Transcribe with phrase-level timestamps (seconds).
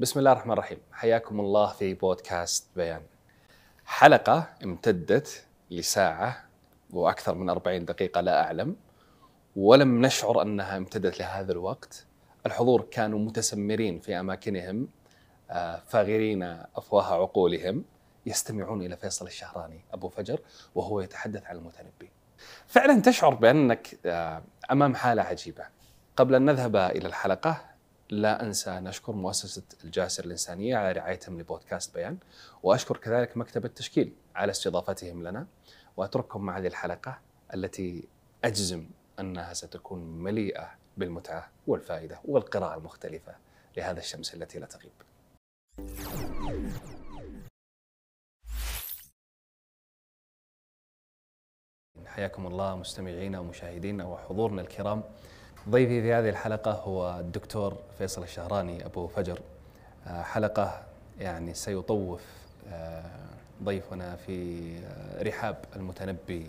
[0.00, 0.78] بسم الله الرحمن الرحيم.
[0.92, 3.02] حياكم الله في بودكاست بيان.
[3.84, 6.44] حلقة امتدت لساعة
[6.90, 8.76] وأكثر من 40 دقيقة لا أعلم
[9.56, 12.06] ولم نشعر أنها امتدت لهذا الوقت.
[12.46, 14.88] الحضور كانوا متسمرين في أماكنهم
[15.50, 16.42] آه، فاغرين
[16.76, 17.84] أفواه عقولهم.
[18.26, 20.40] يستمعون إلى فيصل الشهراني أبو فجر
[20.74, 22.10] وهو يتحدث عن المتنبي.
[22.66, 25.64] فعلا تشعر بأنك آه، أمام حالة عجيبة.
[26.16, 27.69] قبل أن نذهب إلى الحلقة
[28.10, 32.18] لا أنسى أن أشكر مؤسسة الجاسر الإنسانية على رعايتهم لبودكاست بيان
[32.62, 35.46] وأشكر كذلك مكتب التشكيل على استضافتهم لنا
[35.96, 37.18] وأترككم مع هذه الحلقة
[37.54, 38.08] التي
[38.44, 38.86] أجزم
[39.20, 43.34] أنها ستكون مليئة بالمتعة والفائدة والقراءة المختلفة
[43.76, 44.92] لهذا الشمس التي لا تغيب.
[52.06, 55.02] حياكم الله مستمعينا ومشاهدينا وحضورنا الكرام.
[55.68, 59.40] ضيفي في هذه الحلقة هو الدكتور فيصل الشهراني أبو فجر.
[60.06, 60.82] آه، حلقة
[61.18, 62.22] يعني سيطوف
[62.68, 63.04] آه،
[63.64, 66.46] ضيفنا في آه، رحاب المتنبي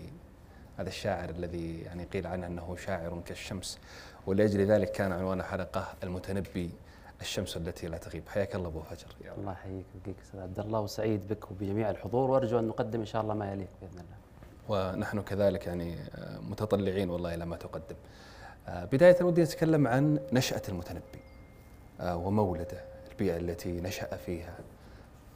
[0.78, 3.78] هذا الشاعر الذي يعني قيل عنه أنه شاعر كالشمس.
[4.26, 6.70] ولأجل ذلك كان عنوان حلقة المتنبي
[7.20, 8.28] الشمس التي لا تغيب.
[8.28, 9.06] حياك الله أبو فجر.
[9.24, 10.80] يا الله يحييك ويبقيك أستاذ عبد الله.
[10.80, 12.30] وسعيد بك وبجميع الحضور.
[12.30, 14.16] وأرجو أن نقدم إن شاء الله ما يليق بإذن الله.
[14.68, 15.96] ونحن كذلك يعني
[16.50, 17.96] متطلعين والله إلى ما تقدم.
[18.68, 21.22] بداية ودي أتكلم عن نشأة المتنبي
[22.00, 24.54] آه، ومولده البيئة التي نشأ فيها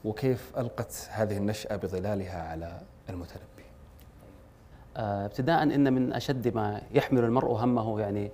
[0.04, 3.46] وكيف ألقت هذه النشأة بظلالها على المتنبي.
[4.96, 8.30] آه، ابتداء إن من أشد ما يحمل المرء همه يعني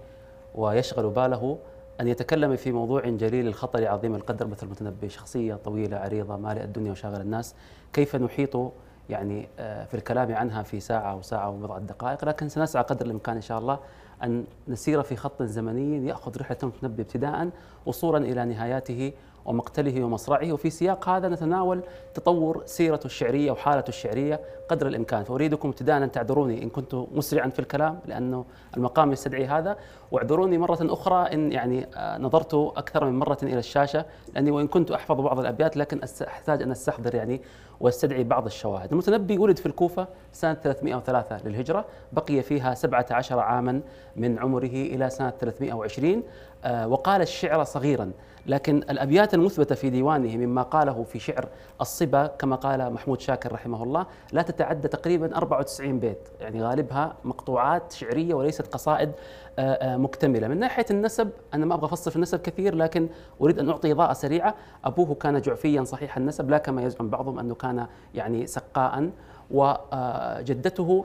[0.55, 1.59] ويشغل باله
[2.01, 6.93] أن يتكلم في موضوع جليل الخطر عظيم القدر مثل المتنبي شخصية طويلة عريضة مالئة الدنيا
[6.93, 7.55] وشاغل الناس.
[7.93, 8.73] كيف نحيط
[9.11, 13.43] يعني في الكلام عنها في ساعة أو ساعة وبضعة دقائق لكن سنسعى قدر الإمكان إن
[13.43, 13.79] شاء الله
[14.25, 17.51] أن نسير في خط زمني يأخذ رحلة المتنبي ابتداء
[17.87, 19.13] وصولا إلى نهاياته
[19.45, 20.53] ومقتله ومصرعه.
[20.53, 21.83] وفي سياق هذا نتناول
[22.15, 25.25] تطور سيرته الشعرية وحالته الشعرية قدر الإمكان.
[25.25, 28.45] فأريدكم ابتداء أن تعذروني إن كنت مسرعا في الكلام لأنه
[28.77, 29.77] المقام يستدعي هذا.
[30.11, 34.91] واعذروني مرة أخرى إن يعني آه، نظرت أكثر من مرة إلى الشاشة لأني وإن كنت
[34.91, 37.41] أحفظ بعض الأبيات لكن أحتاج أن أستحضر يعني
[37.81, 38.93] وأستدعي بعض الشواهد.
[38.93, 43.81] المتنبي ولد في الكوفة سنة 303 للهجرة بقي فيها 17 عاما
[44.17, 46.23] من عمره إلى سنة 320
[46.65, 48.11] آه، وقال الشعر صغيرا.
[48.47, 51.49] لكن الأبيات المثبتة في ديوانه مما قاله في شعر
[51.81, 56.29] الصبا كما قال محمود شاكر رحمه الله لا تتعدى تقريبا 94 بيت.
[56.41, 59.13] يعني غالبها مقطوعات شعرية وليست قصائد
[59.59, 60.49] آه، آه، مكتملة.
[60.49, 63.09] من ناحية النسب أنا ما أبغى أفصل في النسب كثير لكن
[63.41, 64.55] أريد أن أعطي إضاءة سريعة.
[64.85, 69.11] أبوه كان جعفيا صحيح النسب لا كما يزعم بعضهم أنه كان يعني سقاء
[69.51, 71.05] وجدته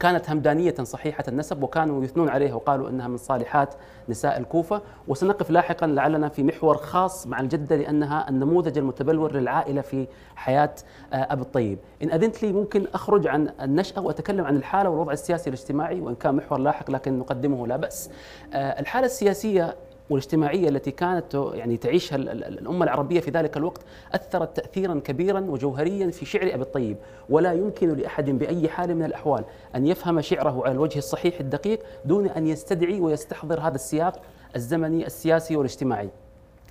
[0.00, 3.74] كانت همدانية صحيحة النسب وكانوا يثنون عليها وقالوا أنها من صالحات
[4.08, 4.82] نساء الكوفة.
[5.08, 10.06] وسنقف لاحقا لعلنا في محور خاص مع الجدة لأنها النموذج المتبلور للعائلة في
[10.36, 10.74] حياة
[11.12, 11.78] آه، أبي الطيب.
[12.02, 16.34] إن أذنت لي ممكن أخرج عن النشأة وأتكلم عن الحالة والوضع السياسي الاجتماعي وإن كان
[16.34, 18.10] محور لاحق لكن نقدمه لا بأس.
[18.54, 19.76] آه، الحالة السياسية
[20.10, 23.80] والاجتماعية التي كانت يعني تعيشها الأمة العربية في ذلك الوقت
[24.14, 26.96] أثرت تاثيرا كبيرا وجوهريا في شعر أبي الطيب.
[27.28, 29.44] ولا يمكن لأحد بأي حال من الأحوال
[29.74, 34.22] أن يفهم شعره على الوجه الصحيح الدقيق دون أن يستدعي ويستحضر هذا السياق
[34.56, 36.08] الزمني السياسي والاجتماعي.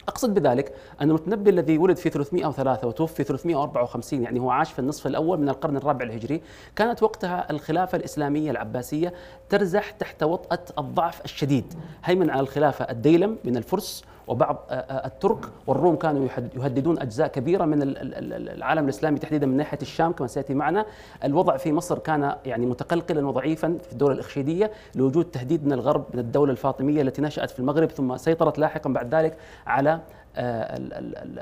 [0.09, 5.07] أقصد بذلك أن المتنبي الذي ولد في 303 وتوفي 354 يعني هو عاش في النصف
[5.07, 6.41] الأول من القرن الرابع الهجري
[6.75, 9.13] كانت وقتها الخلافة الإسلامية العباسية
[9.49, 15.45] ترزح تحت وطأة الضعف الشديد هيمن على الخلافة الديلم من الفرس وبعض آه، آه، الترك
[15.67, 20.85] والروم كانوا يهددون أجزاء كبيرة من العالم الإسلامي تحديدا من ناحية الشام كما سيأتي معنا،
[21.23, 26.19] الوضع في مصر كان يعني متقلقلا وضعيفا في الدولة الاخشيديه لوجود تهديد من الغرب من
[26.19, 29.99] الدولة الفاطمية التي نشأت في المغرب ثم سيطرت لاحقا بعد ذلك على
[30.35, 30.79] آه،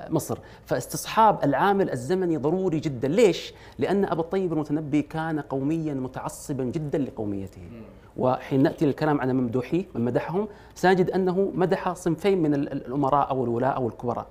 [0.09, 0.37] مصر.
[0.65, 3.07] فاستصحاب العامل الزمني ضروري جدا.
[3.07, 7.61] ليش؟ لأن أبا الطيب المتنبي كان قوميا متعصبا جدا لقوميته.
[8.17, 13.75] وحين نأتي للكلام عن ممدوحيه من مدحهم سنجد أنه مدح صنفين من الأمراء أو الولاء
[13.75, 14.27] أو الكبراء.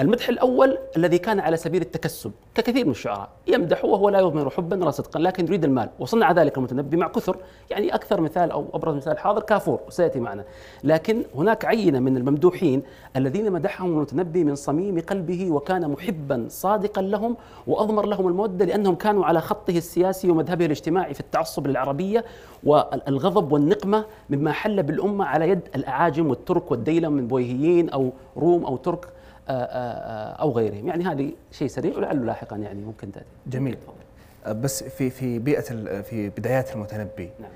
[0.00, 4.82] المدح الأول الذي كان على سبيل التكسب ككثير من الشعراء يمدح وهو لا يضمر حبا
[4.82, 7.36] ولا صدقا لكن يريد المال وصنع ذلك المتنبي مع كثر
[7.70, 10.44] يعني أكثر مثال أو أبرز مثال حاضر كافور وسيأتي معنا.
[10.84, 12.82] لكن هناك عينة من الممدوحين
[13.16, 17.36] الذين مدحهم المتنبي من صميم قلبه وكان محبا صادقا لهم
[17.66, 22.24] وأضمر لهم المودة لأنهم كانوا على خطه السياسي ومذهبه الاجتماعي في التعصب للعربية
[22.64, 28.76] والغضب والنقمة مما حل بالأمة على يد الأعاجم والترك والديلم من بويهيين أو روم أو
[28.76, 29.08] ترك
[29.48, 30.88] أو غيرهم.
[30.88, 33.26] يعني هذه شيء سريع ولعله لاحقا يعني ممكن تأتي.
[33.46, 33.76] جميل.
[34.46, 35.60] آه، بس في في بيئة
[36.02, 37.30] في بدايات المتنبي.
[37.40, 37.50] نعم.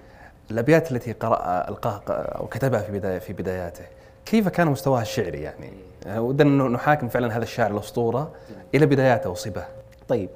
[0.50, 3.84] الأبيات التي قرأ ألقاها أو كتبها في بداية في بداياته
[4.26, 5.72] كيف كان مستواها الشعري يعني؟
[6.06, 8.32] آه، ودنا انه نحاكم فعلا هذا الشاعر الأسطورة
[8.74, 9.64] إلى بداياته وصبه.
[10.08, 10.28] طيب.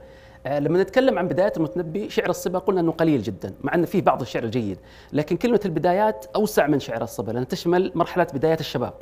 [0.47, 4.03] آه، لما نتكلم عن بدايات المتنبي شعر الصبا قلنا إنه قليل جدا مع ان فيه
[4.03, 4.79] بعض الشعر الجيد.
[5.13, 8.95] لكن كلمة البدايات أوسع من شعر الصبا لأنها تشمل مرحلة بدايات الشباب.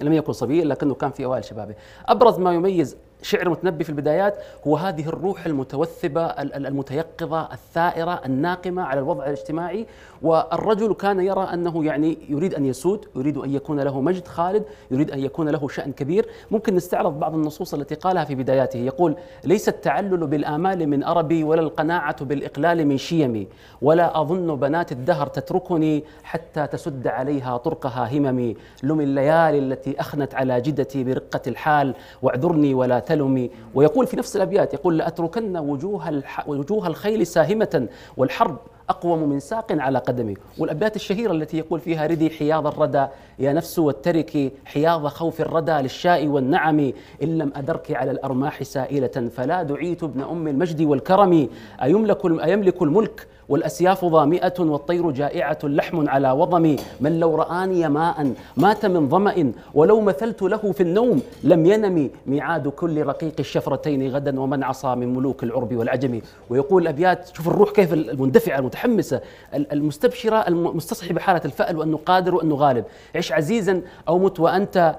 [0.00, 1.74] لم يكن صبيا لكنه كان في أوائل شبابه.
[2.06, 9.00] أبرز ما يميز شعر متنبي في البدايات هو هذه الروح المتوثبة المتيقظة الثائرة الناقمة على
[9.00, 9.86] الوضع الاجتماعي
[10.22, 15.10] والرجل كان يرى أنه يعني يريد أن يسود يريد أن يكون له مجد خالد يريد
[15.10, 16.28] أن يكون له شأن كبير.
[16.50, 18.78] ممكن نستعرض بعض النصوص التي قالها في بداياته.
[18.78, 23.48] يقول ليس التعلل بالآمال من أربي ولا القناعة بالإقلال من شيمي
[23.82, 28.56] ولا أظن بنات الدهر تتركني حتى تسد عليها طرقها هممي.
[28.82, 34.74] لم الليالي التي أخنت على جدتي برقة الحال واعذرني ولا تلمي ويقول في نفس الأبيات
[34.74, 38.56] يقول لأتركن وجوه, وجوه الخيل ساهمة والحرب
[38.88, 40.34] أقوم من ساق على قدمي.
[40.58, 43.06] والأبيات الشهيرة التي يقول فيها ردي حياض الردى
[43.38, 46.92] يا نفس والتركي حياض خوف الردى للشاء والنعم
[47.22, 51.48] إن لم أدرك على الأرماح سائلة فلا دعيت ابن أم المجد والكرم.
[51.82, 58.86] أيملك, أيملك الملك والأسياف ظامئة والطير جائعة لحم على وضمي من لو رآني ماء مات
[58.86, 62.10] من ظمأ ولو مثلت له في النوم لم ينم.
[62.26, 66.20] ميعاد كل رقيق الشفرتين غدا ومن عصى من ملوك العرب والعجم.
[66.50, 69.20] ويقول الأبيات شوف الروح كيف المندفعة المتحمسة.
[69.54, 72.84] المستبشرة المستصحبة حالة الفأل وأنه قادر وأنه غالب.
[73.16, 74.96] عش عزيزا أو مت وأنت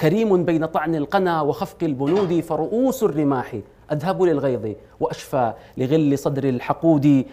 [0.00, 3.56] كريم بين طعن القنا وخفق البنود فرؤوس الرماح.
[3.92, 7.24] أذهب للغيظ وأشفى لغل صدر الحقود.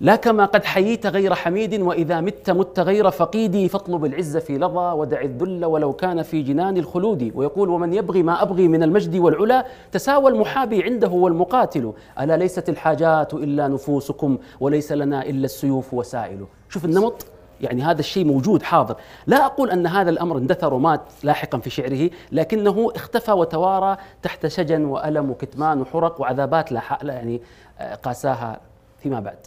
[0.00, 3.68] لا كما قد حييت غير حميد وإذا مت مت غير فقيدي.
[3.68, 7.32] فاطلب العز في لظى ودع الذل ولو كان في جنان الخلود.
[7.34, 11.92] ويقول ومن يبغي ما أبغي من المجد والعلا تساوى المحابي عنده والمقاتل.
[12.20, 16.44] ألا ليست الحاجات إلا نفوسكم وليس لنا إلا السيوف وسائل.
[16.68, 17.26] شوف النمط.
[17.60, 18.96] يعني هذا الشيء موجود حاضر.
[19.26, 24.84] لا أقول أن هذا الأمر اندثر ومات لاحقا في شعره لكنه اختفى وتوارى تحت شجن
[24.84, 27.42] وألم وكتمان وحرق وعذابات لا يعني
[27.78, 28.60] آه، قاساها
[29.02, 29.38] فيما بعد.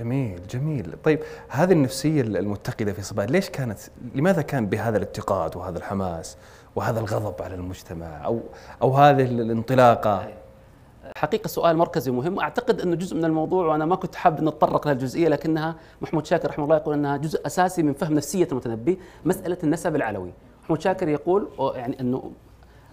[0.00, 0.92] جميل جميل.
[1.04, 3.78] طيب هذه النفسية المتقدة في صباح ليش كانت
[4.14, 6.36] لماذا كان بهذا الاتقاد وهذا الحماس
[6.76, 8.40] وهذا الغضب على المجتمع أو
[8.82, 10.28] أو هذه الانطلاقة؟
[11.16, 15.28] حقيقة سؤال مركزي مهم أعتقد انه جزء من الموضوع وأنا ما كنت حاب نتطرق لهالجزئيه
[15.28, 19.96] لكنها محمود شاكر رحمه الله يقول أنها جزء أساسي من فهم نفسية المتنبي مسألة النسب
[19.96, 20.32] العلوي.
[20.64, 22.30] محمود شاكر يقول يعني أنه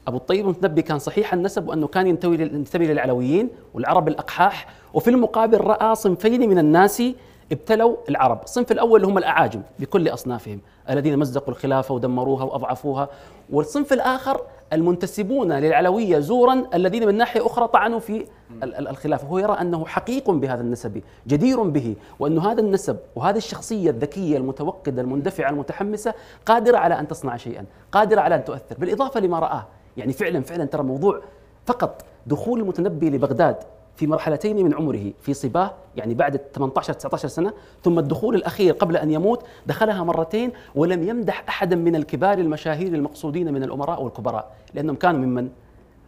[0.07, 5.95] أبو الطيب المتنبي كان صحيح النسب وأنه كان ينتمي للعلويين والعرب الأقحاح وفي المقابل رأى
[5.95, 7.03] صنفين من الناس
[7.51, 13.09] ابتلوا العرب، الصنف الأول اللي هم الأعاجم بكل أصنافهم الذين مزقوا الخلافة ودمروها وأضعفوها،
[13.49, 14.41] والصنف الآخر
[14.73, 18.25] المنتسبون للعلوية زورا الذين من ناحية أخرى طعنوا في
[18.63, 24.37] الخلافة، هو يرى أنه حقيق بهذا النسب، جدير به، وأن هذا النسب وهذه الشخصية الذكية
[24.37, 26.13] المتوقدة المندفعة المتحمسة
[26.45, 29.65] قادرة على أن تصنع شيئا، قادرة على أن تؤثر، بالإضافة لما رآه،
[29.97, 31.21] يعني فعلا فعلا ترى موضوع
[31.65, 33.55] فقط دخول المتنبي لبغداد
[34.01, 37.53] في مرحلتين من عمره في صباه يعني بعد 18 19 سنة
[37.83, 43.53] ثم الدخول الأخير قبل أن يموت دخلها مرتين ولم يمدح أحدا من الكبار المشاهير المقصودين
[43.53, 45.49] من الأمراء والكبراء لأنهم كانوا ممن؟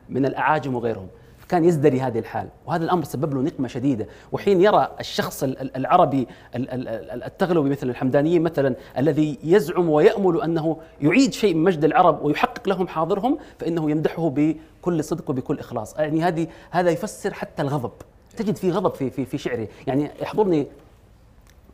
[0.09, 1.07] من الأعاجم وغيرهم.
[1.53, 2.47] كان يزدري هذه الحال.
[2.65, 4.07] وهذا الأمر سبب له نقمة شديدة.
[4.31, 5.43] وحين يرى الشخص
[5.75, 12.69] العربي التغلبي مثل الحمدانيين مثلا الذي يزعم ويأمل أنه يعيد شيء من مجد العرب ويحقق
[12.69, 15.95] لهم حاضرهم فإنه يمدحه بكل صدق وبكل إخلاص.
[15.99, 17.91] يعني هذه هذا يفسر حتى الغضب.
[18.37, 19.67] تجد في غضب في في في شعره.
[19.87, 20.67] يعني يحضرني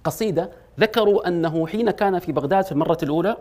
[0.04, 0.50] قصيدة.
[0.80, 3.38] ذكروا أنه حين كان في بغداد في المرة الأولى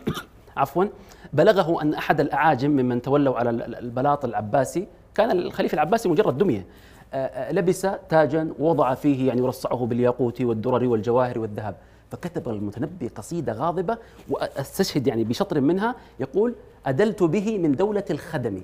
[0.56, 0.84] عفوا
[1.32, 4.86] بلغه أن أحد الأعاجم ممن تولوا على البلاط العباسي
[5.18, 6.66] كان الخليفة العباسي مجرد دمية.
[7.14, 11.74] آه، آه، لبس تاجا ووضع فيه يعني يرصعه بالياقوت والدرر والجواهر والذهب.
[12.10, 13.98] فكتب المتنبي قصيدة غاضبة
[14.30, 16.54] وأستشهد يعني بشطر منها يقول
[16.86, 18.60] أدلت به من دولة الخدم.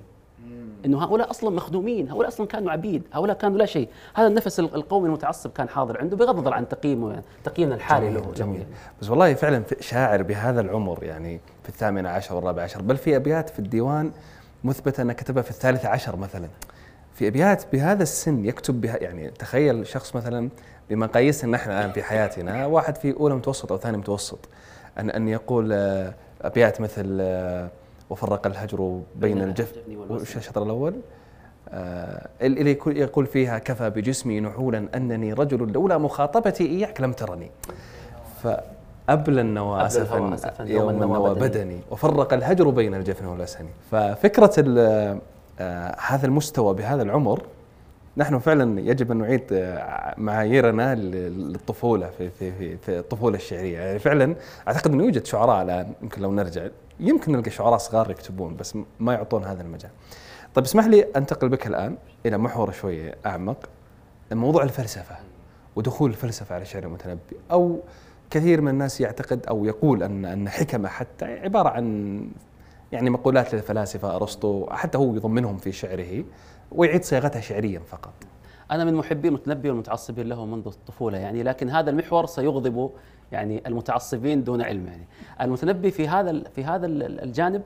[0.84, 5.06] إنه هؤلاء أصلا مخدومين، هؤلاء أصلا كانوا عبيد، هؤلاء كانوا لا شيء، هذا النفس القومي
[5.06, 8.32] المتعصب كان حاضر عنده بغض النظر عن تقييمه تقييمنا الحالي جميل له.
[8.32, 8.66] جميل.
[9.02, 13.48] بس والله فعلا شاعر بهذا العمر يعني في الثامنة عشر والرابع عشر بل في أبيات
[13.48, 14.12] في الديوان
[14.64, 16.48] مثبت أنه كتبها في الثالثة عشر مثلا.
[17.14, 20.48] في أبيات بهذا السن يكتب بها يعني تخيل شخص مثلا
[20.90, 24.38] بمقاييسنا نحن الآن في حياتنا واحد في أولى متوسط أو ثاني متوسط
[24.98, 27.68] أن أن يقول آه، أبيات مثل آه،
[28.10, 30.94] وفرق الهجر بين الجفن وش الشطر الأول؟
[31.68, 37.50] آه اللي يقول فيها كفى بجسمي نحولا أنني رجل لولا مخاطبتي إياك لم ترني.
[38.42, 38.48] ف
[39.08, 44.64] أبلى النوى أسفا يوم النوى بدني وفرق الهجر بين الجفن والأسن ففكرة
[45.60, 47.42] آه هذا المستوى بهذا العمر
[48.16, 53.78] نحن فعلا يجب أن نعيد آه، معاييرنا للطفولة في في في, في الطفولة الشعرية.
[53.78, 54.36] يعني فعلا
[54.68, 56.66] أعتقد إنه يوجد شعراء الآن يمكن لو نرجع
[57.00, 59.90] يمكن نلقى شعراء صغار يكتبون بس ما يعطون هذا المجال.
[60.54, 61.96] طيب اسمح لي أنتقل بك الآن
[62.26, 63.68] إلى محور شوية أعمق
[64.32, 65.16] موضوع الفلسفة
[65.76, 67.80] ودخول الفلسفة على شعر المتنبي أو
[68.34, 72.20] كثير من الناس يعتقد أو يقول ان أن حكمة حتى عبارة عن
[72.92, 76.24] يعني مقولات للفلاسفة أرسطو حتى هو يضمنهم في شعره
[76.72, 78.12] ويعيد صياغتها شعريا فقط.
[78.70, 82.90] أنا من محبي المتنبي والمتعصبين له منذ الطفولة يعني لكن هذا المحور سيغضب
[83.32, 85.06] يعني المتعصبين دون علم يعني
[85.40, 87.62] المتنبي في هذا في هذا الجانب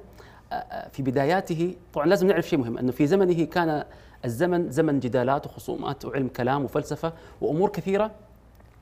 [0.92, 3.84] في بداياته طبعا لازم نعرف شيء مهم أنه في زمنه كان
[4.24, 8.10] الزمن زمن جدالات وخصومات وعلم كلام وفلسفة وأمور كثيرة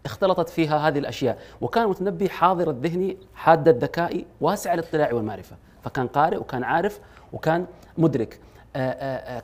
[0.07, 5.57] اختلطت فيها هذه الأشياء وكان المتنبي حاضر الذهن حاد الذكاء واسع الاطلاع والمعرفة.
[5.85, 7.01] فكان قارئ وكان عارف
[7.33, 7.67] وكان
[7.99, 8.41] مدرك.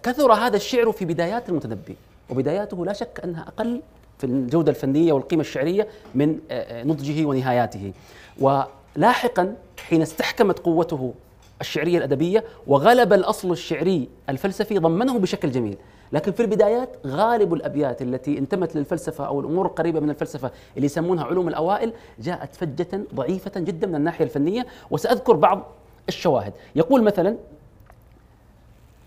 [0.02, 1.96] كثر هذا الشعر في بدايات المتنبي.
[2.30, 3.82] وبداياته لا شك أنها أقل
[4.18, 6.38] في الجودة الفنية والقيمة الشعرية من
[6.72, 7.92] نضجه ونهاياته.
[8.40, 9.56] ولاحقا
[9.88, 11.14] حين استحكمت قوته
[11.60, 15.76] الشعرية الأدبية وغلب الأصل الشعري الفلسفي ضمنه بشكل جميل.
[16.12, 21.24] لكن في البدايات غالب الأبيات التي انتمت للفلسفة أو الأمور القريبة من الفلسفة اللي يسمونها
[21.24, 24.66] علوم الأوائل جاءت فجة ضعيفة جدا من الناحية الفنية.
[24.90, 25.62] وسأذكر بعض
[26.08, 26.52] الشواهد.
[26.76, 27.36] يقول مثلا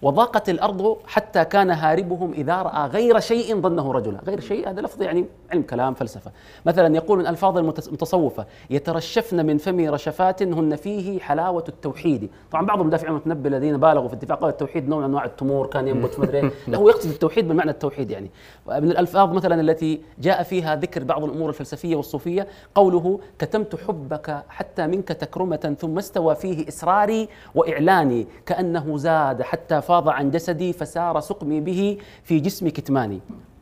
[0.02, 5.02] وضاقت الأرض حتى كان هاربهم إذا رأى غير شيء ظنه رجلا، غير شيء هذا لفظ
[5.02, 6.32] يعني علم كلام فلسفة،
[6.66, 12.80] مثلا يقول من الفاظ المتصوفه يترشفن من فمي رشفات هن فيه حلاوة التوحيد، طبعا بعض
[12.80, 16.78] المدافعين المتنبي الذين بالغوا في قال التوحيد نوع من أنواع التمور كان ينبت مدري لا
[16.78, 18.32] هو يقصد التوحيد بمعنى التوحيد يعني،
[18.68, 24.88] من الألفاظ مثلا التي جاء فيها ذكر بعض الأمور الفلسفية والصوفية قوله كتمت حبك حتى
[24.88, 31.62] منك تكرمة ثم استوى فيه إصراري وإعلاني كأنه زاد حتى فاض عن جسدي فسار سقمي
[31.62, 33.20] به في جسم كتماني.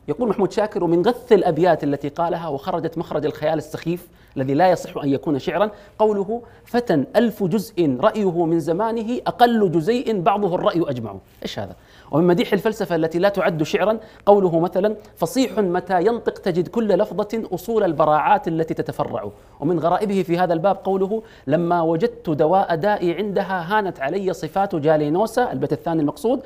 [0.08, 4.96] يقول محمود شاكر ومن غث الأبيات التي قالها وخرجت مخرج الخيال السخيف الذي لا يصح
[4.96, 11.14] أن يكون شعرا قوله فتى ألف جزء رأيه من زمانه أقل جزيء بعضه الرأي اجمع
[11.42, 11.76] إيش هذا؟
[12.10, 17.42] ومن مديح الفلسفة التي لا تعد شعرا قوله مثلا فصيح متى ينطق تجد كل لفظة
[17.52, 19.30] أصول البراعات التي تتفرع.
[19.60, 25.52] ومن غرائبه في هذا الباب قوله لما وجدت دواء دائي عندها هانت علي صفات جالينوسا
[25.52, 26.42] البيت الثاني المقصود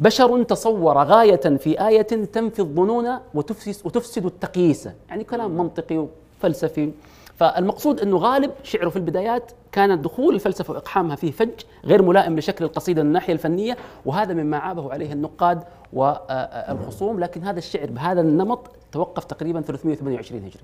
[0.00, 4.88] بشر تصور غاية في آية تنفي الظنون وتفسد التقييس.
[5.08, 6.06] يعني كلام منطقي
[6.38, 6.92] وفلسفي.
[7.40, 11.50] فالمقصود أنه غالب شعره في البدايات كان دخول الفلسفة وإقحامها فيه فج
[11.84, 17.58] غير ملائم لشكل القصيدة من الناحية الفنية وهذا مما عابه عليه النقاد والخصوم لكن هذا
[17.58, 20.62] الشعر بهذا النمط توقف تقريبا 328 هجري.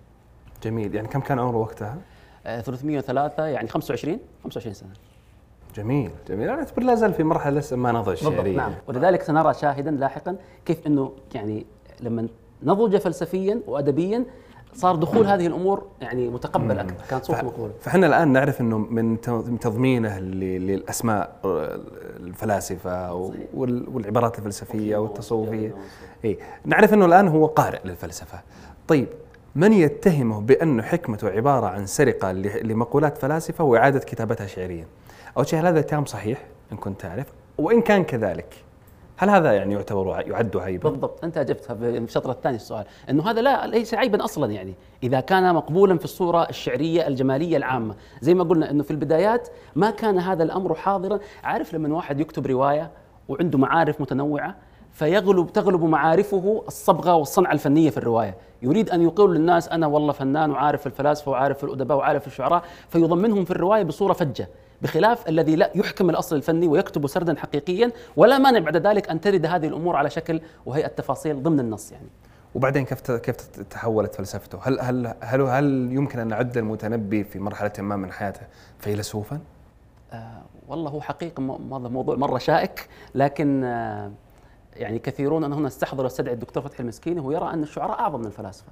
[0.63, 0.95] جميل.
[0.95, 1.99] يعني كم كان عمره وقتها؟
[2.45, 4.91] 303 يعني 25 25 سنة.
[5.75, 6.49] جميل جميل.
[6.49, 8.57] أنا أعتبر لا زال في مرحلة لسه ما نضج شعريا.
[8.57, 8.73] نعم.
[8.87, 11.67] ولذلك سنرى شاهدا لاحقا كيف إنه يعني
[12.01, 12.29] لما
[12.63, 14.25] نضج فلسفيا وادبيا
[14.77, 17.71] صار دخول هذه الأمور يعني متقبل أكثر كان صوت مقبول.
[17.81, 19.21] فاحنا الآن نعرف إنه من
[19.61, 21.41] تضمينه للأسماء
[22.21, 23.13] الفلاسفة
[23.55, 25.75] والعبارات الفلسفية والتصوفية.
[26.25, 28.41] إي نعرف إنه الآن هو قارئ للفلسفة.
[28.89, 29.09] طيب
[29.55, 34.87] من يتهمه بانه حكمته عبارة عن سرقة لمقولات فلاسفة وإعادة كتابتها شعريا؟
[35.37, 37.27] اول شيء هل هذا الكلام صحيح؟ إن كنت تعرف.
[37.59, 38.55] وإن كان كذلك
[39.19, 42.85] هل هذا يعني يعتبر يعد عيبا؟ بالضبط أنت أجبتها في الشطر الثاني السؤال.
[43.11, 44.75] إنه هذا لا ليس عيبا أصلا يعني.
[45.03, 47.95] إذا كان مقبولا في الصورة الشعرية الجمالية العامة.
[48.21, 51.19] زي ما قلنا إنه في البدايات ما كان هذا الأمر حاضرا.
[51.45, 52.91] عارف لما واحد يكتب رواية
[53.29, 54.57] وعنده معارف متنوعة
[54.93, 60.51] فيغلب تغلب معارفه الصبغة والصنعة الفنية في الرواية، يريد أن يقول للناس أنا والله فنان
[60.51, 64.49] وعارف الفلاسفة وعارف الأدباء وعارف الشعراء فيضمنهم في الرواية بصورة فجة،
[64.83, 69.47] بخلاف الذي لا يحكم الأصل الفني ويكتب سردا حقيقيا ولا مانع بعد ذلك أن ترد
[69.47, 72.09] هذه الأمور على شكل وهي التفاصيل ضمن النص يعني.
[72.55, 73.37] وبعدين كيف كيف
[73.71, 78.41] تحولت فلسفته؟ هل هل هل هل يمكن أن نعد المتنبي في مرحلة ما من حياته
[78.79, 79.41] فيلسوفا؟
[80.13, 84.11] آه والله هو حقيقة هذا موضوع مرة شائك لكن آه
[84.77, 88.27] يعني كثيرون أنا هنا استحضر واستدعي الدكتور فتحي المسكيني هو يرى أن الشعراء أعظم من
[88.27, 88.69] الفلاسفة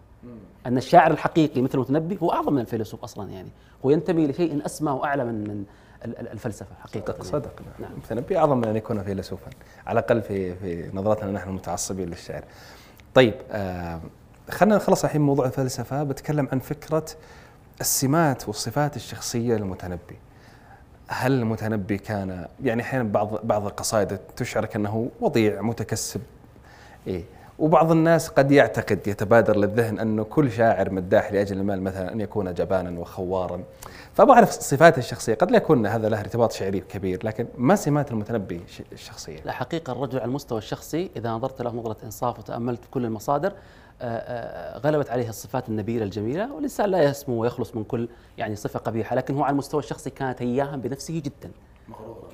[0.66, 3.48] أن الشاعر الحقيقي مثل المتنبي هو أعظم من الفيلسوف أصلا يعني
[3.84, 5.64] هو ينتمي لشيء أسمى وأعلى من من
[6.04, 7.12] الفلسفة حقيقة.
[7.12, 7.62] صدق صدق.
[7.78, 7.90] نعم.
[7.92, 9.50] المتنبي أعظم من أن يكون فيلسوفا
[9.86, 12.44] على الأقل في في نظرتنا نحن المتعصبين للشعر.
[13.14, 14.00] طيب آه
[14.50, 16.02] خلينا نخلص الحين موضوع الفلسفة.
[16.02, 17.04] بتكلم عن فكرة
[17.80, 20.16] السمات والصفات الشخصية للمتنبي.
[21.08, 26.20] هل المتنبي كان يعني أحيانا بعض بعض القصائد تشعرك انه وضيع متكسب
[27.06, 27.24] إيه.
[27.58, 32.54] وبعض الناس قد يعتقد يتبادر للذهن انه كل شاعر مداح لأجل المال مثلا أن يكون
[32.54, 33.62] جبانا وخوارا.
[34.14, 35.34] فابغى اعرف صفاته الشخصية.
[35.34, 38.60] قد لا يكون هذا له ارتباط شعري كبير لكن ما سمات المتنبي
[38.92, 39.40] الشخصية.
[39.44, 43.52] لا حقيقة الرجل على المستوى الشخصي إذا نظرت له نظره إنصاف وتأملت كل المصادر
[44.02, 48.78] آه، آه، غلبت عليه الصفات النبيلة الجميلة والإنسان لا يسمو ويخلص من كل يعني صفة
[48.78, 51.50] قبيحة لكن هو على المستوى الشخصي كان تياها بنفسه جدا.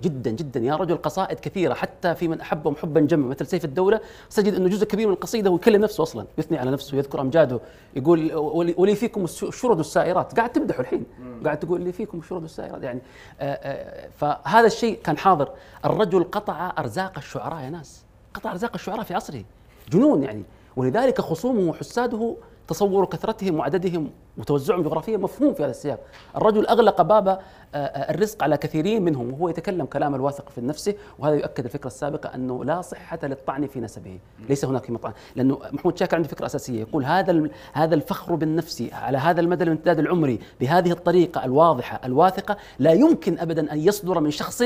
[0.02, 0.60] جدا جدا.
[0.60, 4.68] يا رجل قصائد كثيرة حتى في من احبهم حبا جما مثل سيف الدولة سجد إنه
[4.68, 7.60] جزء كبير من القصيده هو يكلم نفسه أصلا يثني على نفسه يذكر أمجاده.
[7.96, 10.36] يقول ولي ولي فيكم الشرد السائرات.
[10.38, 11.06] قاعد تمدحه الحين.
[11.44, 12.82] قاعد تقول لي فيكم الشرد السائرات.
[12.82, 13.00] يعني
[13.40, 15.48] آآ آآ فهذا الشيء كان حاضر.
[15.84, 18.04] الرجل قطع أرزاق الشعراء يا ناس.
[18.34, 19.44] قطع أرزاق الشعراء في عصره.
[19.92, 20.42] جنون يعني.
[20.76, 22.36] ولذلك خصومه وحساده
[22.70, 25.98] تصور كثرتهم وعددهم وتوزعهم جغرافيا مفهوم في هذا السياق.
[26.36, 27.38] الرجل أغلق باب آه،
[27.74, 32.34] آه، الرزق على كثيرين منهم وهو يتكلم كلام الواثق في نفسه وهذا يؤكد الفكرة السابقة
[32.34, 35.12] أنه لا صحة للطعن في نسبه ليس هناك مطعن.
[35.36, 39.98] لأنه محمود شاكر عنده فكرة أساسية يقول هذا هذا الفخر بالنفس على هذا المدى الامتداد
[39.98, 44.62] العمري بهذه الطريقة الواضحة الواثقة لا يمكن أبدا أن يصدر من شخص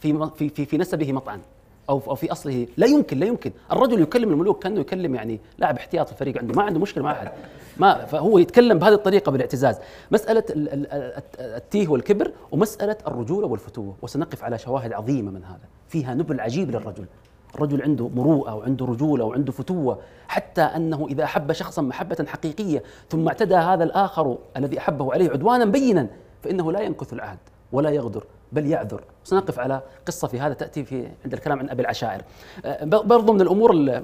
[0.00, 1.40] في في في, في نسبه مطعن.
[1.88, 2.66] أو أو في أصله.
[2.76, 3.52] لا يمكن لا يمكن.
[3.72, 6.54] الرجل يكلم الملوك كأنه يكلم يعني لاعب احتياط الفريق عنده.
[6.54, 7.30] ما عنده مشكلة مع أحد.
[7.76, 9.78] ما فهو يتكلم بهذه الطريقة بالاعتزاز.
[10.10, 10.44] مسألة
[11.38, 13.96] التيه والكبر ومسألة الرجولة والفتوة.
[14.02, 15.68] وسنقف على شواهد عظيمة من هذا.
[15.88, 17.04] فيها نبل عجيب للرجل.
[17.54, 19.98] الرجل عنده مروءة وعنده رجولة وعنده فتوة.
[20.28, 25.64] حتى أنه إذا أحب شخصا محبة حقيقية ثم اعتدى هذا الآخر الذي أحبه عليه عدوانا
[25.64, 26.08] بينا
[26.42, 27.38] فإنه لا ينكث العهد.
[27.72, 29.00] ولا يغدر بل يعذر.
[29.24, 32.22] سنقف على قصة في هذا تأتي في عند الكلام عن أبي العشائر.
[32.64, 34.02] أه، برضو من الأمور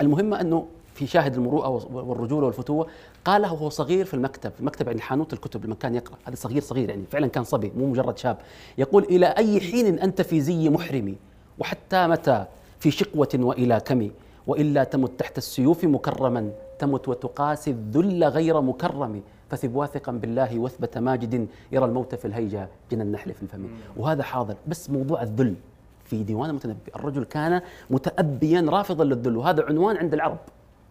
[0.00, 2.86] المهمة أنه في شاهد المروءة والرجولة والفتوة.
[3.24, 6.16] قاله وهو صغير في المكتب في المكتب يعني حانوت الكتب لما كان يقرأ.
[6.24, 8.36] هذا صغير صغير يعني فعلا كان صبي مو مجرد شاب.
[8.78, 11.16] يقول إلى أي حين أنت في زي محرمي؟
[11.58, 12.44] وحتى متى؟
[12.80, 14.10] في شقوة وإلى كم؟
[14.46, 19.22] وإلا تمت تحت السيوف مكرما تمت وتقاسي الذل غير مكرم.
[19.50, 24.56] فثب واثقا بالله واثبت ماجد يرى الموت في الهيجة جنى النحل في الفم وهذا حاضر.
[24.66, 25.54] بس موضوع الذل
[26.04, 26.78] في ديوان المتنبي.
[26.96, 30.38] الرجل كان متأبيا رافضا للذل وهذا عنوان عند العرب.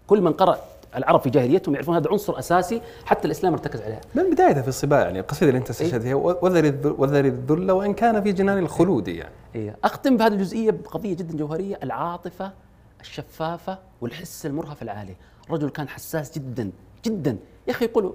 [0.08, 0.60] كل من قرأ
[0.96, 4.02] العرب في جاهليتهم يعرفون هذا عنصر أساسي حتى الإسلام ارتكز عليه.
[4.16, 8.58] من بدايتها في الصباح يعني القصيده اللي انت استشهدتها وذر الذل وإن كان في جنان
[8.58, 9.34] الخلود يعني.
[9.56, 9.78] إيه.
[9.84, 12.52] أختم بهذه الجزئية بقضية جدا جوهرية العاطفة
[13.02, 15.16] الشفافة والحس المرهف العالي،
[15.48, 16.72] الرجل كان حساس جدا
[17.06, 17.38] جدا.
[17.68, 18.12] يا أخي يقولوا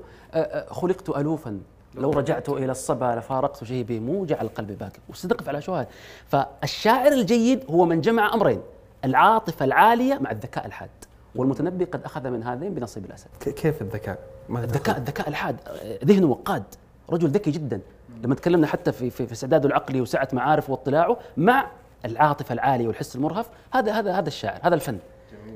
[0.70, 1.60] خلقت الوفا.
[1.94, 5.00] لو رجعت إلى الصبا لفارقت شيبي موجع القلب باكر.
[5.08, 5.86] وستقف على شواهد
[6.28, 8.60] فالشاعر الجيد هو من جمع أمرين.
[9.04, 10.90] العاطفة العالية مع الذكاء الحاد.
[11.34, 13.28] والمتنبي قد أخذ من هذين بنصيب الأسد.
[13.40, 14.18] كيف الذكاء؟
[14.50, 15.56] الذكاء الذكاء؟ الحاد.
[16.04, 16.64] ذهنه وقاد
[17.10, 17.80] رجل ذكي جدا.
[18.24, 21.70] لما تكلمنا حتى في في, استعداده العقلي وسعة معارفه واطلاعه مع
[22.04, 24.98] العاطفة العالية والحس المرهف هذا هذا هذا الشاعر هذا الفن.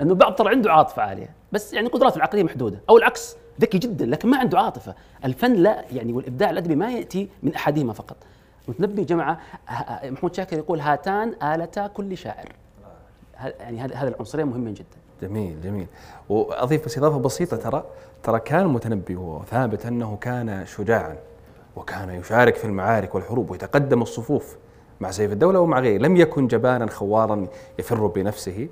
[0.02, 1.30] انه بعض ترى عنده عاطفة عالية.
[1.52, 2.80] بس يعني قدراته العقلية محدودة.
[2.90, 3.36] أو العكس.
[3.60, 4.94] ذكي جدا لكن ما عنده عاطفة.
[5.24, 8.16] الفن لا يعني والإبداع الأدبي ما يأتي من احدهما فقط.
[8.68, 9.40] متنبي جماعة
[10.04, 12.52] محمود شاكر يقول هاتان آلتا كل شاعر.
[13.60, 14.96] يعني هذا العنصرين مهمين جدا.
[15.22, 15.86] جميل جميل.
[16.28, 17.84] وأضيف بس إضافة بسيطة ترى.
[18.22, 21.16] ترى كان المتنبي وهو ثابت أنه كان شجاعا
[21.76, 24.56] وكان يشارك في المعارك والحروب ويتقدم الصفوف
[25.00, 26.02] مع سيف الدولة ومع غيره.
[26.02, 27.46] لم يكن جبانا خوارا
[27.78, 28.68] يفر بنفسه.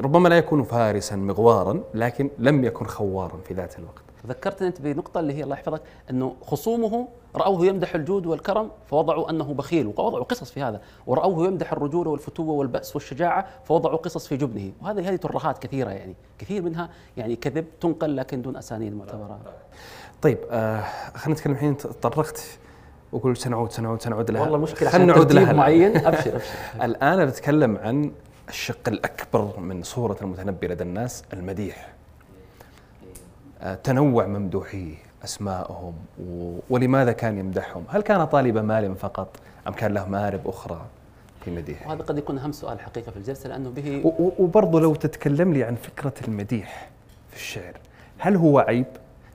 [0.00, 4.02] ربما لا يكون فارسا مغوارا لكن لم يكن خوارا في ذات الوقت.
[4.26, 9.54] ذكرتني أنت بنقطة اللي هي الله يحفظك أنه خصومه رأوه يمدح الجود والكرم فوضعوا أنه
[9.54, 10.80] بخيل ووضعوا قصص في هذا.
[11.06, 14.72] ورأوه يمدح الرجوله والفتوة والبأس والشجاعة فوضعوا قصص في جبنه.
[14.82, 16.14] وهذه هذه ترهات كثيرة يعني.
[16.38, 19.38] كثير منها يعني كذب تنقل لكن دون أسانيد معتبرة.
[20.22, 22.58] طيب آه خلينا نتكلم الحين تطرقت
[23.12, 24.42] وقول سنعود سنعود سنعود لها.
[24.42, 25.52] والله مشكلة خلينا نعود لها.
[25.52, 25.96] معين.
[25.96, 26.42] أبشر أبشر.
[26.86, 28.12] الآن بتكلم عن
[28.48, 31.88] الشق الأكبر من صورة المتنبي لدى الناس المديح.
[33.60, 35.94] آه، تنوع ممدوحيه أسماءهم
[36.70, 39.36] ولماذا كان يمدحهم؟ هل كان طالب مال فقط
[39.68, 40.86] أم كان له مآرب أخرى
[41.44, 45.52] في مديحه وهذا قد يكون أهم سؤال حقيقة في الجلسة لأنه به وبرضه لو تتكلم
[45.52, 46.90] لي عن فكرة المديح
[47.30, 47.72] في الشعر
[48.18, 48.86] هل هو عيب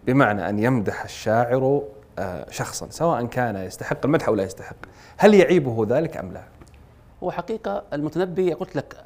[0.08, 1.82] بمعنى أن يمدح الشاعر
[2.20, 4.76] آه، شخصا سواء كان يستحق المدح أو لا يستحق؟
[5.18, 6.44] هل يعيبه ذلك أم لا؟
[7.24, 8.98] هو حقيقة المتنبي قلت لك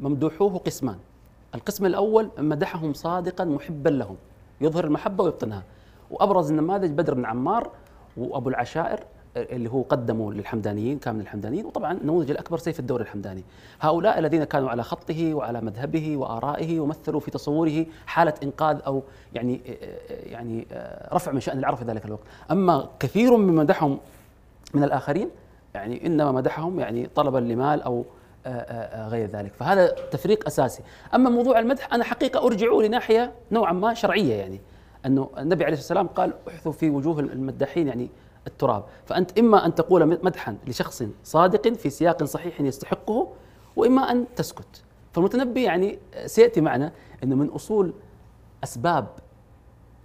[0.00, 0.96] ممدوحوه قسمان.
[1.54, 4.16] القسم الأول مدحهم صادقا محبا لهم
[4.60, 5.62] يظهر المحبة ويبطنها.
[6.10, 7.70] وأبرز النماذج بدر بن عمار
[8.16, 9.00] وأبو العشائر
[9.36, 13.44] اللي هو قدمه للحمدانيين كان من الحمدانيين وطبعا النموذج الأكبر سيف الدور الحمداني.
[13.80, 19.02] هؤلاء الذين كانوا على خطه وعلى مذهبه وآرائه ومثلوا في تصوره حالة إنقاذ أو
[19.34, 19.60] يعني
[20.10, 20.66] يعني
[21.12, 22.22] رفع من شأن العرب في ذلك الوقت.
[22.50, 23.98] أما كثير من مدحهم
[24.74, 25.28] من الآخرين
[25.74, 28.04] يعني إنما مدحهم يعني طلبا لمال أو
[28.46, 29.54] آه، آه، آه، غير ذلك.
[29.54, 30.82] فهذا تفريق أساسي.
[31.14, 34.60] أما موضوع المدح أنا حقيقة ارجعه لناحية نوعا ما شرعية يعني
[35.06, 38.10] أنه النبي عليه الصلاة والسلام قال احثوا في وجوه المداحين يعني
[38.46, 38.84] التراب.
[39.06, 43.28] فأنت إما أن تقول مدحا لشخص صادق في سياق صحيح يستحقه
[43.76, 44.82] وإما أن تسكت.
[45.12, 47.92] فالمتنبي يعني سيأتي معنا إنه من أصول
[48.64, 49.06] أسباب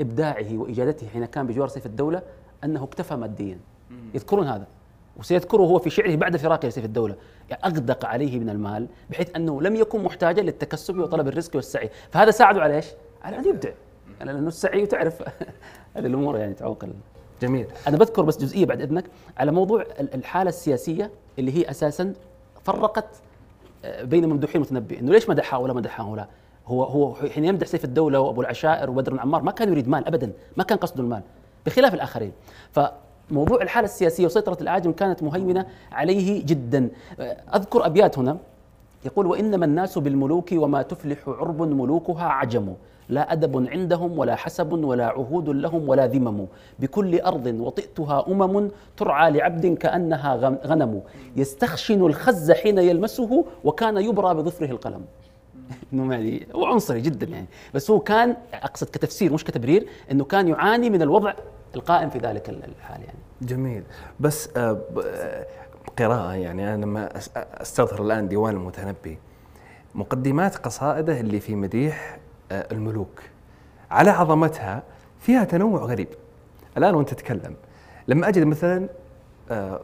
[0.02, 2.22] إبداعه وإجادته حين كان بجوار سيف الدولة
[2.64, 3.60] أنه اكتفى ماديا.
[4.14, 4.68] يذكرون هذا.
[5.18, 7.16] وسيذكره هو في شعره بعد فراقه لسيف الدولة.
[7.50, 11.90] يعني أغدق عليه من المال بحيث أنه لم يكن محتاجا للتكسب وطلب الرزق والسعي.
[12.12, 12.86] فهذا ساعده على إيش؟
[13.24, 13.70] على أن يبدع.
[14.20, 15.24] يعني لأنه السعي وتعرف
[15.96, 16.86] هذه الأمور يعني تعوق
[17.42, 17.68] جميل.
[17.88, 19.06] أنا بذكر بس جزئية بعد إذنك
[19.38, 22.14] على موضوع الحالة السياسية اللي هي أساسا
[22.64, 23.06] فرقت
[23.86, 26.30] آه، بين ممدوحين المتنبي إنه ليش مدح هؤلاء مدح هؤلاء؟
[26.68, 30.08] هو هو حين يمدح سيف الدولة وأبو العشائر وبدر بن عمار ما كان يريد مال
[30.08, 31.22] ابدا ما كان قصده المال
[31.66, 32.32] بخلاف الآخرين.
[33.30, 36.90] فموضوع الحالة السياسية وسيطرة الاعاجم كانت مهيمنة عليه جدا.
[37.56, 38.38] أذكر أبيات هنا.
[39.06, 42.74] يقول وإنما الناس بالملوك وما تفلح عرب ملوكها عجم.
[43.10, 46.46] لا أدب عندهم ولا حسب ولا عهود لهم ولا ذمم.
[46.80, 50.36] بكل أرض وطئتها أمم ترعى لعبد كأنها
[50.66, 51.02] غنم.
[51.36, 55.02] يستخشن الخز حين يلمسه وكان يبرى بظفره القلم.
[55.94, 57.48] إنه يعني هو عنصري جدا يعني.
[57.74, 61.34] بس هو كان أقصد كتفسير مش كتبرير إنه كان يعاني من الوضع
[61.76, 63.20] القائم في ذلك الحال يعني.
[63.42, 63.84] جميل.
[64.20, 65.46] بس آه، آه،
[65.98, 67.10] قراءة يعني أنا لما
[67.62, 69.18] أستظهر الآن ديوان المتنبي
[69.96, 72.18] مقدمات قصائده اللي في مديح
[72.52, 73.22] آه، الملوك
[73.92, 74.84] على عظمتها
[75.20, 76.08] فيها تنوع غريب.
[76.78, 77.56] الآن وأنت تتكلم
[78.08, 78.90] لما أجد مثلا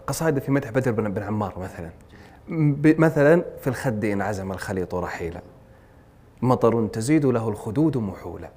[0.07, 1.89] قصائد في مدح بدر بن عمار مثلا
[2.99, 5.41] مثلا في الخد إن عزم الخليط رحيلا
[6.41, 8.49] مطر تزيد له الخدود محولا.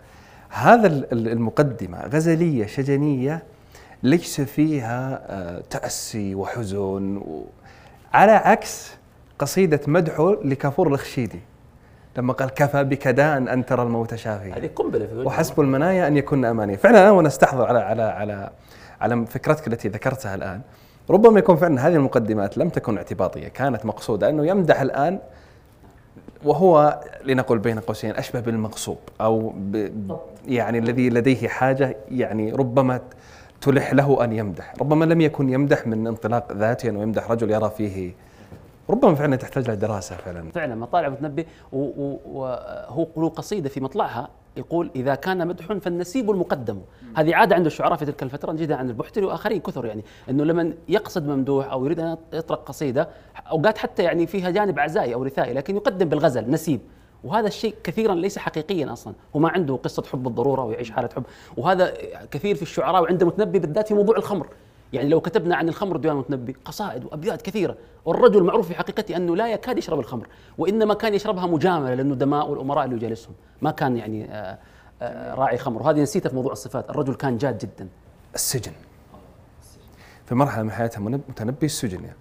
[0.55, 3.43] هذا المقدمة غزلية شجنية
[4.03, 7.45] ليس فيها آه، تأسي وحزن و...
[8.14, 8.93] على عكس
[9.38, 11.40] قصيدة مدحه لكافور الخشيدي
[12.17, 16.45] لما قال كفى بك داء أن ترى الموت شافيا هذه قنبلة وحسب المنايا أن يكن
[16.45, 18.51] اماني فعلا أنا وأنا استحضر على على على
[19.01, 20.61] على فكرتك التي ذكرتها الآن.
[21.11, 25.19] ربما يكون فعلا هذه المقدمات لم تكن اعتباطية كانت مقصودة أنه يمدح الآن
[26.45, 29.55] وهو لنقل بين قوسين أشبه بالمغصوب أو
[30.46, 33.00] يعني الذي لديه حاجة يعني ربما
[33.61, 37.70] تلح له أن يمدح، ربما لم يكن يمدح من انطلاق ذاتي أنه يمدح رجل يرى
[37.76, 38.12] فيه.
[38.90, 40.50] ربما فعلا تحتاج له دراسة فعلا.
[40.50, 46.78] فعلا مطالع متنبي وهو له قصيدة في مطلعها يقول إذا كان مدح فالنسيب المقدم.
[47.16, 50.04] هذه عادة عند الشعراء في تلك الفترة نجدها عند البحتري وآخرين كثر يعني.
[50.30, 53.09] إنه لما يقصد ممدوح أو يريد أن يطرق قصيدة
[53.50, 56.80] أوقات حتى يعني فيها جانب عزائي أو رثائي لكن يقدم بالغزل نسيب.
[57.25, 59.15] وهذا الشيء كثيرا ليس حقيقيا أصلا.
[59.37, 61.23] هو ما عنده قصة حب بالضروره ويعيش حالة حب.
[61.57, 61.95] وهذا
[62.31, 64.47] كثير في الشعراء وعند المتنبي بالذات في موضوع الخمر.
[64.93, 67.77] يعني لو كتبنا عن الخمر ديوان المتنبي قصائد وأبيات كثيرة.
[68.05, 72.51] والرجل معروف في حقيقته أنه لا يكاد يشرب الخمر وإنما كان يشربها مجاملة لأنه دماء
[72.51, 73.35] والأمراء اللي يجالسهم.
[73.63, 74.59] ما كان يعني آه،
[75.03, 75.83] آه، راعي خمر.
[75.83, 76.91] وهذه نسيتها في موضوع الصفات.
[76.91, 77.89] الرجل كان جاد جدا.
[78.35, 78.73] السجن.
[80.27, 82.17] في مرحلة من حياته متنبي السجن يعني.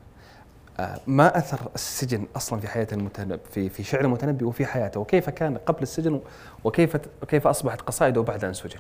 [1.08, 5.58] ما أثر السجن أصلا في حياة المتنبي في في شعر المتنبي وفي حياته؟ وكيف كان
[5.58, 6.20] قبل السجن
[6.64, 8.80] وكيف كيف أصبحت قصائده بعد أن سجن؟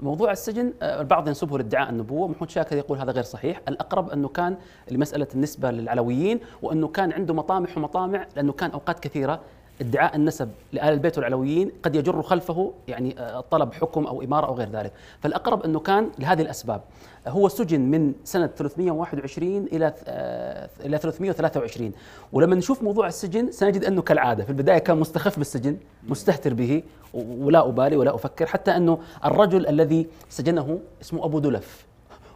[0.00, 2.28] موضوع السجن آه، البعض ينسبه لادعاء النبوة.
[2.28, 3.60] محمود شاكر يقول هذا غير صحيح.
[3.68, 4.56] الأقرب أنه كان
[4.90, 9.40] لمسألة النسبة للعلويين وأنه كان عنده مطامح ومطامع لأنه كان أوقات كثيرة
[9.80, 14.54] ادعاء النسب لآل البيت والعلويين قد يجر خلفه يعني آه، طلب حكم أو إمارة أو
[14.54, 14.92] غير ذلك.
[15.20, 16.80] فالأقرب أنه كان لهذه الأسباب.
[17.26, 21.92] هو سجن من سنة 321 إلى آه، إلى 323
[22.32, 25.76] ولما نشوف موضوع السجن سنجد أنه كالعادة في البداية كان مستخف بالسجن
[26.08, 26.82] مستهتر به
[27.14, 31.86] ولا أبالي ولا أفكر حتى أنه الرجل الذي سجنه اسمه أبو دلف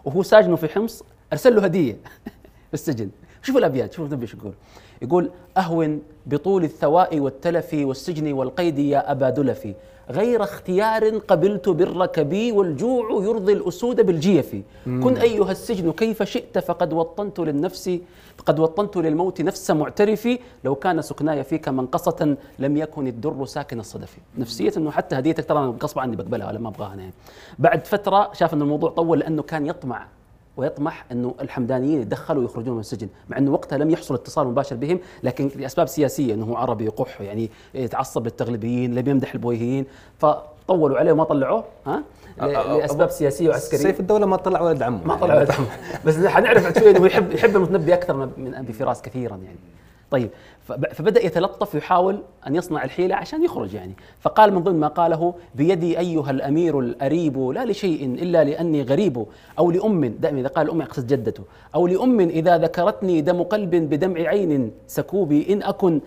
[0.05, 1.93] وهو ساجنه في حمص أرسل له هدية
[2.69, 3.11] في السجن.
[3.43, 4.53] شوفوا الأبيات شوفوا النبي شو يقول.
[5.03, 9.69] يقول أهون بطول الثواء والتلف والسجن والقيد يا أبا دلف.
[10.11, 14.57] غير اختيار قبلت برك بي والجوع يرضي الأسود بالجيف.
[14.85, 17.99] كن أيها السجن كيف شئت فقد وطنت للنفس
[18.39, 20.29] فقد وطنت للموت نفس معترف.
[20.65, 24.17] لو كان سكناي فيك منقصة لم يكن الدر ساكن الصدف.
[24.39, 27.13] نفسية أنه حتى هديتك ترى غصب عني بقبلها ولا ما أبغاها يعني
[27.59, 30.07] بعد فترة شاف أن الموضوع طول لأنه كان يطمع.
[30.57, 34.99] ويطمح أنه الحمدانيين يدخلوا ويخرجون من السجن مع أنه وقتها لم يحصل اتصال مباشر بهم
[35.23, 39.85] لكن لأسباب سياسية أنه هو عربي يقح يعني يتعصب للتغلبيين لم يمدح البويهيين
[40.19, 42.03] فطولوا عليه وما طلعوه ها؟
[42.39, 43.81] لأسباب سياسية وعسكرية.
[43.81, 45.07] سيف الدولة ما طلع ولد عمه.
[45.07, 45.67] ما طلع ولد عمه.
[46.05, 49.59] بس حنعرف شوي أنه يحب يحب المتنبي أكثر من ابي فراس كثيرا يعني.
[50.11, 50.31] طيب
[50.93, 53.93] فبدأ يتلطف ويحاول أن يصنع الحيلة عشان يخرج يعني.
[54.21, 59.27] فقال من ضمن ما قاله بيدي أيها الأمير الأريب لا لشيء إلا لأني غريب
[59.59, 61.43] أو لأم دائما إذا قال الام يقصد جدته
[61.75, 66.01] أو لأم إذا ذكرتني دم قلب بدمع عين سكوب إن أكن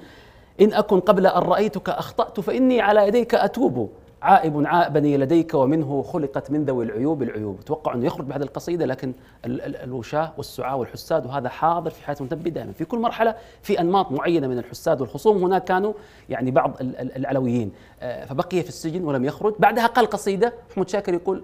[0.61, 3.89] إن أكن قبل أن رأيتك أخطأت فإني على يديك أتوب.
[4.23, 7.59] عائب عائبني لديك ومنه خلقت من ذوي العيوب العيوب.
[7.65, 9.13] توقع أنه يخرج بعد القصيدة لكن
[9.45, 12.71] الوشاه والسعاه والحساد وهذا حاضر في حياة المتنبي دائما.
[12.71, 15.43] في كل مرحلة في أنماط معينة من الحساد والخصوم.
[15.43, 15.93] هناك كانوا
[16.29, 19.53] يعني بعض العلويين آه، فبقي في السجن ولم يخرج.
[19.59, 21.43] بعدها قال قصيدة محمود شاكر يقول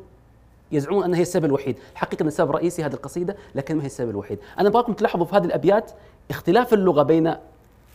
[0.72, 4.10] يزعمون أنها هي السبب الوحيد، الحقيقة أن السبب الرئيسي هذه القصيدة لكن ما هي السبب
[4.10, 5.92] الوحيد، أنا أبغاكم تلاحظوا في هذه الأبيات
[6.30, 7.34] اختلاف اللغة بين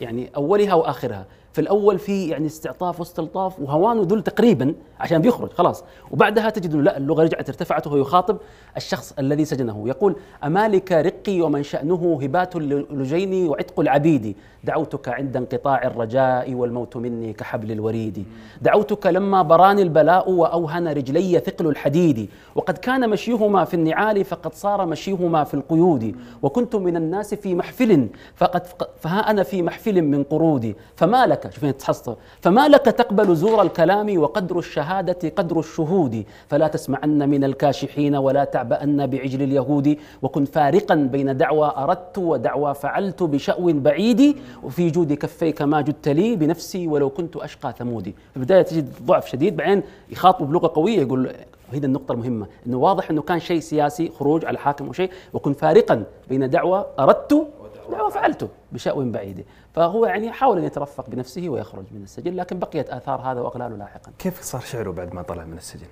[0.01, 5.85] يعني أولها وآخرها، في الأول في يعني استعطاف واستلطاف وهوان وذل تقريبا عشان بيخرج خلاص.
[6.11, 8.37] وبعدها تجد لا اللغة رجعت ارتفعت وهو يخاطب
[8.77, 9.89] الشخص الذي سجنه.
[9.89, 14.37] يقول أمالك رقي ومن شأنه هبات اللجين وعتق العبيد.
[14.65, 18.25] دعوتك عند انقطاع الرجاء والموت مني كحبل الوريد.
[18.63, 22.29] دعوتك لما براني البلاء وأوهن رجلي ثقل الحديد.
[22.55, 26.17] وقد كان مشيهما في النعال فقد صار مشيهما في القيود.
[26.43, 31.65] وكنت من الناس في محفل فقد فها أنا في محفل من قرودي فما لك شوف
[31.65, 36.25] تحصل فما لك تقبل زور الكلام وقدر الشهادة قدر الشهود.
[36.49, 39.99] فلا تسمعن من الكاشحين ولا تعبأن بعجل اليهود.
[40.23, 44.37] وكن فارقا بين دعوى أردت ودعوى فعلت بشأو بعيد.
[44.63, 48.15] وفي جود كفيك ما جدت لي بنفسي ولو كنت أشقى ثمودي.
[48.31, 51.33] في البداية تجد ضعف شديد بعدين يخاطب بلغة قوية يقول
[51.73, 56.05] هذه النقطة المهمة إنه واضح إنه كان شيء سياسي خروج على حاكم وشيء وكن فارقا
[56.29, 57.47] بين دعوة أردت
[57.91, 59.45] دعوة فعلته بشأو بعيد
[59.75, 64.13] فهو يعني حاول أن يترفق بنفسه ويخرج من السجن لكن بقيت آثار هذا وأغلاله لاحقا.
[64.19, 65.87] كيف صار شعره بعد ما طلع من السجن؟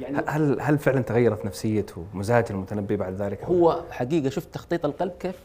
[0.00, 5.12] يعني هل هل فعلا تغيرت نفسيته ومزاج المتنبي بعد ذلك؟ هو حقيقة شفت تخطيط القلب
[5.20, 5.36] كيف؟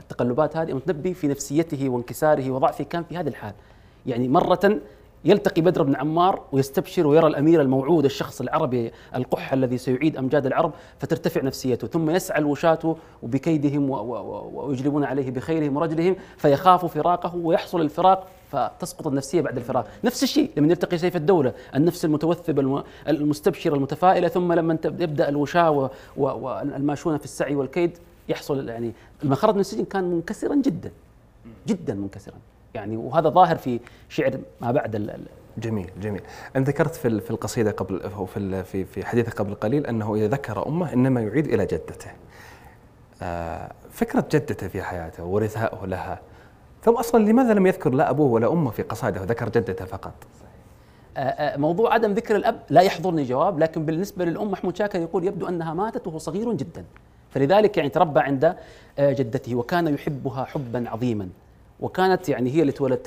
[0.00, 3.54] التقلبات هذه المتنبي في نفسيته وانكساره وضعفه كان في هذه الحال.
[4.06, 4.80] يعني مرة
[5.26, 10.72] يلتقي بدر بن عمار ويستبشر ويرى الأمير الموعود الشخص العربي القح الذي سيعيد أمجاد العرب
[10.98, 13.90] فترتفع نفسيته ثم يسعى الوشاة بكيدهم
[14.54, 19.86] ويجلبون عليه بخيرهم ورجلهم فيخاف فراقه ويحصل الفراق فتسقط النفسية بعد الفراق.
[20.04, 27.18] نفس الشيء لما يلتقي سيف الدولة النفس المتوثبه المستبشره المتفائلة ثم لما يبدأ الوشاة والماشون
[27.18, 30.90] في السعي والكيد يحصل يعني لما خرج من السجن كان منكسرا جدا
[31.66, 32.34] جدا منكسرا.
[32.76, 34.96] يعني وهذا ظاهر في شعر ما بعد
[35.58, 36.22] جميل جميل.
[36.56, 40.28] انت ذكرت في في القصيدة قبل أو في في في حديثك قبل قليل أنه إذا
[40.28, 42.10] ذكر أمه إنما يعيد إلى جدته.
[43.22, 46.20] آه، فكرة جدته في حياته ورثاؤه لها.
[46.82, 50.14] ثم أصلا لماذا لم يذكر لا أبوه ولا أمه في قصائده؟ وذكر جدته فقط.
[51.16, 55.26] آه، آه، موضوع عدم ذكر الأب لا يحضرني جواب لكن بالنسبة للأم محمود شاكر يقول
[55.26, 56.84] يبدو أنها ماتت وهو صغير جدا.
[57.30, 58.56] فلذلك يعني تربى عند
[58.98, 61.28] جدته وكان يحبها حبا عظيما.
[61.80, 62.98] وكانت يعني هي اللي تولد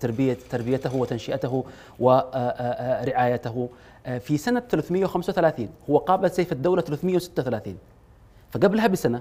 [0.00, 1.64] تربية تربيته وتنشئته
[2.00, 3.68] ورعايته
[4.20, 7.78] في سنة 335 هو قابل سيف الدولة 336
[8.50, 9.20] فقبلها بسنة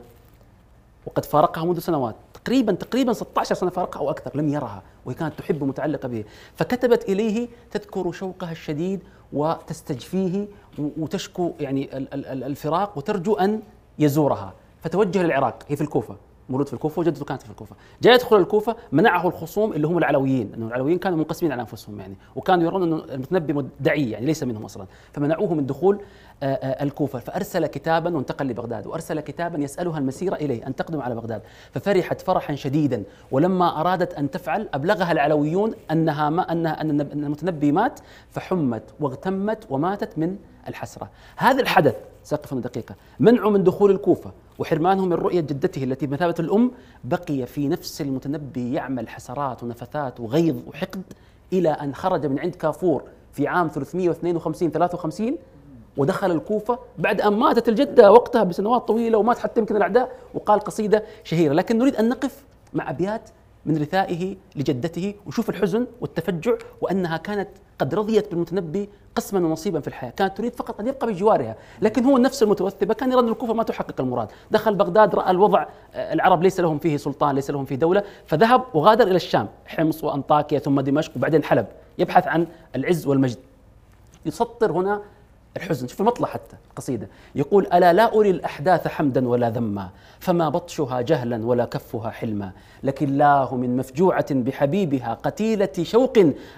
[1.06, 5.40] وقد فارقها منذ سنوات تقريبا تقريبا 16 سنة فارقها أو أكثر لم يرها وهي كانت
[5.40, 6.24] تحب متعلقة به.
[6.56, 9.00] فكتبت إليه تذكر شوقها الشديد
[9.34, 13.62] وتستجفيه وتشكو يعني الفراق وترجو أن
[14.00, 14.54] يزورها.
[14.84, 16.16] فتوجه للعراق هي في الكوفة.
[16.50, 17.76] مولود في الكوفة وجدته كانت في الكوفة.
[18.02, 22.16] جاء يدخل الكوفة منعه الخصوم اللي هم العلويين انه العلويين كانوا منقسمين على أنفسهم يعني
[22.36, 24.86] وكانوا يرون أنه المتنبي مدعي يعني ليس منهم أصلا.
[25.14, 26.00] فمنعوه من دخول
[26.44, 27.20] آه، آه، الكوفة.
[27.20, 31.42] فأرسل كتابا وانتقل لبغداد وأرسل كتابا يسألها المسيرة إليه أن تقدم على بغداد.
[31.72, 38.00] ففرحت فرحا شديدا ولما أرادت أن تفعل أبلغها العلويون أنها ما انها أن المتنبي مات
[38.32, 41.10] فحمت واغتمت وماتت من الحسرة.
[41.38, 41.96] هذا الحدث
[42.30, 46.72] سقف دقيقه منعه من دخول الكوفة وحرمانه من رؤية جدته التي بمثابة الأم
[47.04, 51.02] بقي في نفس المتنبي يعمل حسرات ونفثات وغيظ وحقد
[51.54, 55.38] إلى أن خرج من عند كافور في عام 352 53
[55.98, 60.12] ودخل الكوفة بعد أن ماتت الجدة وقتها بسنوات طويلة ومات حتى يمكن الأعداء.
[60.34, 61.54] وقال قصيدة شهيرة.
[61.54, 63.30] لكن نريد أن نقف مع أبيات
[63.66, 70.10] من رثائه لجدته وشوف الحزن والتفجع وأنها كانت قد رضيت بالمتنبي قسما ونصيبا في الحياة،
[70.10, 73.64] كانت تريد فقط أن يبقى بجوارها، لكن هو النفس المتوثبة كان يرى أن الكوفة ما
[73.64, 77.76] تحقق المراد، دخل بغداد رأى الوضع آه، العرب ليس لهم فيه سلطان، ليس لهم فيه
[77.76, 81.68] دولة، فذهب وغادر إلى الشام، حمص وأنطاكيا ثم دمشق وبعدين حلب،
[81.98, 83.38] يبحث عن العز والمجد.
[84.26, 85.02] يسطر هنا
[85.58, 86.56] الحزن شوف المطلع حتى.
[86.80, 89.90] القصيدة يقول ألا لا أري الأحداث حمدا ولا ذما
[90.20, 92.52] فما بطشها جهلا ولا كفها حلما.
[92.84, 96.18] لكن الله من مفجوعة بحبيبها قتيلة شوق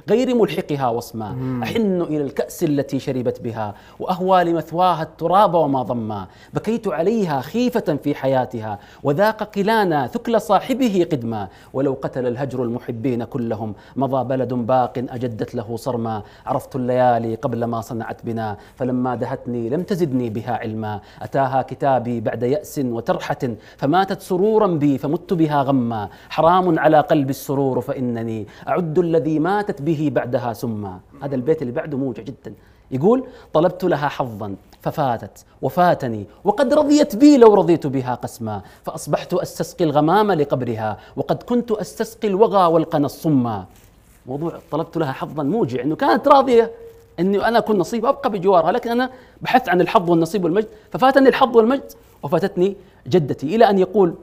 [0.10, 1.60] غير ملحقها وصما.
[1.64, 6.28] أحن إلى الكأس التي شربت بها وأهوى لمثواها التراب وما ضما.
[6.54, 11.48] بكيت عليها خيفة في حياتها وذاق قلانا ثكل صاحبه قدما.
[11.74, 16.22] ولو قتل الهجر المحبين كلهم مضى بلد باق أجدت له صرما.
[16.46, 21.00] عرفت الليالي قبل ما صنعت بنا فلما دهتني لم تزدني بها علما.
[21.22, 23.38] أتاها كتابي بعد يأس وترحة
[23.78, 26.10] فماتت سرورا بي فمت بها غما.
[26.30, 31.00] حرام على قلب السرور فإنني أعد الذي ماتت به بعدها سما.
[31.24, 32.54] هذا البيت اللي بعده موجع جدا.
[32.92, 38.62] يقول طلبت لها حظا ففاتت وفاتني وقد رضيت بي لو رضيت بها قسما.
[38.84, 43.66] فأصبحت أستسقي الغمام لقبرها وقد كنت أستسقي الوغى والقنا الصما.
[44.26, 46.72] موضوع طلبت لها حظا موجع أنه كانت راضية.
[47.22, 49.10] إني أنا أكون نصيب أبقى بجوارها لكن أنا
[49.42, 50.68] بحثت عن الحظ والنصيب والمجد.
[50.92, 51.92] ففاتني الحظ والمجد
[52.24, 52.76] وفاتتني
[53.08, 54.14] جدتي إلى أن يقول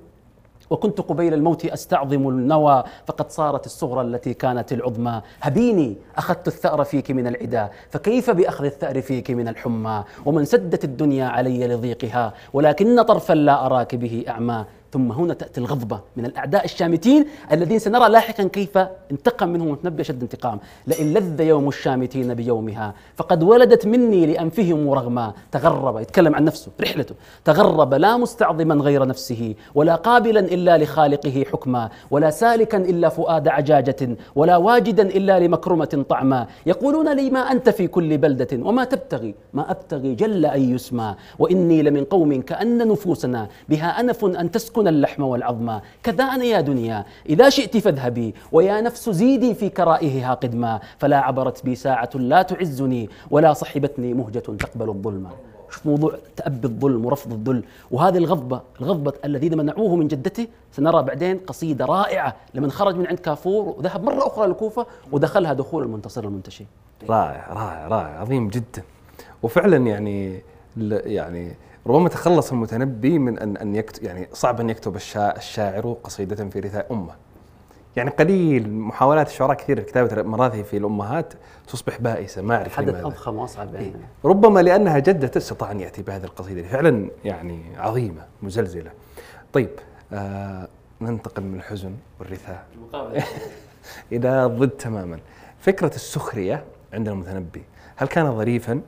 [0.70, 5.22] وكنت قبيل الموت أستعظم النوى فقد صارت الصغرى التي كانت العظمى.
[5.40, 11.26] هبيني أخذت الثأر فيك من العدا فكيف بأخذ الثأر فيك من الحمى؟ ومن سدت الدنيا
[11.26, 14.64] علي لضيقها ولكن طرفا لا أراك به أعمى.
[14.92, 18.78] ثم هنا تأتي الغضبة من الأعداء الشامتين الذين سنرى لاحقا كيف
[19.10, 20.58] انتقم منهم متنبي أشد انتقام.
[20.86, 25.32] لئن لذ يوم الشامتين بيومها فقد ولدت مني لأنفهم رغما.
[25.52, 27.14] تغرب يتكلم عن نفسه رحلته.
[27.44, 34.16] تغرب لا مستعظما غير نفسه ولا قابلا إلا لخالقه حكما ولا سالكا إلا فؤاد عجاجة
[34.34, 36.46] ولا واجدا إلا لمكرمة طعما.
[36.66, 41.14] يقولون لي ما أنت في كل بلدة وما تبتغي ما أبتغي جل أن يسمى.
[41.38, 45.80] وإني لمن قوم كأن نفوسنا بها أنف أن تسكن تسكن اللحم والعظم.
[46.02, 50.80] كذا أنا يا دنيا إذا شئت فاذهبي ويا نفس زيدي في كرائهها قدما.
[50.98, 55.28] فلا عبرت بي ساعة لا تعزني ولا صحبتني مهجة تقبل الظلم.
[55.70, 57.62] شوف موضوع تأبي الظلم ورفض الذل.
[57.90, 63.18] وهذه الغضبة الغضبة الذين منعوه من جدته سنرى بعدين قصيدة رائعة لمن خرج من عند
[63.18, 66.64] كافور وذهب مرة أخرى للكوفة ودخلها دخول المنتصر المنتشي.
[67.08, 68.82] رائع رائع رائع عظيم جدا.
[69.42, 70.42] وفعلا يعني
[70.90, 71.56] يعني
[71.88, 76.92] ربما تخلص المتنبي من ان أن يكتب يعني صعب أن يكتب الشاعر قصيدة في رثاء
[76.92, 77.12] أمة.
[77.96, 81.32] يعني قليل محاولات الشعراء كثير لكتابة مراثي في الأمهات
[81.68, 83.92] تصبح بائسة ما أعرف حدث أضخم وأصعب يعني.
[84.24, 88.90] ربما لأنها جدته استطاع أن يأتي بهذه القصيدة فعلا يعني عظيمة مزلزلة.
[89.52, 89.70] طيب
[90.12, 90.68] آه
[91.00, 92.66] ننتقل من الحزن والرثاء
[94.12, 95.18] إلى الضد تماما.
[95.60, 97.62] فكرة السخرية عند المتنبي
[97.96, 98.80] هل كان ظريفا؟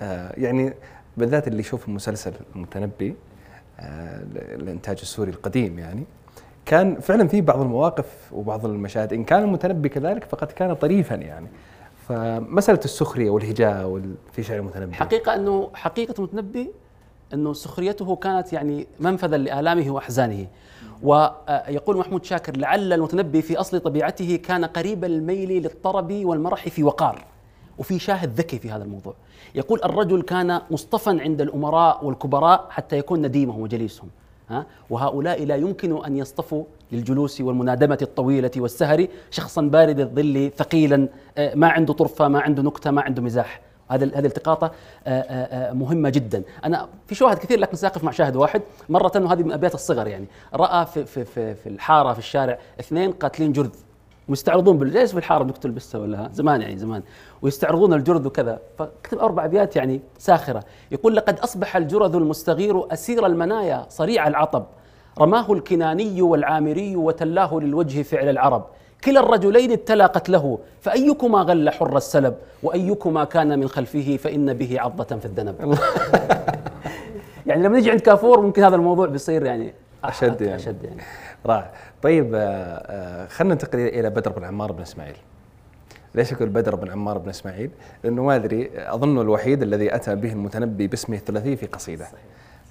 [0.00, 0.74] آه يعني
[1.18, 3.14] بالذات اللي يشوف المسلسل المتنبي
[3.80, 6.04] آه، الانتاج السوري القديم يعني.
[6.66, 11.48] كان فعلا في بعض المواقف وبعض المشاهد إن كان المتنبي كذلك فقد كان طريفا يعني.
[12.08, 14.02] فمسألة السخرية والهجاء
[14.32, 14.94] في شعر المتنبي.
[14.94, 16.70] حقيقة أنه حقيقة المتنبي
[17.34, 20.46] أنه سخريته كانت يعني منفذا لآلامه وأحزانه.
[21.02, 27.24] ويقول محمود شاكر لعل المتنبي في أصل طبيعته كان قريب الميل للطرب والمرح في وقار.
[27.78, 29.14] وفي شاهد ذكي في هذا الموضوع.
[29.54, 34.08] يقول الرجل كان مصطفى عند الأمراء والكبراء حتى يكون نديمهم وجليسهم
[34.50, 41.08] ها؟ وهؤلاء لا يمكن أن يصطفوا للجلوس والمنادمة الطويلة والسهر شخصا بارد الظل ثقيلا
[41.38, 43.60] آه، ما عنده طرفة ما عنده نكتة ما عنده مزاح.
[43.90, 44.72] هذا هذه التقاطة
[45.06, 46.42] آه، آه، مهمة جدا.
[46.64, 48.62] أنا في شواهد كثير لكن سأقف مع شاهد واحد.
[48.88, 50.26] مرة وهذه من أبيات الصغر يعني.
[50.54, 53.70] رأى في في في, في الحارة في الشارع اثنين قاتلين جرذ.
[54.28, 57.02] ويستعرضون بالجيش في الحارة نقتل بسه ولا زمان يعني زمان.
[57.42, 58.58] ويستعرضون الجرذ وكذا.
[58.78, 60.62] فكتب أربع أبيات يعني ساخرة.
[60.90, 64.66] يقول لقد أصبح الجرذ المستغير أسير المنايا صريع العطب.
[65.18, 68.64] رماه الكناني والعامري وتلاه للوجه فعل العرب.
[69.04, 75.04] كلا الرجلين ابتلى قتله فأيكما غل حر السلب؟ وأيكما كان من خلفه؟ فإن به عضة
[75.04, 75.54] في الذنب.
[77.46, 80.56] يعني لما نجي عند كافور ممكن هذا الموضوع بيصير يعني أشد يعني.
[80.56, 81.02] أشد يعني.
[81.46, 81.72] رائع.
[82.02, 85.16] طيب آه، آه، خلينا ننتقل إلى بدر بن عمار بن إسماعيل
[86.14, 87.70] ليش أقول بدر بن عمار بن إسماعيل؟
[88.04, 92.06] لأنه ما أدري اظنه الوحيد الذي أتى به المتنبي باسمه الثلاثي في قصيدة.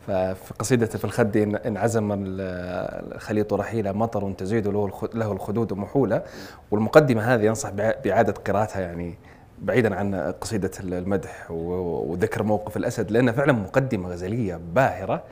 [0.08, 6.24] ففي قصيدته في الخد ان عزم الخليط رحيلا مطر تزيد له له الخدود محولا
[6.72, 9.18] والمقدمة هذه ينصح باعاده قراءتها يعني
[9.62, 15.24] بعيدا عن قصيدة المدح وذكر موقف الأسد لأنها فعلا مقدمة غزلية باهرة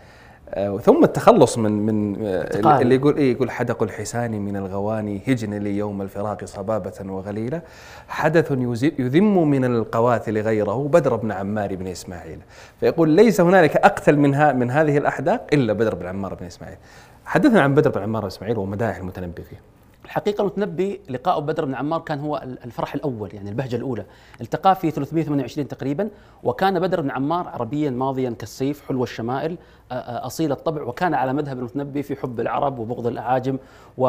[0.81, 5.77] ثم التخلص من من آه، اللي يقول إيه يقول حدق الحسان من الغواني هجن لي
[5.77, 7.61] يوم الفراق صبابة وغليلة
[8.07, 8.51] حدث
[8.99, 12.39] يذم من القواثل غيره بدر بن عمار بن إسماعيل.
[12.79, 16.77] فيقول ليس هنالك أقتل منها من هذه الأحداق إلا بدر بن عمار بن إسماعيل.
[17.25, 19.74] حدثنا عن بدر بن عمار بن إسماعيل ومدائح المتنبي فيه.
[20.05, 24.05] الحقيقة المتنبي لقاء بدر بن عمار كان هو الفرح الأول يعني البهجة الأولى.
[24.41, 26.09] التقى في 328 تقريبا
[26.43, 29.57] وكان بدر بن عمار عربيا ماضيا كالسيف حلو الشمائل
[29.91, 33.57] أصيل الطبع وكان على مذهب المتنبي في حب العرب وبغض الأعاجم
[33.97, 34.07] و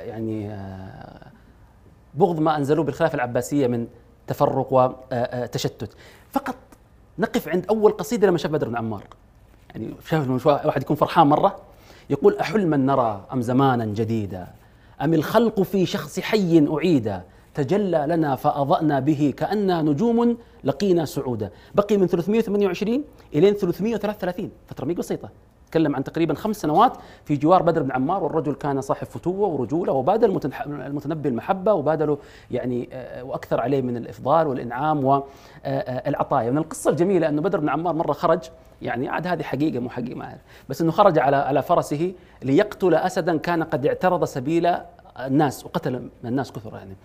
[0.00, 0.56] يعني
[2.14, 3.86] بغض ما أنزلوه بالخلافة العباسية من
[4.26, 5.96] تفرق وتشتت
[6.32, 6.56] فقط
[7.18, 9.04] نقف عند أول قصيدة لما شاف بدر بن عمار.
[9.70, 11.56] يعني شاف واحد يكون فرحان مرة
[12.10, 14.46] يقول أحلما نرى أم زمانا جديدا.
[15.02, 17.22] أم الخلق في شخص حي أعيدا؟
[17.54, 21.50] تجلى لنا فأضأنا به كأننا نجوم لقينا سعودا.
[21.74, 25.28] بقي من 328 إلى 333 فترة مي بسيطة.
[25.74, 26.92] تكلم عن تقريبا خمس سنوات
[27.24, 32.18] في جوار بدر بن عمار والرجل كان صاحب فتوة ورجولة وبادل المتنبي المحبة وبادله
[32.50, 37.94] يعني آه، وأكثر عليه من الإفضال والإنعام والعطايا من القصة الجميلة أنه بدر بن عمار
[37.94, 38.40] مرة خرج
[38.82, 39.88] يعني عاد هذه حقيقة مو
[40.22, 40.40] أعرف.
[40.68, 42.12] بس أنه خرج على على فرسه
[42.42, 44.74] ليقتل أسدا كان قد اعترض سبيل
[45.18, 46.96] الناس وقتل من الناس كثر يعني.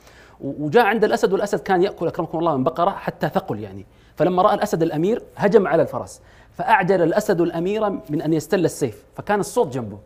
[0.42, 3.86] وجاء عند الأسد والأسد كان يأكل أكرمكم الله من بقرة حتى ثقل يعني.
[4.16, 6.22] فلما رأى الأسد الأمير هجم على الفرس.
[6.60, 9.98] فأعجل الأسد الأمير من أن يستل السيف فكان الصوت جنبه.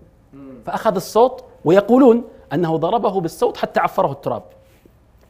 [0.65, 2.23] فأخذ الصوت ويقولون
[2.53, 4.43] أنه ضربه بالصوت حتى عفره التراب.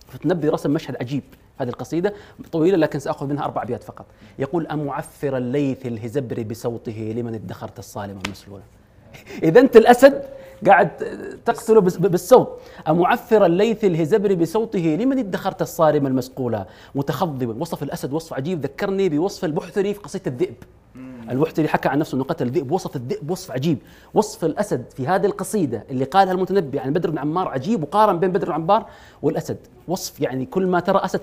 [0.08, 1.24] فتنبي رسم مشهد عجيب
[1.58, 2.14] هذه القصيدة
[2.52, 4.06] طويلة لكن سأخذ منها أربع أبيات فقط.
[4.40, 8.64] يقول أمعفر الليث الهزبر بصوته لمن ادخرت الصالم المسلولة
[9.44, 10.24] إذا أنت الأسد
[10.68, 10.90] قاعد
[11.46, 12.60] تقتله بالصوت.
[12.88, 16.66] أمعفر الليث الهزبر بصوته لمن ادخرت الصارم المسقولة
[16.96, 17.62] متخضبا.
[17.62, 20.56] وصف الأسد وصف عجيب ذكرني بوصف البحثري في قصيدة الذئب.
[21.30, 23.78] البحتري حكى عن نفسه إنه قتل الذئب وصف الذئب وصف عجيب.
[24.14, 28.32] وصف الأسد في هذه القصيدة اللي قالها المتنبي عن بدر بن عمار عجيب وقارن بين
[28.32, 28.86] بدر بن عمار
[29.22, 29.58] والأسد.
[29.88, 31.22] وصف يعني كل ما ترى أسد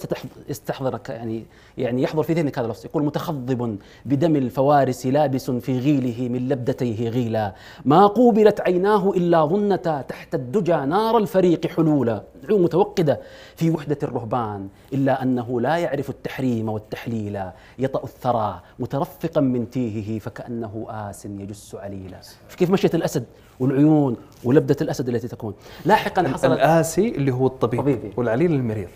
[0.48, 1.44] ستستحضرك يعني
[1.78, 2.84] يعني يحضر في ذهنك هذا الوصف.
[2.84, 7.54] يقول متخضب بدم الفوارس لابس في غيله من لبدتيه غيلا.
[7.84, 12.22] ما قوبلت عيناه إلا ظنتا تحت الدجى نار الفريق حلولا.
[12.50, 13.20] عيون متوقدة
[13.56, 17.42] في وحدة الرهبان إلا أنه لا يعرف التحريم والتحليل
[17.78, 22.20] يطأ الثرى مترفقا من تيهه فكأنه آس يجس عليلا.
[22.56, 23.24] كيف مشيت الأسد
[23.60, 28.12] والعيون ولبدة الأسد التي تكون؟ لاحقا حصل الآسي اللي هو الطبيب طبيبي.
[28.16, 28.88] والعليل المريض.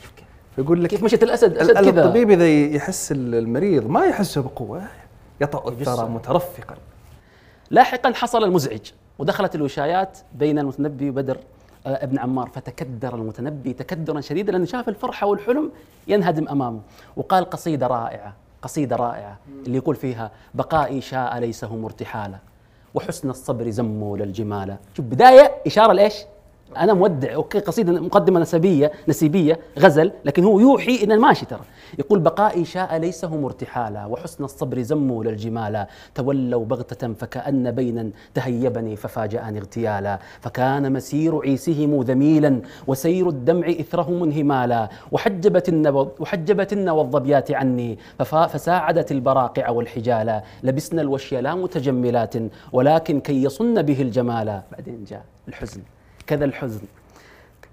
[0.57, 2.05] فيقول لك كيف مشيت الأسد؟ أسد ال- كذا.
[2.05, 4.83] الطبيب إذا يحس المريض ما يحسه بقوة
[5.41, 6.77] يطأ الثرى مترفقا.
[7.71, 8.81] لاحقا حصل المزعج
[9.19, 11.39] ودخلت الوشايات بين المتنبي وبدر.
[11.87, 15.71] ابن عمار فتكدر المتنبي تكدرا شديدا لأنه شاف الفرحة والحلم
[16.09, 16.81] ينهدم أمامه
[17.17, 22.39] وقال قصيدة رائعة قصيدة رائعة اللي يقول فيها بقائي شاء ليس هم ارتحالا
[22.95, 26.15] وحسن الصبر زموا للجمال شوف بداية إشارة لإيش؟
[26.77, 31.61] أنا مودع أوكي قصيدة مقدمة نسبيه نسيبية غزل لكن هو يوحي ان ماشي ترى.
[31.99, 38.97] يقول بقائي شاء ليس هم ارتحالا وحسن الصبر زموا للجمالا تولوا بغتة فكأن بينا تهيبني
[38.97, 45.71] ففاجأني اغتيالا فكان مسير عيسهم ذميلا وسير الدمع إثرهم انهمالا وحجبت
[46.21, 52.35] وحجبت النوى الظبيات عني فساعدت البراقع والحجالا لبسنا الوشي لا متجملات
[52.73, 54.63] ولكن كي يصن به الجمالا.
[54.73, 55.81] بعدين جاء الحزن.
[56.27, 56.81] كذا الحزن.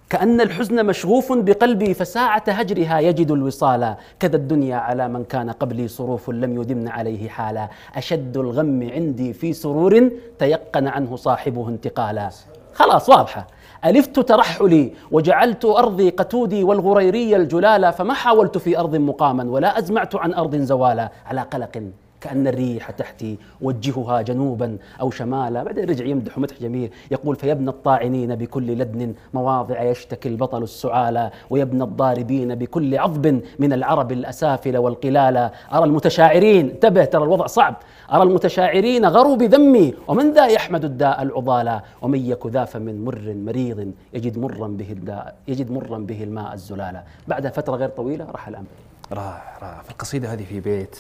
[0.09, 3.95] كأن الحزن مشغوف بقلبي فساعة هجرها يجد الوصال.
[4.19, 7.69] كذا الدنيا على من كان قبلي صروف لم يدمن عليه حالا.
[7.95, 12.29] أشد الغم عندي في سرور تيقن عنه صاحبه انتقالا.
[12.73, 13.47] خلاص واضحة.
[13.85, 20.33] ألفت ترحلي وجعلت أرضي قتودي والغريري الجلالا فما حاولت في أرض مقاما ولا أزمعت عن
[20.33, 21.11] أرض زوالا.
[21.25, 21.91] على قلق
[22.21, 25.63] كأن الريح تحتي وجهها جنوبا أو شمالا.
[25.63, 31.83] بعدين رجع يمدح مدح جميل يقول فيبنى الطاعنين بكل لدن مواضع يشتكي البطل السعالى ويبنى
[31.83, 37.75] الضاربين بكل عضب من العرب الأسافل والقلالة أرى المتشاعرين انتبه ترى الوضع صعب.
[38.13, 43.91] أرى المتشاعرين غروا بذمي ومن ذا يحمد الداء العضالا؟ ومن يك ذا فمن مر مريض
[44.13, 48.67] يجد مرا به الداء يجد مرا به الماء الزلالا بعد فترة غير طويلة رحل أمري
[49.11, 50.95] رائع رائع في القصيدة هذه في بيت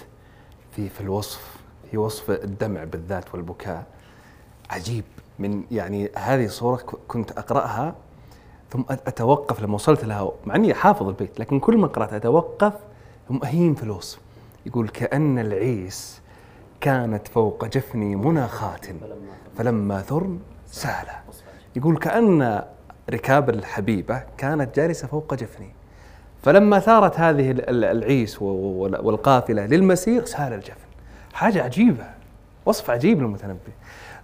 [0.71, 1.55] في في الوصف
[1.91, 3.83] في وصف الدمع بالذات والبكاء.
[4.69, 5.03] عجيب.
[5.39, 6.45] من يعني هذه
[6.81, 7.95] ك- كنت أقرأها
[8.71, 12.73] ثم أت- أتوقف لما وصلت لها مع أني حافظ البيت لكن كل ما قرأت أتوقف
[13.29, 14.19] ثم أهيم في الوصف.
[14.65, 16.21] يقول كأن العيس
[16.81, 18.85] كانت فوق جفني مناخات
[19.57, 21.07] فلما ثرن سال
[21.75, 22.63] يقول كأن
[23.09, 25.73] ركاب الحبيبة كانت جالسة فوق جفني.
[26.43, 30.75] فلما ثارت هذه ال- ال- العيس والقافلة للمسير سال الجفن.
[31.33, 32.03] حاجة عجيبة
[32.65, 33.59] وصف عجيب للمتنبي.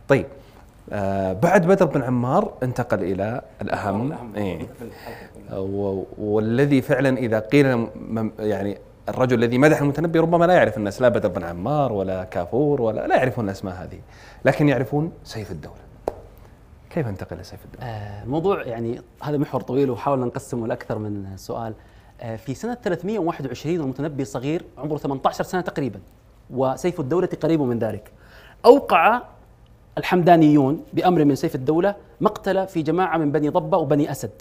[0.07, 0.25] طيب
[0.91, 4.35] آه بعد بدر بن عمار انتقل إلى الأهم.
[4.35, 4.67] إيه.
[6.17, 7.87] والذي فعلا إذا قيل
[8.39, 8.77] يعني
[9.09, 13.07] الرجل الذي مدح المتنبي ربما لا يعرف الناس لا بدر بن عمار ولا كافور ولا
[13.07, 13.99] لا يعرفون الأسماء هذه
[14.45, 15.77] لكن يعرفون سيف الدولة.
[16.89, 21.73] كيف انتقل لسيف الدولة؟ آه، الموضوع يعني هذا محور طويل وحاولنا نقسمه لأكثر من سؤال.
[22.37, 25.99] في سنة 321 والمتنبي صغير عمره 18 سنة تقريبا
[26.49, 28.11] وسيف الدولة قريب من ذلك.
[28.65, 29.21] أوقع
[29.97, 34.31] الحمدانيون بأمر من سيف الدولة مقتل في جماعة من بني ضبة وبني أسد.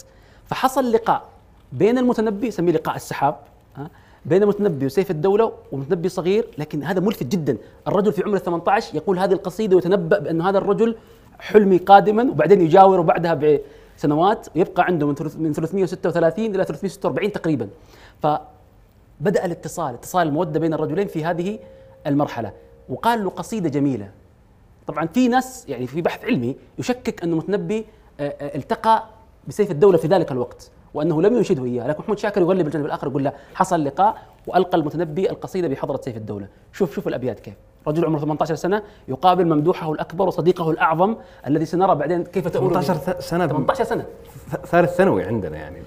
[0.46, 1.22] فحصل لقاء
[1.72, 3.36] بين المتنبي سميه لقاء السحاب
[4.24, 7.56] بين المتنبي وسيف الدولة ومتنبي صغير لكن هذا ملفت جدا.
[7.88, 10.96] الرجل في عمر 18 يقول هذه القصيدة ويتنبأ بأن هذا الرجل
[11.38, 13.58] حلمي قادما وبعدين يجاور بعدها
[13.96, 17.68] بسنوات ويبقى عنده من ثلث- من 336 إلى 346 تقريبا.
[18.22, 21.58] فبدأ الاتصال اتصال المودة بين الرجلين في هذه
[22.06, 22.52] المرحلة
[22.88, 24.10] وقال له قصيدة جميلة.
[24.86, 27.86] طبعا في ناس يعني في بحث علمي يشكك أن المتنبي
[28.20, 29.04] آه، آه، التقى
[29.48, 31.86] بسيف الدولة في ذلك الوقت وأنه لم ينشده إياه.
[31.88, 36.16] لكن محمود شاكر يغلب الجانب الآخر يقول لا حصل لقاء وألقى المتنبي القصيدة بحضرة سيف
[36.16, 36.48] الدولة.
[36.72, 37.54] شوف شوف الأبيات كيف.
[37.88, 41.16] رجل عمره 18 سنة يقابل ممدوحه الأكبر وصديقه الأعظم
[41.46, 43.00] الذي سنرى بعدين كيف تؤول 18 به.
[43.00, 44.04] ث- سنة 18 سنة.
[44.52, 45.78] ث- ثالث ثانوي عندنا يعني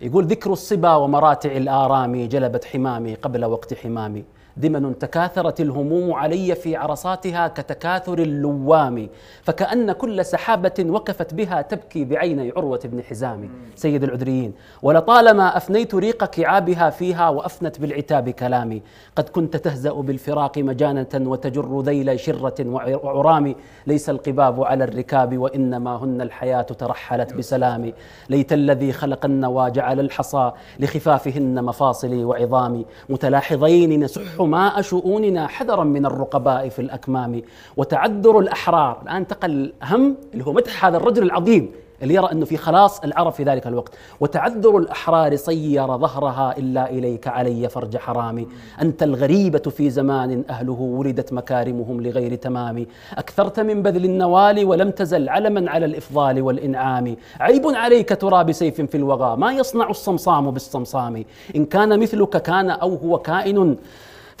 [0.00, 4.24] يقول ذكر الصبا ومراتع الآرام جلبت حمامي قبل وقت حمامي.
[4.60, 9.08] دمن تكاثرت الهموم علي في عرصاتها كتكاثر اللوام
[9.42, 13.50] فكأن كل سحابة وقفت بها تبكي بعيني عروة بن حزام.
[13.76, 14.52] سيد العذريين
[14.82, 18.82] ولطالما أفنيت ريق كعابها فيها وأفنت بالعتاب كلامي.
[19.16, 23.54] قد كنت تهزأ بالفراق مجانة وتجر ذيل شرة وع- وعرام.
[23.86, 27.92] ليس القباب على الركاب وإنما هن الحياة ترحلت بسلام.
[28.30, 32.86] ليت الذي خلق النوى جعل الحصى لخفافهن مفاصلي وعظامي.
[33.08, 37.42] متلاحظين نسح ماء شؤوننا حذرا من الرقباء في الأكمام
[37.76, 38.98] وتعذر الأحرار.
[39.02, 41.70] الآن انتقل الأهم اللي هو مدح هذا الرجل العظيم
[42.02, 43.94] اللي يرى أنه في خلاص العرب في ذلك الوقت.
[44.20, 48.46] وتعذر الأحرار صير ظهرها إلا إليك علي فرج حرامي.
[48.82, 52.86] أنت الغريبة في زمان أهله ولدت مكارمهم لغير تمام.
[53.18, 57.16] أكثرت من بذل النوال ولم تزل علما على الإفضال والإنعام.
[57.40, 59.36] عيب عليك ترى بسيف في الوغى.
[59.36, 61.24] ما يصنع الصمصام بالصمصام.
[61.56, 63.76] إن كان مثلك كان أو هو كائن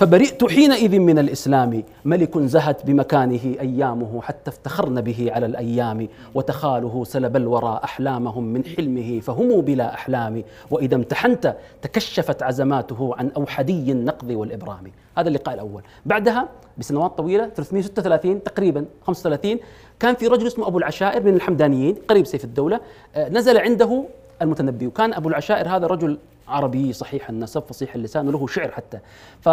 [0.00, 1.82] فبرئت حينئذ من الإسلام.
[2.04, 9.20] ملك زهت بمكانه أيامه حتى افتخرن به على الأيام وتخاله سلب الورى أحلامهم من حلمه
[9.20, 10.42] فهم بلا أحلام.
[10.70, 14.92] وإذا امتحنت تكشفت عزماته عن أوحدي النقض والإبرام.
[15.18, 15.82] هذا اللقاء الأول.
[16.06, 16.48] بعدها
[16.78, 19.58] بسنوات طويلة 336 تقريبا 35
[20.00, 22.80] كان في رجل اسمه أبو العشائر من الحمدانيين قريب سيف الدولة.
[23.14, 24.04] آه، نزل عنده
[24.42, 28.98] المتنبي وكان أبو العشائر هذا رجل عربي صحيح النسب فصيح اللسان وله شعر حتى.
[29.40, 29.48] ف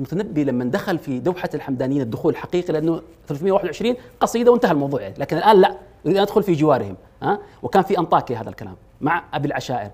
[0.00, 5.14] المتنبي لما دخل في دوحة الحمدانيين الدخول الحقيقي لأنه 321 قصيدة وانتهى الموضوع يعني.
[5.18, 5.74] لكن الآن لا
[6.04, 9.90] يريد أن يدخل في جوارهم ها؟ وكان في أنطاكيا هذا الكلام مع أبي العشائر.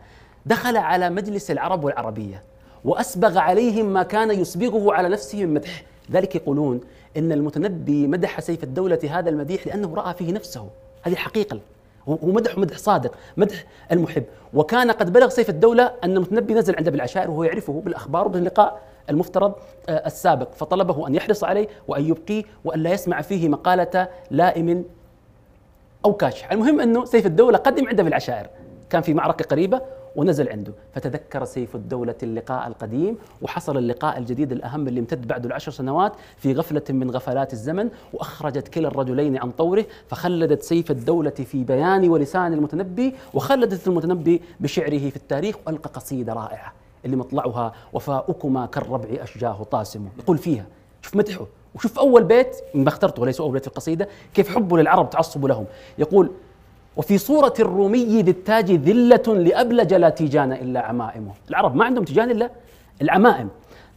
[0.46, 2.42] دخل على مجلس العرب والعربية
[2.84, 5.84] وأسبغ عليهم ما كان يسبغه على نفسه من مدح.
[6.12, 6.80] ذلك يقولون
[7.16, 10.68] إن المتنبي مدح سيف الدولة هذا المديح لأنه رأى فيه نفسه.
[11.02, 11.60] هذه الحقيقة
[12.08, 14.24] هو هو مدح مدح صادق مدح المحب.
[14.54, 18.80] وكان قد بلغ سيف الدولة أن المتنبي نزل عند أبي العشائر وهو يعرفه بالأخبار وباللقاء.
[19.10, 19.54] المفترض
[19.88, 20.52] آه، السابق.
[20.52, 24.84] فطلبه أن يحرص عليه وأن يبقيه وأن لا يسمع فيه مقالة لائم
[26.04, 26.52] أو كاشح.
[26.52, 28.46] المهم أنه سيف الدولة قدم عند أبي العشائر.
[28.90, 29.80] كان في معركة قريبة
[30.16, 30.72] ونزل عنده.
[30.94, 36.52] فتذكر سيف الدولة اللقاء القديم وحصل اللقاء الجديد الأهم اللي امتد بعد العشر سنوات في
[36.52, 42.52] غفلة من غفلات الزمن وأخرجت كلا الرجلين عن طوره فخلدت سيف الدولة في بيان ولسان
[42.52, 46.72] المتنبي وخلدت المتنبي بشعره في التاريخ وألقى قصيدة رائعة.
[47.06, 50.08] اللي مطلعها وفاؤكما كالربع أشجاه طاسم.
[50.18, 50.64] يقول فيها
[51.02, 55.10] شوف مدحه وشوف أول بيت ما اخترته ليس أول بيت في القصيدة كيف حبه للعرب
[55.10, 55.64] تعصبه لهم.
[55.98, 56.30] يقول
[56.96, 61.32] وفي صورة الرومي ذي التاج ذلة لأبلج لا تيجان إلا عمائمه.
[61.50, 62.50] العرب ما عندهم تيجان إلا
[63.02, 63.48] العمائم.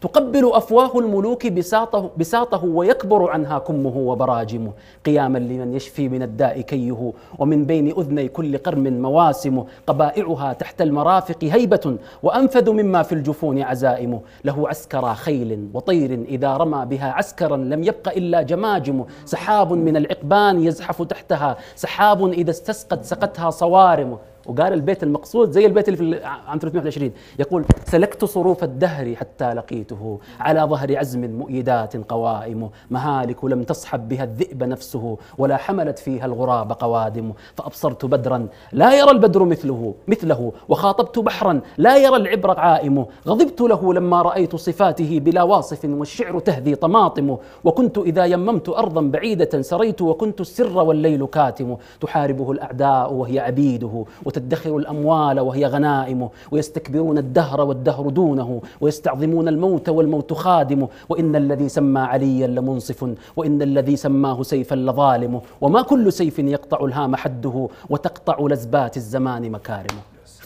[0.02, 4.72] تقبل أفواه الملوك بساطه, بساطه ويكبر عنها كمه وبراجمه.
[5.06, 11.44] قياما لمن يشفي من الداء كيه ومن بين أذني كل قرم مواسمه قبائعها تحت المرافق
[11.44, 17.84] هيبة وأنفذ مما في الجفون عزائمه له عسكر خيل وطير إذا رمى بها عسكرا لم
[17.84, 19.06] يبق إلا جماجم.
[19.26, 24.18] سحاب من العقبان يزحف تحتها سحاب إذا استسقت سقتها صوارم.
[24.50, 30.20] وقال البيت المقصود زي البيت اللي في عام 321 يقول سلكت صروف الدهر حتى لقيته
[30.40, 32.70] على ظهر عزم مؤيدات قوائم.
[32.92, 37.34] مهالك لم تصحب بها الذئب نفسه ولا حملت فيها الغراب قوادم.
[37.56, 40.52] فأبصرت بدرا لا يرى البدر مثله مثله.
[40.70, 46.76] وخاطبت بحرا لا يرى العبر عائمه غضبت له لما رأيت صفاته بلا واصف والشعر تهذي
[46.76, 47.38] طماطم.
[47.64, 51.78] وكنت إذا يممت أرضا بعيدة سريت وكنت السر والليل كاتم.
[52.02, 54.06] تحاربه الأعداء وهي عبيده
[54.40, 62.00] وتدخر الأموال وهي غنائمه ويستكبرون الدهر والدهر دونه ويستعظمون الموت والموت خادمه وإن الذي سمى
[62.00, 68.98] عليا لمنصف وإن الذي سماه سيفا لظالمه وما كل سيف يقطع الهام حده وتقطع لزبات
[68.98, 70.02] الزمان مكارمه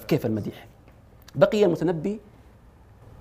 [0.08, 0.68] كيف المديح.
[1.36, 2.20] بقي المتنبي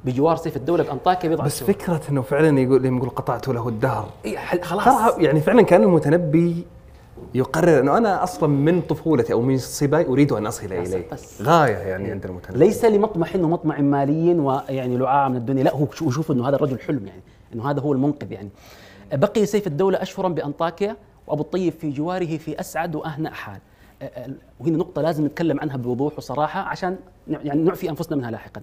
[0.04, 1.62] بجوار سيف الدولة بأنطاكيا بضعة بس.
[1.62, 4.08] فكرة إنه فعلا يقول يقول قطعت له الدهر.
[4.24, 5.18] إيه، خلاص.
[5.18, 6.64] يعني فعلا كان المتنبي
[7.34, 11.06] يقرر أنه أنا أصلا من طفولتي أو من صباي أريد أن أصل إليه.
[11.42, 12.58] غاية يعني عند المتنبي.
[12.58, 15.62] ليس لمطمح ومطمع مالي ويعني لعاعة من الدنيا.
[15.64, 17.20] لا هو شو- يشوف إنه هذا الرجل حلم يعني
[17.54, 18.48] إنه هذا هو المنقذ يعني.
[19.12, 20.96] بقي سيف الدولة اشهرا بأنطاكيا
[21.26, 23.58] وأبو الطيب في جواره في أسعد وأهنأ حال.
[23.58, 26.96] أ- أ- وهنا نقطة لازم نتكلم عنها بوضوح وصراحة عشان
[27.28, 28.62] يعني نعفي أنفسنا منها لاحقا.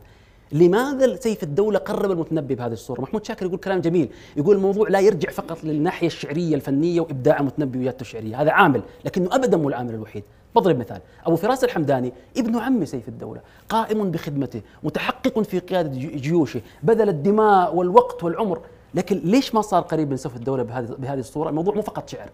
[0.52, 5.00] لماذا سيف الدولة قرب المتنبي بهذه الصورة؟ محمود شاكر يقول كلام جميل، يقول الموضوع لا
[5.00, 9.94] يرجع فقط للناحية الشعرية الفنية وإبداع المتنبي وآياته الشعرية، هذا عامل، لكنه أبدا مو العامل
[9.94, 10.24] الوحيد،
[10.56, 16.16] بضرب مثال، أبو فراس الحمداني ابن عم سيف الدولة، قائم بخدمته، متحقق في قيادة جي-
[16.16, 18.60] جيوشه، بذل الدماء والوقت والعمر،
[18.94, 22.30] لكن ليش ما صار قريب من سيف الدولة بهذه بهذه الصورة؟ الموضوع مو فقط شعر.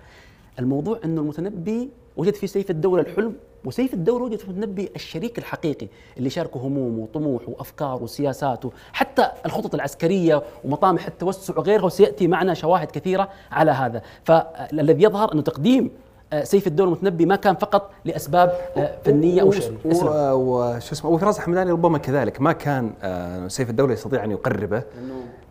[0.60, 3.34] الموضوع إنه المتنبي وجد في سيف الدولة الحلم
[3.66, 5.88] وسيف الدولة وجد في المتنبي الشريك الحقيقي
[6.18, 12.91] اللي شاركه همومه وطموحه وأفكاره وسياساته حتى الخطط العسكرية ومطامح التوسع وغيرها وسيأتي معنا شواهد
[12.91, 14.01] كثيرة على هذا.
[14.24, 15.91] فالذي يظهر انه تقديم
[16.34, 20.10] آه، سيف الدولة المتنبي ما كان فقط لأسباب آه، فنية أو شعريه اسلم.
[20.12, 24.84] وشو اسمه؟ وفراس الحمداني ربما كذلك ما كان آه، سيف الدولة يستطيع أن يقربه.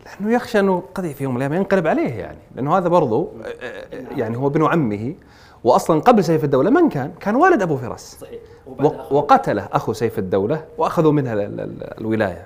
[0.05, 2.37] لأنه يخشى أنه قد في يوم من الأيام ينقلب عليه يعني.
[2.55, 3.27] لأنه هذا برضو
[4.11, 5.15] يعني هو ابن عمه
[5.63, 8.17] واصلا قبل سيف الدولة من كان؟ كان والد أبو فراس.
[8.21, 8.39] صحيح.
[8.67, 12.45] وق- وقتله أخو سيف الدولة وأخذوا منها ال- ال- ال- الولاية.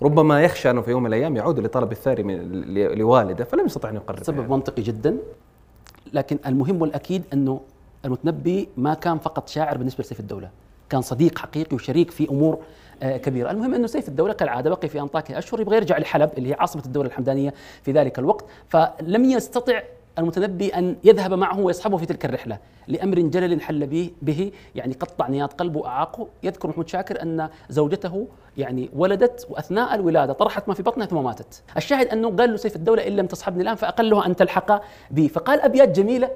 [0.00, 2.62] فربما يخشى أنه في يوم من الأيام يعود لطلب الثاري من
[2.98, 4.50] لوالده فلم يستطع أن يقرب سبب يعني.
[4.50, 5.16] منطقي جدا
[6.12, 7.60] لكن المهم والأكيد أنه
[8.04, 10.50] المتنبي ما كان فقط شاعر بالنسبة لسيف الدولة.
[10.90, 12.58] كان صديق حقيقي وشريك في أمور
[13.02, 16.54] كبيره، المهم أنه سيف الدولة كالعادة بقي في أنطاكيا أشهر يبغى يرجع لحلب اللي هي
[16.54, 19.82] عاصمة الدولة الحمدانية في ذلك الوقت، فلم يستطع
[20.18, 25.28] المتنبي أن يذهب معه ويصحبه في تلك الرحلة لأمر جلل حل به به يعني قطع
[25.28, 28.26] نيات قلبه وأعاقه، يذكر محمود شاكر أن زوجته
[28.56, 32.76] يعني ولدت وأثناء الولادة طرحت ما في بطنها ثم ماتت، الشاهد أنه قال له سيف
[32.76, 36.30] الدولة إن لم تصحبني الآن فاقلها أن تلحق بي، فقال أبيات جميلة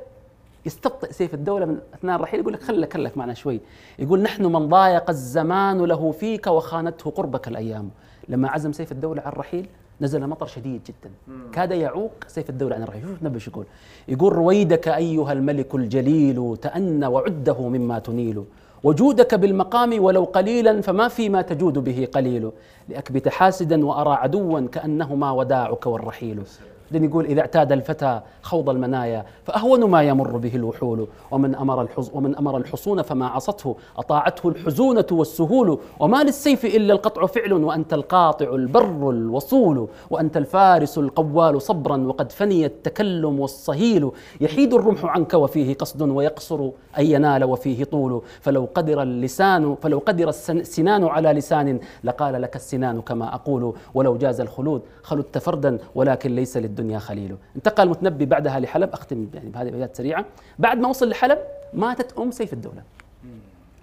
[0.66, 3.60] يستبطئ سيف الدولة من أثناء الرحيل يقول لك خلك خلك معنا شوي.
[3.98, 7.90] يقول نحن من ضايق الزمان له فيك وخانته قربك الأيام.
[8.28, 9.66] لما عزم سيف الدولة على الرحيل
[10.00, 11.10] نزل مطر شديد جدا.
[11.52, 13.02] كاد يعوق سيف الدولة عن الرحيل.
[13.02, 13.66] شوف شو يقول؟
[14.08, 18.44] يقول رويدك أيها الملك الجليل تأنى وعده مما تنيل.
[18.84, 22.50] وجودك بالمقام ولو قليلا فما فيما تجود به قليل.
[22.88, 26.42] لأكبت حاسدا وأرى عدوا كأنهما وداعك والرحيل.
[26.90, 31.08] بعدين يقول إذا اعتاد الفتى خوض المنايا فأهون ما يمر به الوحول.
[31.30, 33.76] ومن أمر الحز ومن أمر الحصون فما عصته.
[33.96, 35.78] أطاعته الحزونة والسهول.
[36.00, 37.52] وما للسيف إلا القطع فعل.
[37.52, 39.88] وأنت القاطع البر الوصول.
[40.10, 41.96] وأنت الفارس القوال صبرا.
[41.96, 44.10] وقد فني التكلم والصهيل.
[44.40, 46.02] يحيد الرمح عنك وفيه قصد.
[46.02, 48.22] ويقصر أن ينال وفيه طول.
[48.40, 53.74] فلو قدر اللسان فلو قدر السن- السنان على لسان لقال لك السنان كما أقول.
[53.94, 55.78] ولو جاز الخلود خلدت فردا.
[55.94, 60.24] ولكن ليس للدنيا خليل انتقل المتنبي بعدها لحلب أختم يعني بهذه الأبيات سريعة.
[60.58, 61.38] بعد ما وصل لحلب
[61.74, 62.82] ماتت أم سيف الدولة.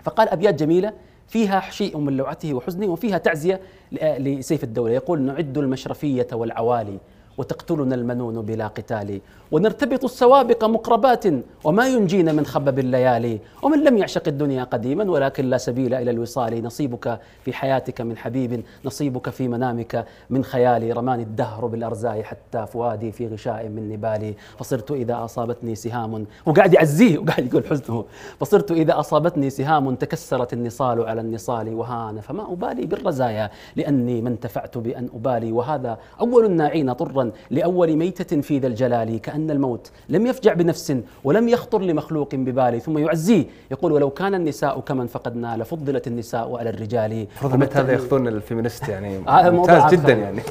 [0.04, 0.93] فقال أبيات جميلة
[1.28, 4.93] فيها شيء من لوعته وحزنه وفيها تعزية لسيف الدولة.
[4.93, 6.98] يقول نعد المشرفية والعوالي
[7.38, 9.22] وتقتلنا المنون بلا قتال
[9.52, 11.24] ونرتبط السوابق مقربات
[11.64, 16.64] وما ينجينا من خبب الليالي ومن لم يعشق الدنيا قديما ولكن لا سبيل إلى الوصال.
[16.64, 23.12] نصيبك في حياتك من حبيب نصيبك في منامك من خيالي رماني الدهر بالأرزاء حتى فؤادي
[23.12, 28.06] في غشاء من نبالي فصرت إذا أصابتني سهام وقاعد يعزيه وقاعد يقول حزنه.
[28.40, 31.74] فصرت إذا أصابتني سهام تكسرت النصال على النصال.
[31.74, 35.52] وهان فما أبالي بالرزايا لأني ما انتفعت بأن أبالي.
[35.52, 41.49] وهذا أول الناعين طرا لأول ميتة في ذا الجلال كأن الموت لم يفجع بنفس ولم
[41.49, 47.11] يخطر لمخلوق ببالي ثم يعزيه يقول ولو كان النساء كمن فقدنا لفضلت النساء على الرجال.
[47.11, 49.91] المفروض المثل هذا ياخذون ال feminist يعني؟ موضوع ممتاز.
[49.93, 50.41] جدا يعني.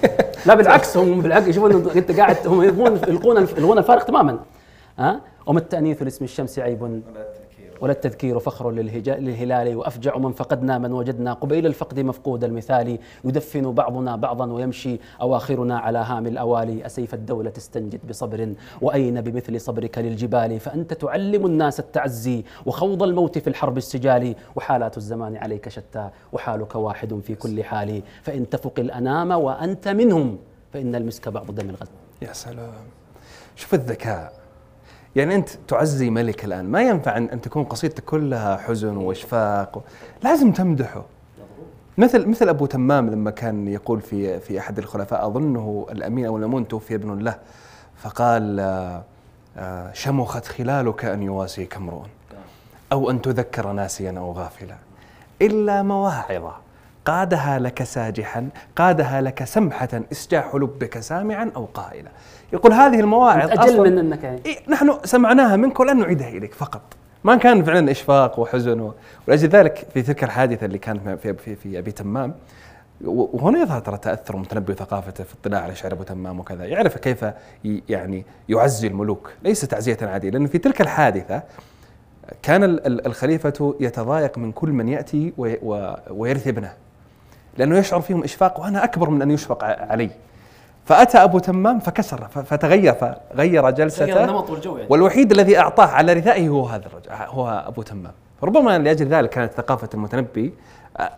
[0.47, 3.01] لا بالعكس هم بالعكس إنه أنت قاعد هم يلغون
[3.59, 4.39] يلغون الفارق تماما.
[4.99, 7.03] ها؟ وما التأنيث لاسم الشمس عيب.
[7.81, 9.77] ولا التذكير فخر للهلال.
[9.77, 11.33] وأفجع من فقدنا من وجدنا.
[11.33, 12.99] قبيل الفقد مفقود المثال.
[13.25, 16.87] يدفن بعضنا بعضا ويمشي أواخرنا على هام الأوالي.
[16.87, 18.55] أسيف الدولة تستنجد بصبر.
[18.83, 22.45] وأين بمثل صبرك للجبال؟ فأنت تعلم الناس التعزي.
[22.67, 24.35] وخوض الموت في الحرب السجال.
[24.57, 26.11] وحالات الزمان عليك شتى.
[26.33, 28.03] وحالك واحد في كل حال.
[28.23, 30.39] فإن تفق الأنام وأنت منهم
[30.73, 31.89] فإن المسك بعض دم الغد
[32.23, 32.73] يا سلام.
[33.57, 34.46] شوف الذكاء.
[35.17, 36.65] يعني أنت تعزي ملك الآن.
[36.65, 39.85] ما ينفع ان تكون قصيدتك كلها حزن وإشفاق.
[40.23, 41.05] لازم تمدحه.
[41.99, 46.69] مثل مثل أبو تمام لما كان يقول في في أحد الخلفاء أظنه الأمين أو المامون
[46.69, 47.39] توفي ابن له.
[47.97, 49.03] فقال آه،
[49.57, 52.03] آه، شمخت خلالك أن يواسيك امرؤ
[52.93, 54.77] أو أن تذكر ناسيا أو غافلا
[55.43, 56.45] إلا مواعظ
[57.07, 62.09] قادها لك ساجحا قادها لك سمحة إسجاح لبك سامعا أو قائلا.
[62.53, 64.41] يقول هذه المواعظ أجل من أنك يعني.
[64.47, 66.83] إيه نحن سمعناها منك ولن نعيدها إليك فقط.
[67.25, 68.95] ما كان فعلا إشفاق وحزن و...
[69.29, 72.35] ولأجل ذلك في تلك الحادثة اللي كانت في في, في أبي تمام
[73.05, 76.65] وهنا يظهر ترى تأثر المتنبي وثقافته في اطلاع على شعر أبو تمام وكذا.
[76.65, 77.25] يعرف كيف
[77.89, 81.43] يعني يعزي الملوك ليس تعزية عادية لأنه في تلك الحادثة
[82.43, 86.73] كان ال- ال- الخليفة يتضايق من كل من يأتي وي- و- ويرثي ابنه.
[87.59, 90.11] لأنه يشعر فيهم إشفاق وأنا أكبر من أن يشفق علي.
[90.85, 94.05] فأتى أبو تمام فكسر فتغير فغير جلسته.
[94.05, 94.89] غير النمط والجو يعني.
[94.91, 98.13] والوحيد الذي أعطاه على رثائه هو هذا الرجل هو أبو تمام.
[98.43, 100.55] ربما لأجل ذلك كانت ثقافة المتنبي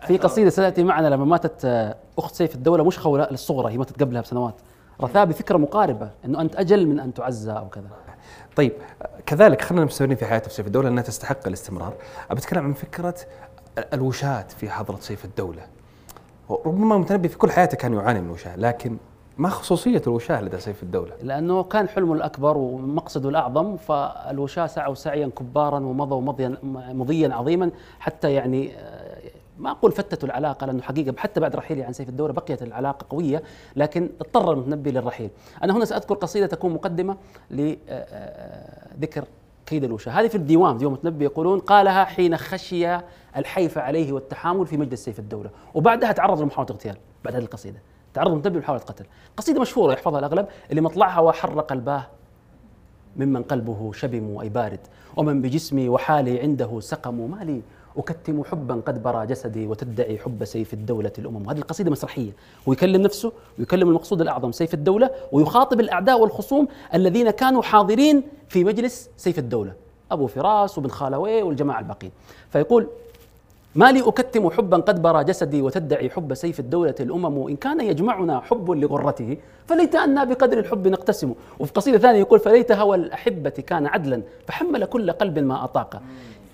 [0.07, 4.03] في قصيدة ستاتي معنا لما ماتت آه، أخت سيف الدولة مش خوله الصغرى هي ماتت
[4.03, 4.55] قبلها بسنوات.
[5.01, 7.87] رثاه بفكرة مقاربة إنه أنت أجل من أن تعزى أو كذا.
[8.55, 8.71] طيب
[9.25, 11.93] كذلك خلينا مستمرين في حياة سيف الدولة إنها تستحق الاستمرار.
[12.31, 13.15] ابى اتكلم عن فكرة
[13.93, 15.61] الوشاة في حضرة سيف الدولة.
[16.49, 18.97] ربما متنبي في كل حياته كان يعاني من وشاة لكن
[19.37, 25.27] ما خصوصية الوشاة لدى سيف الدولة؟ لأنه كان حلمه الأكبر ومقصده الأعظم فالوشاة سعوا سعيا
[25.27, 26.57] كبارا ومضوا مضيا
[26.93, 29.19] مضيا عظيما حتى يعني آه،
[29.59, 33.43] ما أقول فتتوا العلاقة لأنه حقيقة حتى بعد رحيلي عن سيف الدولة بقيت العلاقة قوية
[33.75, 35.29] لكن اضطر المتنبي للرحيل.
[35.63, 37.17] أنا هنا سأذكر قصيدة تكون مقدمة
[37.51, 39.23] لذكر
[39.65, 42.99] كيد الوشاة هذه في الديوان ديوان المتنبي يقولون قالها حين خشي
[43.37, 45.49] الحيف عليه والتحامل في مجلس سيف الدولة.
[45.73, 47.81] وبعدها تعرض لمحاولة اغتيال بعد هذه القصيدة.
[48.13, 49.05] تعرض المتنبي لمحاولة قتل.
[49.37, 52.07] قصيدة مشهورة يحفظها الأغلب اللي مطلعها وحر قلباه
[53.17, 54.79] ممن قلبه شبم أي بارد.
[55.17, 57.61] ومن بجسمي وحالي عنده سقم ما لي
[57.97, 61.49] أكتم حبا قد برى جسدي وتدعي حب سيف الدولة الأمم.
[61.49, 62.31] هذه القصيدة مسرحية.
[62.65, 69.09] ويكلم نفسه ويكلم المقصود الأعظم سيف الدولة ويخاطب الأعداء والخصوم الذين كانوا حاضرين في مجلس
[69.17, 69.73] سيف الدولة.
[70.11, 72.11] أبو فراس وبن خالوي والجماعة الباقين.
[72.49, 72.87] فيقول
[73.75, 77.47] ما لي أكتم حبا قد برى جسدي وتدعي حب سيف الدولة الأمم.
[77.47, 81.33] إن كان يجمعنا حب لغرته فليت أنا بقدر الحب نقتسم.
[81.59, 86.01] وفي قصيدة ثانية يقول فليت هوى الأحبة كان عدلا فحمل كل قلب ما أطاق.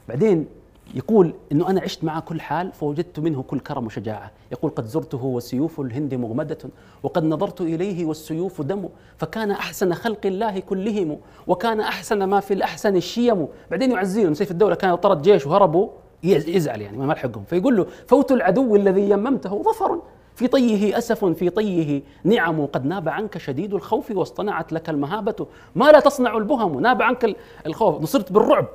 [0.10, 0.48] بعدين
[0.96, 5.26] يقول إنه أنا عشت معه كل حال فوجدت منه كل كرم وشجاعة، يقول قد زرته
[5.26, 6.58] وسيوف الهند مغمدة
[7.04, 8.90] وقد نظرت إليه والسيوف دم.
[9.18, 14.76] فكان أحسن خلق الله كلهم وكان أحسن ما في الأحسن الشيم، بعدين يعزيه سيف الدولة
[14.76, 15.90] كان طرد جيش وهربوا.
[16.32, 20.02] يزعل يعني ما لحقهم فيقول له فوت العدو الذي يممته ظفر.
[20.36, 22.66] في طيه أسف في طيه نعم.
[22.66, 25.48] قد ناب عنك شديد الخوف واصطنعت لك المهابة.
[25.76, 28.02] ما لا تصنع البهم ناب عنك الخوف.
[28.02, 28.66] نصرت بالرعب.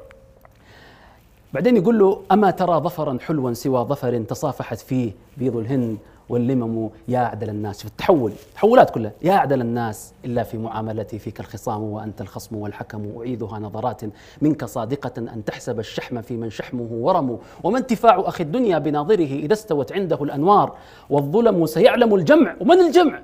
[1.52, 5.98] بعدين يقول له أما ترى ظفرا حلوا سوى ظفر تصافحت فيه بيض الهند
[6.30, 7.78] واللمم يا أعدل الناس.
[7.78, 9.12] في التحول تحولات كلها.
[9.22, 13.12] يا أعدل الناس إلا في معاملتي فيك الخصام وأنت الخصم والحكم.
[13.18, 14.00] أعيدها نظرات
[14.42, 17.38] منك صادقة أن تحسب الشحم في من شحمه ورم.
[17.64, 20.76] وما انتفاع أخي الدنيا بناظره إذا استوت عنده الأنوار.
[21.10, 22.56] والظلم سيعلم الجمع.
[22.60, 23.22] ومن الجمع؟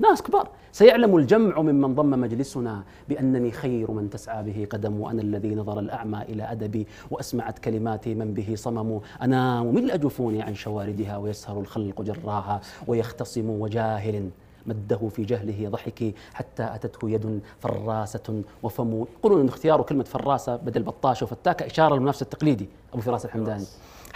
[0.00, 0.48] ناس كبار.
[0.72, 6.22] سيعلم الجمع ممن ضم مجلسنا بأنني خير من تسعى به قدم وأنا الذي نظر الأعمى
[6.22, 9.00] إلى أدبي وأسمعت كلماتي من به صمم.
[9.22, 14.30] أنام ملء جفوني عن شواردها ويسهر الخلق جراها ويختصم وجاهل.
[14.66, 19.04] مده في جهله ضحكي حتى أتته يد فراسة وفم.
[19.18, 22.68] يقولون أن اختيار كلمة فراسة بدل بطاشة وفتاكة إشارة للمنافس التقليدي.
[22.92, 23.64] أبو فراس الحمداني.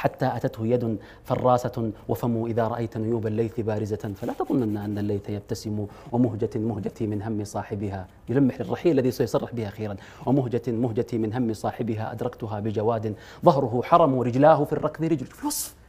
[0.00, 4.04] حتى أتته يد فراسة وفم إذا رأيت نيوب الليث بارزة.
[4.16, 8.06] فلا تظنن أن الليث يبتسم ومهجة مهجتي من هم صاحبها.
[8.28, 9.96] يلمح للرحيل الذي سيصرح بها أخيرا.
[10.26, 13.14] ومهجة مهجتي من هم صاحبها أدركتها بجواد.
[13.44, 15.26] ظهره حرم ورجلاه في الركض رجل.
[15.40, 15.79] الوصف.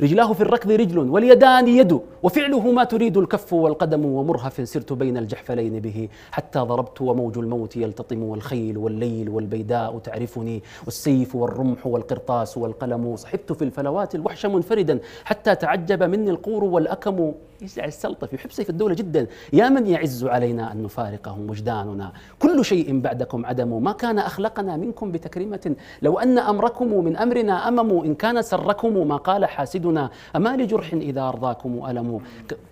[0.00, 5.80] رجلاه في الركض رجل واليدان يد وفعله ما تريد الكف والقدم ومرهف سرت بين الجحفلين
[5.80, 6.08] به.
[6.30, 10.62] حتى ضربت وموج الموت يلتطم والخيل والليل والبيداء تعرفني.
[10.84, 13.16] والسيف والرمح والقرطاس والقلم.
[13.16, 17.32] صحبت في الفلوات الوحش منفردا حتى تعجب مني القور والأكم.
[17.62, 19.26] يسع السلطة يحب سيف الدولة جدا.
[19.52, 23.82] يا من يعز علينا أن نفارقهم وجداننا؟ كل شيء بعدكم عدم.
[23.82, 25.76] ما كان أخلقنا منكم بتكريمة.
[26.02, 28.04] لو أن أمركم من أمرنا أمم.
[28.04, 30.10] إن كان سركم ما قال حاسدنا.
[30.36, 32.20] أما لجرح إذا أرضاكم ألم.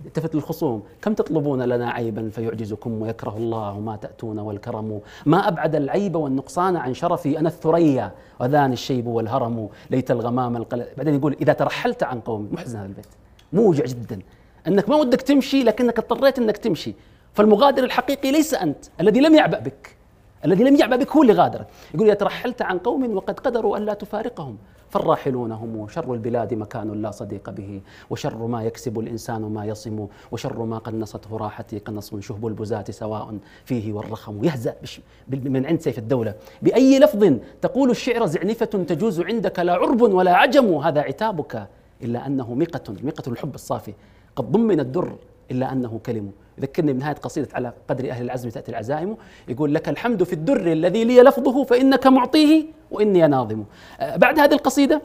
[0.06, 0.82] التفت للخصوم.
[1.02, 6.94] كم تطلبون لنا عيبا فيعجزكم ويكره الله ما تأتون والكرم؟ ما أبعد العيب والنقصان عن
[6.94, 8.12] شرفي أنا الثريا.
[8.40, 9.68] وذان الشيب والهرم.
[9.90, 12.48] ليت الغمام القلب بعدين يقول إذا ترحلت عن قوم.
[12.52, 13.06] محزن هذا البيت.
[13.52, 14.18] موجع جدا.
[14.68, 16.94] أنك ما ودك تمشي لكنك اضطريت إنك تمشي.
[17.32, 19.96] فالمغادر الحقيقي ليس أنت الذي لم يعبأ بك.
[20.44, 21.66] الذي لم يعبأ بك هو اللي غادرك.
[21.94, 24.56] يقول ترحلت عن قوم وقد قدروا ألا تفارقهم
[24.90, 30.62] فالراحلون هم شر البلاد مكان لا صديق به وشر ما يكسب الإنسان ما يصم وشر
[30.62, 34.74] ما قنصته راحتي قنص شهب البزاة سواء فيه والرخم يهزأ
[35.28, 36.34] من عند سيف الدولة.
[36.62, 41.66] بأي لفظ تقول الشعر زعنفة تجوز عندك لا عرب ولا عجم هذا عتابك
[42.02, 43.92] إلا أنه مقة مقة الحب الصافي.
[44.36, 45.16] قد ضمن الدر
[45.50, 46.30] إلا أنه كلمة.
[46.58, 49.16] يذكرني بنهاية قصيدة على قدر أهل العزم تأتي العزائم
[49.48, 53.64] يقول لك الحمد في الدر الذي لي لفظه فإنك معطيه وإني ناظم.
[54.00, 55.02] آه، بعد هذه القصيدة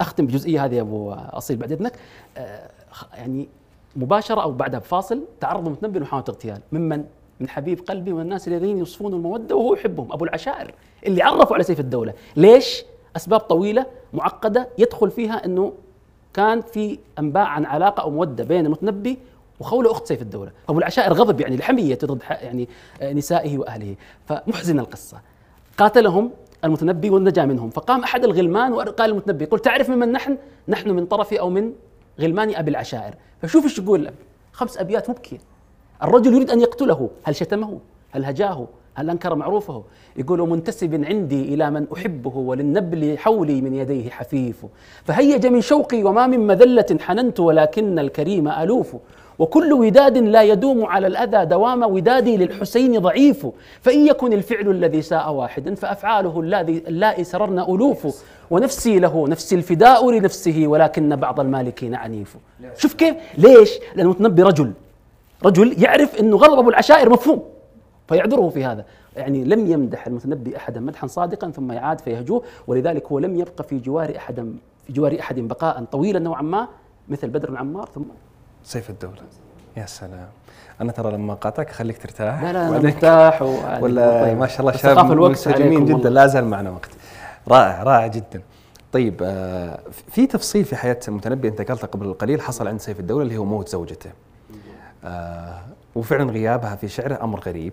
[0.00, 1.92] أختم بجزئية هذه يا أبو أصيل بعد إذنك.
[2.36, 2.70] آه،
[3.14, 3.48] يعني
[3.96, 7.04] مباشرة أو بعدها بفاصل تعرض متنبي لمحاولة اغتيال ممن؟
[7.40, 10.12] من حبيب قلبي والناس الذين يوصفون المودة وهو يحبهم.
[10.12, 10.74] أبو العشائر
[11.06, 12.14] اللي عرفوا على سيف الدولة.
[12.36, 12.84] ليش؟
[13.16, 15.72] أسباب طويلة معقدة يدخل فيها أنه
[16.36, 19.18] كان في أنباء عن علاقة أو مودة بين المتنبي
[19.60, 22.68] وخوله اخت سيف الدولة، أبو العشائر غضب يعني لحمية ضد يعني
[23.02, 23.94] آه، نسائه وأهله،
[24.26, 25.20] فمحزنه القصة.
[25.78, 26.30] قاتلهم
[26.64, 31.40] المتنبي والنجا منهم، فقام أحد الغلمان وقال المتنبي قل تعرف ممن نحن؟ نحن من طرفي
[31.40, 31.72] أو من
[32.20, 34.10] غلمان أبي العشائر، فشوف إيش يقول.
[34.52, 35.38] خمس أبيات مبكية.
[36.02, 37.10] الرجل يريد أن يقتله.
[37.24, 37.78] هل شتمه؟
[38.10, 38.66] هل هجاه؟
[38.96, 39.82] هل أنكر معروفه.
[40.16, 44.66] يقول منتسب عندي إلى من أحبه وللنبل حولي من يديه حفيف.
[45.04, 48.96] فهيج من شوقي وما من مذلة حننت ولكن الكريم ألوف.
[49.38, 53.46] وكل وداد لا يدوم على الأذى دوام ودادي للحسين ضعيف.
[53.80, 58.24] فإن يكن الفعل الذي ساء واحدا فأفعاله الذي اللائي سررن ألوف.
[58.50, 62.36] ونفسي له نفسي الفداء لنفسه ولكن بعض المالكين عنيف.
[62.76, 64.72] شوف كيف؟ ليش؟ لأنه متنبي رجل.
[65.44, 67.55] رجل يعرف أنه غضب أبو العشائر مفهوم.
[68.08, 68.84] فيعذره في هذا.
[69.16, 73.78] يعني لم يمدح المتنبي أحدا مدحا صادقا ثم يعاد فيهجوه ولذلك هو لم يبقى في
[73.78, 74.54] جوار أحد
[74.86, 76.68] في جوار أحد بقاء طويلا نوعا ما
[77.08, 78.02] مثل بدر بن عمار ثم
[78.64, 79.22] سيف الدولة.
[79.76, 80.28] يا سلام.
[80.80, 82.42] أنا ترى لما قاطعك اخليك ترتاح.
[82.42, 84.38] لا لا مرتاح ولا طيب.
[84.38, 86.10] ما شاء الله شاب الوقت عليكم جدا.
[86.10, 86.90] لا زال معنا وقت.
[87.48, 88.42] رائع رائع جدا.
[88.92, 89.78] طيب آه،
[90.08, 93.44] في تفصيل في حياة المتنبي أنت ذكرته قبل قليل حصل عند سيف الدولة اللي هو
[93.44, 94.10] موت زوجته.
[95.04, 95.60] آه،
[95.94, 97.72] وفعلا غيابها في شعره أمر غريب.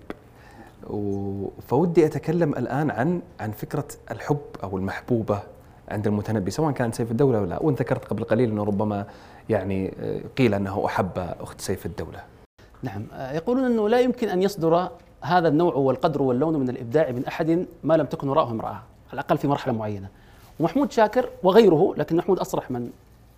[1.67, 5.39] فودي أتكلم الآن عن عن فكرة الحب أو المحبوبة
[5.89, 9.05] عند المتنبي سواء كان سيف الدولة ولا وانت ذكرت قبل قليل إنه ربما
[9.49, 12.23] يعني آه، قيل أنه أحب أخت سيف الدولة.
[12.83, 13.05] نعم.
[13.13, 14.89] آه، يقولون أنه لا يمكن أن يصدر
[15.21, 19.37] هذا النوع والقدر واللون من الإبداع من أحد ما لم تكن وراءه امرأة على الأقل
[19.37, 20.07] في مرحلة معينة.
[20.59, 22.89] ومحمود شاكر وغيره لكن محمود أصرح من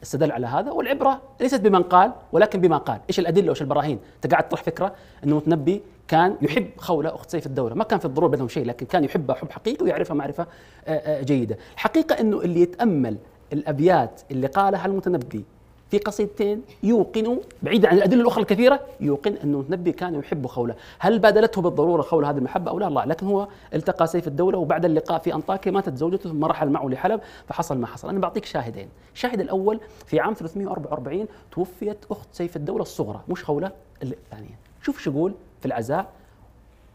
[0.06, 4.32] استدل على هذا والعبرة ليست بمن قال ولكن بما قال، إيش الأدلة وإيش البراهين؟ أنت
[4.32, 8.30] قاعد تطرح فكرة إنه متنبي كان يحب خولة أخت سيف الدولة، ما كان في الضرورة
[8.30, 10.47] بينهم شيء لكن كان يحبها حب حقيقي ويعرفها معرفة
[10.88, 13.18] آه، آه، جيدة، الحقيقة إنه اللي يتأمل
[13.53, 15.45] الأبيات اللي قالها المتنبي
[15.91, 21.19] في قصيدتين يوقن بعيدا عن الأدلة الأخرى الكثيرة يوقن أنه المتنبي كان يحب خولة، هل
[21.19, 25.19] بادلته بالضرورة خولة هذه المحبة أو لا؟ الله لكن هو التقى سيف الدولة وبعد اللقاء
[25.19, 29.39] في أنطاكيا ماتت زوجته ثم رحل معه لحلب فحصل ما حصل، أنا بعطيك شاهدين، الشاهد
[29.39, 33.71] الأول في عام 344 توفيت أخت سيف الدولة الصغرى مش خولة
[34.03, 36.09] الثانية، شوف شو يقول في العزاء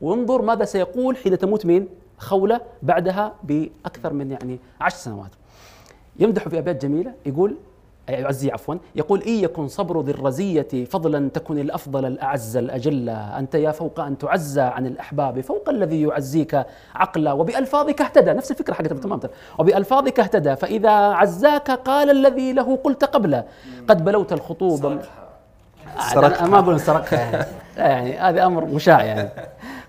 [0.00, 1.88] وانظر ماذا سيقول حين تموت مين؟
[2.18, 5.30] خولة بعدها بأكثر من يعني عشر سنوات.
[6.18, 7.56] يمدح في أبيات جميلة يقول
[8.08, 8.74] يعزي عفوا.
[8.94, 13.08] يقول إن يكن صبر ذي الرزية فضلا تكن الأفضل الأعز الأجل.
[13.08, 15.40] أنت يا فوق أن تعزى عن الأحباب.
[15.40, 17.32] فوق الذي يعزيك عقلا.
[17.32, 18.32] وبألفاظك اهتدى.
[18.32, 19.20] نفس الفكرة حقت تمام
[19.58, 20.56] وبألفاظك اهتدى.
[20.56, 23.44] فإذا عزاك قال الذي له قلت قبله.
[23.88, 25.00] قد بلوت الخطوب.
[26.12, 26.40] سرقها.
[26.40, 27.46] أنا ما أقول سرقها.
[27.76, 29.28] يعني, يعني هذا أمر مشاع يعني.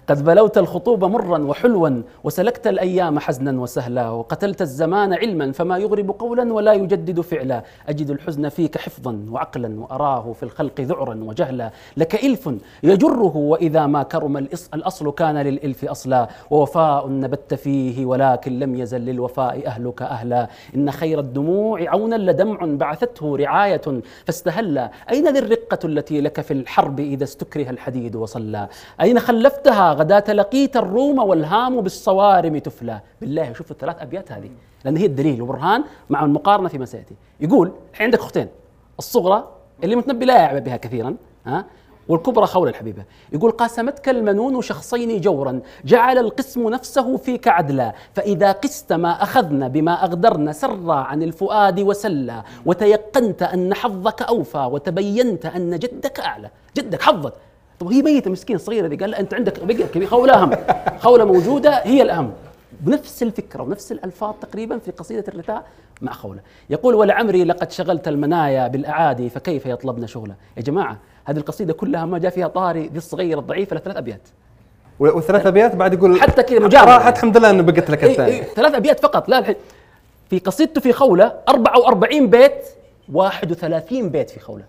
[0.08, 6.54] قد بلوت الخطوب مرا وحلوا وسلكت الأيام حزنا وسهلا وقتلت الزمان علما فما يغرب قولا
[6.54, 12.50] ولا يجدد فعلا أجد الحزن فيك حفظا وعقلا وأراه في الخلق ذعرا وجهلا لك إلف
[12.84, 14.38] يجره وإذا ما كرم
[14.74, 21.20] الأصل كان للإلف أصلا ووفاء نبت فيه ولكن لم يزل للوفاء أهلك أهلا إن خير
[21.20, 23.82] الدموع عونا لدمع بعثته رعاية
[24.26, 28.68] فاستهلا أين ذي الرقة التي لك في الحرب إذا استكره الحديد وصلى
[29.02, 33.00] أين خلفتها غداة لقيت الروم والهام بالصوارم تفلى.
[33.22, 34.50] بالله شوف الثلاث أبيات هذه.
[34.86, 35.42] لأن هي الدليل.
[35.42, 37.16] وبرهان مع المقارنة فيما سيأتي.
[37.40, 38.48] يقول عندك أختين.
[39.00, 39.48] الصغرى
[39.84, 41.16] اللي متنبي لا يعب بها كثيرا
[41.46, 41.66] ها؟
[42.08, 43.04] والكبرى خول الحبيبة.
[43.34, 45.60] يقول قاسمتك المنون شخصين جورا.
[45.86, 47.94] جعل القسم نفسه فيك عدلا.
[48.14, 52.44] فإذا قست ما أخذنا بما أغدرنا سرى عن الفؤاد وسلى.
[52.66, 54.70] وتيقنت أن حظك أوفى.
[54.72, 56.50] وتبينت أن جدك أعلى.
[56.78, 57.34] جدك حظك.
[57.82, 60.52] طب هي ميتة مسكين صغيرة ذي قال لا أنت عندك بقى كبير خولة أهم
[61.00, 62.32] خولة موجودة هي الأهم.
[62.82, 65.64] بنفس الفكرة ونفس الألفاظ تقريبا في قصيدة الرثاء
[66.02, 66.40] مع خولة.
[66.70, 72.20] يقول ولعمري لقد شغلت المنايا بالأعادي فكيف يطلبن شغلة؟ يا جماعة هذه القصيدة كلها ما
[72.20, 74.22] جاء فيها طاري ذي الصغير الضعيف إلا ثلاث أبيات.
[75.00, 76.96] والثلاث أبيات بعد يقول حتى كذا مجاملة.
[76.96, 79.30] راحت الحمد لله إنه بقت لك إيه الثاني إيه ثلاث أبيات فقط.
[79.30, 79.56] لا الحين
[80.30, 82.66] في قصيدته في خولة 44 بيت
[83.14, 84.64] 31 بيت في خولة.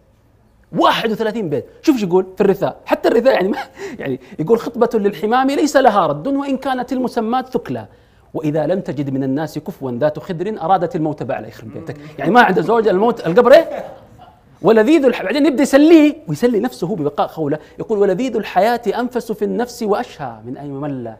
[0.79, 1.67] 31 بيت.
[1.83, 2.77] شوف شو يقول في الرثاء.
[2.85, 3.59] حتى الرثاء يعني ما
[3.99, 7.87] يعني يقول خطبة للحمام ليس لها رد وإن كانت المسمات ثكلى.
[8.35, 11.97] وإذا لم تجد من الناس كفوا ذات خدر أرادت الموت بعلى يخرب بيتك.
[12.19, 13.85] يعني ما عنده زوج الموت القبر إيه؟
[14.63, 15.23] ولذيذ الح...
[15.23, 16.17] بعدين يبدأ يسليه.
[16.29, 17.59] ويسلي نفسه هو ببقاء خوله.
[17.79, 21.15] يقول ولذيذ الحياة أنفس في النفس وأشهى من أن يمل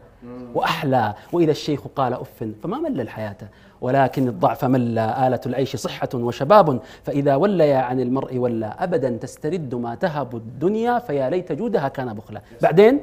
[0.55, 1.15] وأحلى.
[1.33, 3.37] وإذا الشيخ قال أف فما مل الحياة؟
[3.83, 6.81] ولكن الضعف مل آلة العيش صحة وشباب.
[7.05, 12.41] فإذا ولي عن المرء ولا أبدا تسترد ما تهب الدنيا فيا ليت جودها كان بخلا.
[12.63, 13.01] بعدين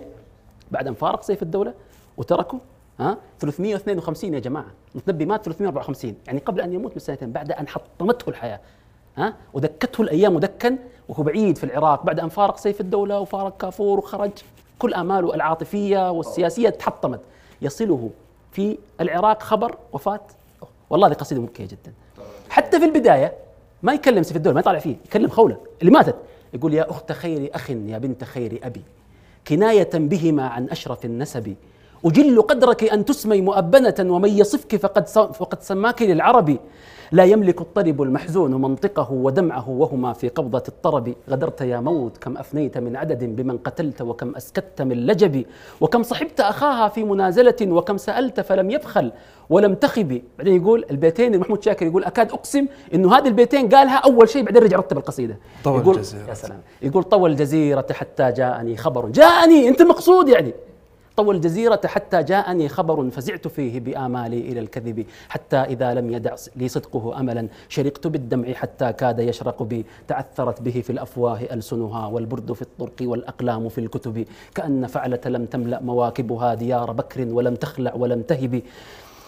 [0.71, 1.73] بعد أن فارق سيف الدولة
[2.17, 2.59] وتركه
[2.99, 4.65] ها 352 يا جماعة.
[4.95, 8.59] متنبي مات 354 يعني قبل أن يموت بسنتين بعد أن حطمته الحياة
[9.17, 10.77] ها ودكته الأيام دكا
[11.09, 14.31] وهو بعيد في العراق بعد أن فارق سيف الدولة وفارق كافور وخرج
[14.79, 17.19] كل آماله العاطفية والسياسية تحطمت.
[17.61, 18.09] يصله
[18.51, 20.21] في العراق خبر وفاة
[20.89, 21.93] والله هذه قصيدة مبكية جدا.
[22.49, 23.33] حتى في البداية
[23.83, 26.15] ما يكلم سيف الدولة ما يطالع فيه يكلم خولة اللي ماتت.
[26.53, 28.81] يقول يا أخت خير أخ يا بنت خير أبي
[29.47, 31.55] كناية بهما عن أشرف النسب.
[32.05, 36.57] أجل قدرك أن تسمي مؤبنة ومن يصفك فقد فقد سماك للعرب.
[37.11, 41.13] لا يملك الطرب المحزون منطقه ودمعه وهما في قبضة الطرب.
[41.29, 45.45] غدرت يا موت كم أفنيت من عدد بمن قتلت وكم أسكت من لجب.
[45.81, 49.11] وكم صحبت أخاها في منازلة وكم سألت فلم يبخل
[49.49, 54.29] ولم تخبي بعدين يقول البيتين محمود شاكر يقول أكاد أقسم إنه هذه البيتين قالها أول
[54.29, 55.37] شيء بعدين رجع رتب القصيدة.
[55.63, 56.29] طول يقول الجزيرة.
[56.29, 56.59] يا سلام.
[56.81, 59.09] يقول طوى الجزيرة حتى جاءني خبر.
[59.09, 60.53] جاءني أنت المقصود يعني.
[61.19, 66.67] طوى الجزيرة حتى جاءني خبر فزعت فيه بآمالي إلى الكذب حتى إذا لم يدع لي
[66.67, 67.47] صدقه أملا.
[67.69, 69.85] شرقت بالدمع حتى كاد يشرق بي.
[70.07, 74.25] تعثرت به في الأفواه ألسنها والبرد في الطرق والأقلام في الكتب.
[74.55, 78.61] كأن فعلة لم تملأ مواكبها ديار بكر ولم تخلع ولم تهب.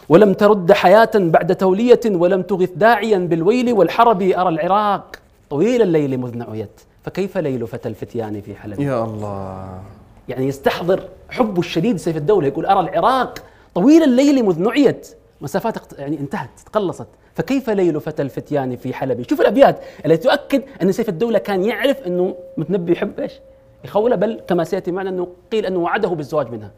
[0.10, 4.22] ولم ترد حياة بعد تولية ولم تغث داعيا بالويل والحرب.
[4.22, 5.16] أرى العراق
[5.50, 9.82] طويل الليل مذ نعيت فكيف ليل فتى الفتيان في حلب؟ يا الله.
[10.30, 13.40] يعني يستحضر حبه الشديد سيف الدولة يقول أرى العراق
[13.76, 15.16] طويل الليل مذ نعيت.
[15.42, 17.08] مسافات يعني انتهت تقلصت.
[17.36, 22.02] فكيف ليل فتى الفتيان في حلب شوف الأبيات التي تؤكد أن سيف الدولة كان يعرف
[22.08, 23.32] أنه متنبي يحب إيش؟
[23.86, 26.72] يخوله بل كما سيأتي معنا أنه قيل أنه وعده بالزواج منها.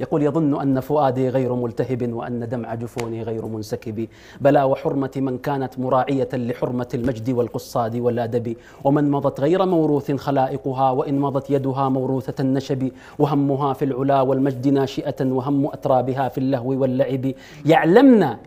[0.00, 4.08] يقول يظن أن فؤادي غير ملتهب وأن دمع جفوني غير منسكب.
[4.40, 8.56] بلى وحرمة من كانت مراعية لحرمة المجد والقصاد والأدب.
[8.84, 12.90] ومن مضت غير موروث خلائقها وإن مضت يدها موروثة النشب.
[13.18, 17.32] وهمها في العلا والمجد ناشئة وهم أترابها في اللهو واللعب.
[17.66, 18.38] يعلمنا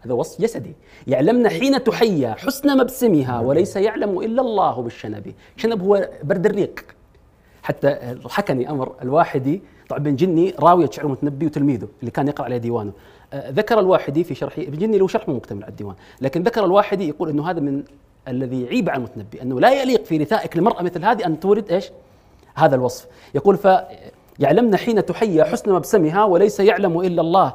[0.00, 0.74] هذا وصف جسدي
[1.06, 5.34] يعلمن حين تحيا حسن مبسمها وليس يعلم إلا الله بالشنب.
[5.56, 6.84] شنب هو برد الريق.
[7.62, 12.56] حتى حكني أمر الواحدي طبعا ابن جني راوية شعر المتنبي وتلميذه اللي كان يقرأ عليه
[12.56, 12.92] ديوانه.
[13.32, 17.08] آه، ذكر الواحدي في شرحه ابن جني له شرح مكتمل على الديوان لكن ذكر الواحدي
[17.08, 17.82] يقول إنه هذا من
[18.28, 21.90] الذي يعيب على المتنبي إنه لا يليق في رثائك لمرأة مثل هذه أن تورد إيش؟
[22.54, 23.06] هذا الوصف.
[23.34, 23.68] يقول ف
[24.38, 27.54] يعلمن حين تحيا حسن مبسمها وليس يعلم إلا الله.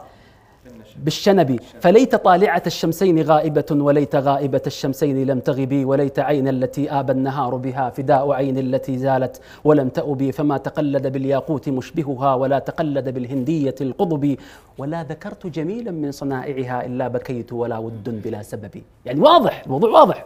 [1.04, 7.56] بالشنب فليت طالعة الشمسين غائبة وليت غائبة الشمسين لم تغبي وليت عين التي آب النهار
[7.56, 14.38] بها فداء عين التي زالت ولم تأبي فما تقلد بالياقوت مشبهها ولا تقلد بالهندية القضب.
[14.78, 18.82] ولا ذكرت جميلا من صنائعها إلا بكيت ولا ود بلا سبب.
[19.06, 20.26] يعني واضح الموضوع واضح.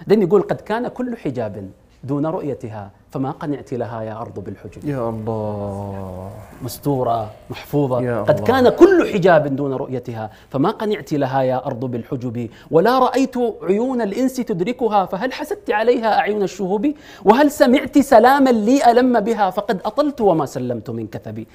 [0.00, 1.70] بعدين يقول قد كان كل حجاب
[2.04, 6.30] دون رؤيتها فما قنعت لها يا أرض بالحجب؟ يا الله.
[6.62, 8.02] مستورة محفوظة.
[8.02, 8.46] يا قد الله.
[8.46, 10.30] كان كل حجاب دون رؤيتها.
[10.52, 16.42] فما قنعت لها يا أرض بالحجب؟ ولا رأيت عيون الإنس تدركها فهل حسدت عليها أعين
[16.42, 16.94] الشهب
[17.24, 21.46] وهل سمعت سلاما لي ألم بها؟ فقد أطلت وما سلمت من كثبي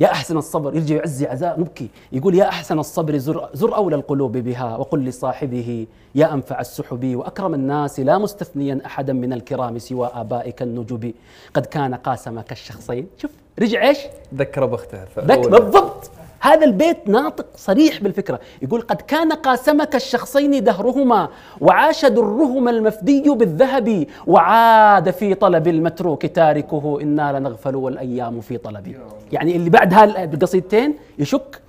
[0.00, 1.88] يا أحسن الصبر يرجع يعزي عزاء مبكي.
[2.12, 7.54] يقول يا أحسن الصبر زر, زر أولى القلوب بها وقل لصاحبه يا أنفع السحب وأكرم
[7.54, 11.12] الناس لا مستثنيا أحدا من الكرام سوى آبائك النجب
[11.54, 13.06] قد كان قاسمك الشخصين.
[13.18, 13.98] شوف رجع إيش؟
[14.34, 16.10] ذكر بأخته ذك بالضبط.
[16.40, 18.40] هذا البيت ناطق صريح بالفكرة.
[18.62, 21.28] يقول قد كان قاسمك الشخصين دهرهما
[21.60, 28.96] وعاش درهما المفدي بالذهب وعاد في طلب المتروك تاركه إنا لنغفل والأيام في طلبي
[29.32, 31.60] يعني اللي بعد هالقصيدتين يشك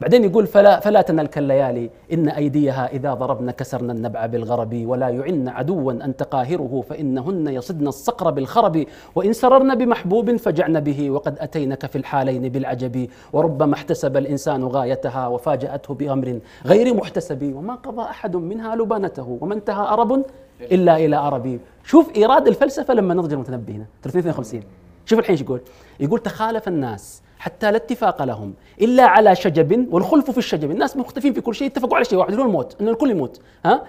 [0.00, 5.48] بعدين يقول فلا فلا تنلك الليالي إن أيديها إذا ضربن كسرن النبع بالغرب ولا يعن
[5.48, 11.98] عدوا أن تقاهره فإنهن يصدن الصقر بالخرب وإن سررن بمحبوب فجعن به وقد أتينك في
[11.98, 19.38] الحالين بالعجب وربما احتسب الإنسان غايتها وفاجأته بأمر غير محتسب وما قضى أحد منها لبانته
[19.40, 20.24] وما انتهى أرب
[20.60, 24.62] إلا إلى عربي شوف إيراد الفلسفة لما نضج المتنبي هنا 352
[25.06, 25.60] شوف الحين إيش يقول؟
[26.00, 30.70] يقول تخالف الناس حتى لا اتفاق لهم إلا على شجب والخلف في الشجب.
[30.70, 33.40] الناس مختلفين في كل شيء اتفقوا على شيء واحد اللي هو الموت انه الكل يموت
[33.64, 33.82] ها؟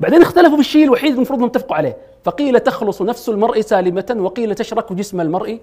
[0.00, 1.96] بعدين اختلفوا في الشيء الوحيد المفروض إنهم اتفقوا عليه.
[2.24, 5.60] فقيل تخلص نفس المرء سالمة وقيل تشرك جسم المرء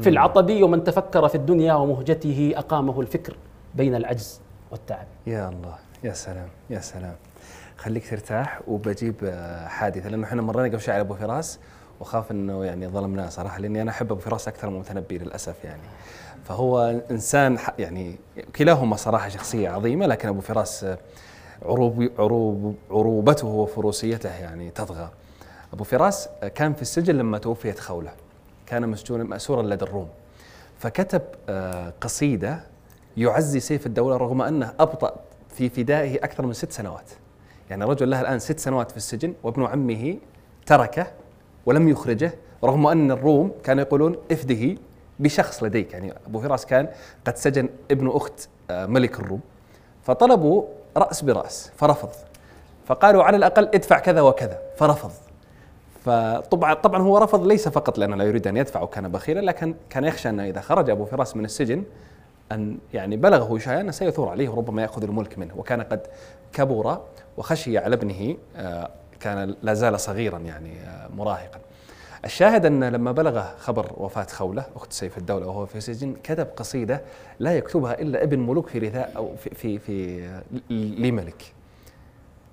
[0.00, 3.36] في العطب ومن تفكر في الدنيا ومهجته أقامه الفكر
[3.74, 5.06] بين العجز والتعب.
[5.26, 5.74] يا الله
[6.04, 7.14] يا سلام يا سلام.
[7.76, 11.58] خليك ترتاح وبجيب آه، حادثة لأنه إحنا مرينا قبل شوي على أبو فراس
[12.00, 15.82] وخاف إنه يعني ظلمناه صراحة لأني أنا أحب أبو فراس أكثر من المتنبي للأسف يعني.
[16.44, 18.16] فهو إنسان يعني
[18.56, 20.98] كلاهما صراحة شخصية عظيمة لكن أبو فراس آه،
[21.62, 25.10] عروب عروب عروبته وفروسيته يعني تطغى.
[25.72, 28.12] أبو فراس آه، كان في السجن لما توفيت خوله.
[28.66, 30.08] كان مسجونا مأسورا لدى الروم.
[30.78, 32.60] فكتب آه، قصيدة
[33.16, 35.14] يعزي سيف الدولة رغم أنه أبطأ
[35.48, 37.10] في فدائه أكثر من ست سنوات.
[37.70, 40.16] يعني رجل له الآن ست سنوات في السجن وابن عمه
[40.66, 41.06] تركه
[41.66, 42.32] ولم يخرجه
[42.64, 44.76] رغم أن الروم كانوا يقولون إفده
[45.18, 45.92] بشخص لديك.
[45.92, 46.88] يعني أبو فراس كان
[47.26, 49.40] قد سجن ابن أخت آه، ملك الروم.
[50.02, 50.64] فطلبوا
[50.96, 52.10] رأس برأس فرفض.
[52.86, 55.10] فقالوا على الأقل ادفع كذا وكذا فرفض.
[56.04, 60.04] فطبعا طبعا هو رفض ليس فقط لأنه لا يريد أن يدفع وكان بخيلا لكن كان
[60.04, 61.84] يخشى أنه إذا خرج أبو فراس من السجن
[62.52, 65.54] أن يعني بلغه شيئا سيثور عليه وربما يأخذ الملك منه.
[65.56, 66.06] وكان قد
[66.52, 66.98] كبر
[67.36, 68.90] وخشي على ابنه آه،
[69.20, 71.60] كان لا زال صغيرا يعني آه، مراهقا.
[72.24, 77.02] الشاهد أن لما بلغ خبر وفاة خولة أخت سيف الدولة وهو في السجن كتب قصيدة
[77.38, 81.52] لا يكتبها إلا ابن ملوك في رثاء أو في في, في لملك.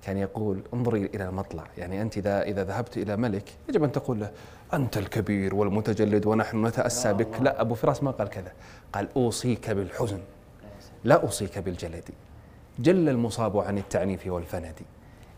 [0.02, 1.64] كان يقول انظري إلى المطلع.
[1.78, 4.30] يعني أنت اذا إذا ذهبت إلى ملك يجب أن تقول له
[4.74, 7.40] أنت الكبير والمتجلد ونحن نتأسى بك.
[7.40, 8.52] لا أبو فراس ما قال كذا.
[8.92, 10.20] قال أوصيك بالحزن.
[11.04, 12.04] لا أوصيك بالجلد.
[12.78, 14.74] جل المصاب عن التعنيف والفند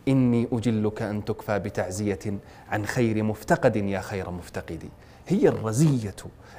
[0.08, 2.18] إني أجلك أن تكفى بتعزية
[2.68, 4.82] عن خير مفتقد يا خير مفتقد.
[5.28, 6.14] هي الرزية.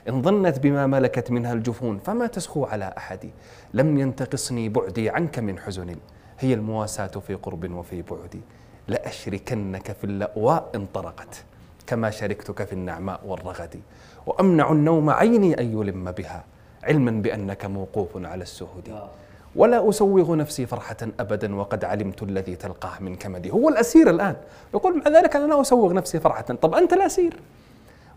[0.10, 3.30] إن ظنت بما ملكت منها الجفون فما تسخو على أحد.
[3.74, 5.96] لم ينتقصني بعدي عنك من حزن.
[6.40, 8.42] هي المواساة في قرب وفي بعد.
[8.88, 11.44] لأشركنك في اللأواء إن طرقت.
[11.88, 13.80] كما شركتك في النعماء والرغد.
[14.26, 16.44] وأمنع النوم عيني أن يلم بها.
[16.84, 19.08] علما بأنك موقوف على السهد
[19.56, 23.52] ولا أسوغ نفسي فرحة أبدا وقد علمت الذي تلقاه من كمدي.
[23.52, 24.36] هو الأسير الآن.
[24.74, 26.42] يقول مع ذلك أنا لا أسوغ نفسي فرحة.
[26.42, 27.40] طب أنت الأسير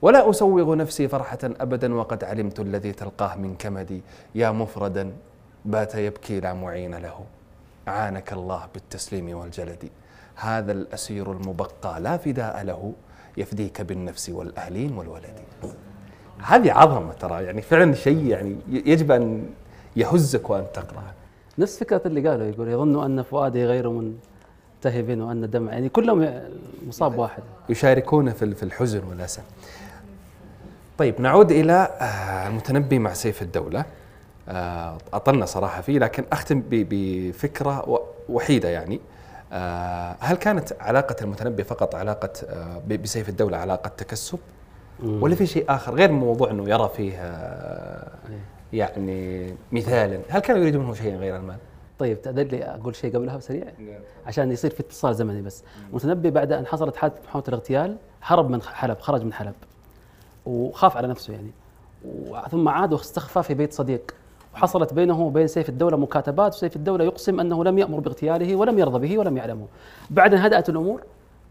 [0.03, 4.03] ولا أسوغ نفسي فرحة أبدا وقد علمت الذي تلقاه من كمدي.
[4.35, 5.13] يا مفردا
[5.65, 7.21] بات يبكي لا معين له.
[7.89, 9.89] أعانك الله بالتسليم والجلد.
[10.37, 12.93] هذا الأسير المبقى لا فداء له.
[13.37, 15.39] يفديك بالنفس والأهلين والولد.
[16.43, 17.45] هذه عظمة ترى.
[17.45, 19.47] يعني فعلا شيء يعني يجب أن
[19.97, 21.18] يهزك وأن تقرأه.
[21.59, 26.43] نفس فكرة اللي قاله يقول يظن أن فؤادي غير منتهب وأن دمع يعني كلهم
[26.89, 27.43] مصاب واحد.
[27.69, 29.41] يشاركون في في الحزن والأسى.
[30.99, 33.85] طيب نعود إلى آه، المتنبي مع سيف الدولة.
[34.49, 39.01] آه، أطلنا صراحة فيه لكن أختم بفكرة وحيدة يعني.
[39.53, 42.31] آه، هل كانت علاقة المتنبي فقط علاقة
[42.89, 44.39] بسيف الدولة علاقة تكسب؟
[45.05, 48.58] ولا في شيء آخر غير موضوع إنه يرى فيه إيه.
[48.73, 50.21] يعني مثالا.
[50.29, 51.57] هل كانوا يريدون منه شيئا غير المال؟
[51.99, 54.01] طيب تقدر لي أقول شيء قبلها بسريع؟ نعم.
[54.27, 55.65] عشان يصير في اتصال زمني بس.
[55.93, 59.55] متنبي بعد أن حصلت حادثة محاولة الاغتيال هرب من حلب خرج من حلب
[60.47, 61.51] وخاف على نفسه يعني.
[62.51, 64.15] ثم عاد واستخفى في بيت صديق.
[64.55, 69.09] وحصلت بينه وبين سيف الدولة مكاتبات وسيف الدولة يقسم أنه لم يأمر باغتياله ولم يرضى
[69.09, 69.67] به ولم يعلمه.
[70.11, 71.03] بعد أن هدأت الأمور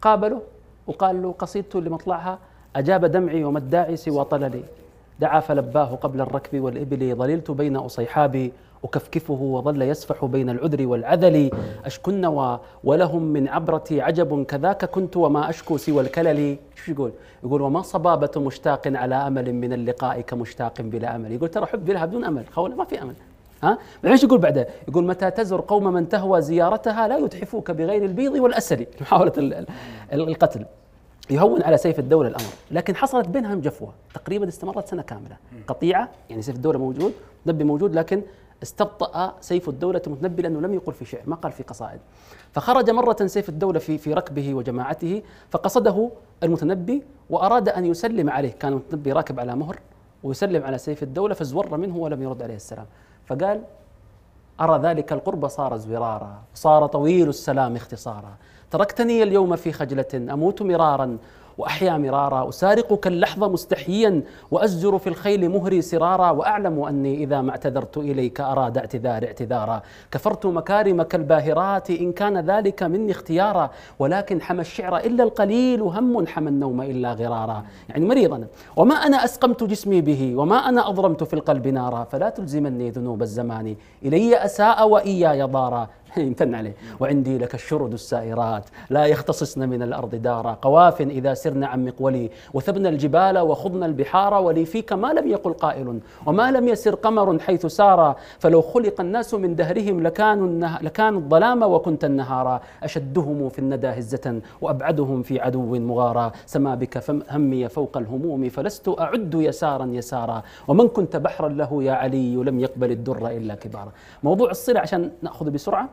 [0.01, 0.41] قابله
[0.87, 2.39] وقال له قصيدته لمطلعها
[2.75, 4.63] أجاب دمعي وما الداعي سوى طللي.
[5.19, 8.53] دعا فلباه قبل الركب والإبل ظللت بين أصيحابي
[8.83, 11.51] أكفكفه وظل يسفح بين العذر والعذل
[11.85, 12.25] أشكن
[12.83, 16.57] ولهم من عبرتي عجب كذاك كنت وما أشكو سوى الكلل.
[16.75, 17.11] شو يقول؟
[17.43, 21.31] يقول وما صبابة مشتاق على أمل من اللقاء كمشتاق بلا أمل.
[21.31, 23.13] يقول ترى حب لها بدون أمل خولة ما في أمل.
[23.63, 28.33] ها؟ إيش يقول بعده؟ يقول متى تزر قوم من تهوى زيارتها لا يتحفوك بغير البيض
[28.33, 28.85] والأسل.
[29.01, 29.65] محاولة
[30.13, 30.65] القتل.
[31.29, 32.49] يهون على سيف الدولة الأمر.
[32.71, 33.93] لكن حصلت بينهم جفوة.
[34.13, 35.37] تقريبا استمرت سنة كاملة.
[35.67, 38.21] قطيعة يعني سيف الدولة موجود متنبي موجود لكن
[38.63, 41.99] استبطأ سيف الدولة متنبي لأنه لم يقل في شعر ما قال في قصائد.
[42.51, 45.21] فخرج مرة سيف الدولة في في ركبه وجماعته
[45.51, 46.09] فقصده
[46.43, 48.51] المتنبي وأراد أن يسلم عليه.
[48.51, 49.79] كان المتنبي راكب على مهر
[50.23, 52.85] ويسلم على سيف الدولة فزور منه ولم يرد عليه السلام.
[53.25, 53.61] فقال
[54.61, 58.35] أرى ذلك القرب صار زرارا صار طويل السلام اختصارا.
[58.71, 61.17] تركتني اليوم في خجلة أموت مرارا
[61.57, 62.49] وأحيا مرارا.
[62.49, 66.31] أسارقك اللحظة مستحيا وأزجر في الخيل مهري سرارا.
[66.31, 69.81] وأعلم أني إذا ما اعتذرت إليك أراد اعتذار اعتذارا.
[70.11, 73.69] كفرت مكارمك الباهرات إن كان ذلك مني اختيارا.
[73.99, 77.63] ولكن حمى الشعر إلا القليل هم حمى النوم إلا غرارا.
[77.89, 82.03] يعني مريض أنا وما أنا أسقمت جسمي به وما أنا أضرمت في القلب نارا.
[82.03, 83.75] فلا تلزمني ذنوب الزمان.
[84.05, 85.87] إلي أساء وإياي ضارا.
[86.17, 86.75] يمتن عليه.
[86.99, 88.65] وعندي لك الشرد السائرات.
[88.89, 90.53] لا يختصصن من الأرض دارا.
[90.61, 95.99] قواف إذا سرن عن مقولي وثبن الجبال وخضن البحار ولي فيك ما لم يقل قائل.
[96.25, 102.05] وما لم يسر قمر حيث سار فلو خلق الناس من دهرهم لكانوا لكانوا الظلام وكنت
[102.05, 102.61] النهارا.
[102.83, 106.31] أشدهم في الندى هزة وأبعدهم في عدو مغارا.
[106.45, 108.49] سما بك همي فوق الهموم.
[108.49, 110.43] فلست أعد يسارا يسارا.
[110.67, 112.35] ومن كنت بحرا له يا علي.
[112.35, 113.91] لم يقبل الدر إلا كبارا.
[114.23, 115.89] موضوع الصلة عشان نأخذ بسرعة.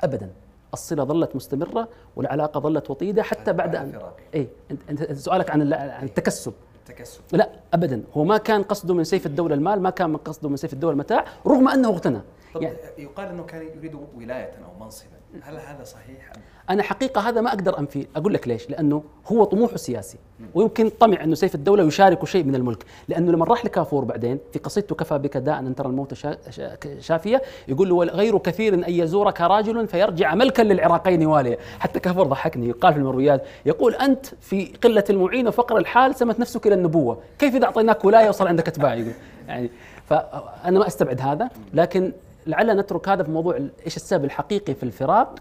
[0.00, 0.30] ابدا.
[0.72, 4.00] الصلة ظلت مستمرة والعلاقة ظلت وطيدة حتى بعد ان
[4.34, 4.48] اي
[4.90, 6.52] انت سؤالك عن التكسب.
[6.76, 7.20] التكسب.
[7.32, 8.02] لا ابدا.
[8.14, 10.92] هو ما كان قصده من سيف الدولة المال ما كان من قصده من سيف الدولة
[10.92, 12.20] المتاع رغم أنه اغتنى.
[12.60, 15.08] يعني يقال إنه كان يريد ولاية أو منصبا.
[15.42, 16.32] هل هذا صحيح؟
[16.70, 20.18] أنا حقيقة هذا ما أقدر أنفي أقول لك ليش؟ لأنه هو طموحه سياسي
[20.54, 24.58] ويمكن طمع إنه سيف الدولة يشارك شيء من الملك لأنه لما راح لكافور بعدين في
[24.58, 28.84] قصيدته كفى بك داء أن ترى الموت شا- شا- شافية يقول له غير كثير أن
[28.88, 34.64] يزورك راجل فيرجع ملكا للعراقين واليا حتى كافور ضحكني يقال في المرويات يقول أنت في
[34.84, 38.94] قلة المعين وفقر الحال سمت نفسك إلى النبوة كيف إذا أعطيناك ولاية وصل عندك أتباع؟
[38.94, 39.12] يقول.
[39.48, 39.70] يعني
[40.06, 42.12] فانا ما أستبعد هذا لكن
[42.46, 43.56] لعل نترك هذا في موضوع
[43.86, 45.34] إيش السبب الحقيقي في الفراق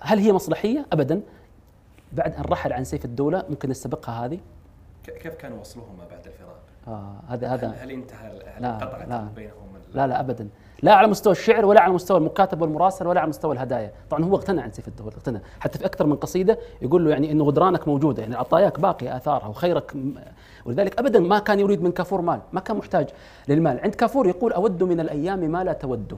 [0.00, 1.20] هل هي مصلحية؟ ابدا.
[2.12, 4.38] بعد أن رحل عن سيف الدولة ممكن نستبقها هذه.
[5.04, 9.28] كيف كان وصلهما بعد الفراق؟ آه هذا هذا هل انتهى هل لا، انقطعت لا.
[9.36, 9.54] بينهم
[9.94, 10.48] لا لا ابدا.
[10.82, 13.92] لا على مستوى الشعر ولا على مستوى المكاتب والمراسل ولا على مستوى الهدايا.
[14.10, 15.40] طبعا هو اقتنع عن سيف الدولة اقتنع.
[15.60, 19.46] حتى في أكثر من قصيدة يقول له يعني انه غدرانك موجودة يعني عطاياك باقية آثارها
[19.46, 19.94] وخيرك
[20.64, 23.08] ولذلك ابدا ما كان يريد من كافور مال ما كان محتاج
[23.48, 23.80] للمال.
[23.80, 26.16] عند كافور يقول أود من الأيام ما لا توده.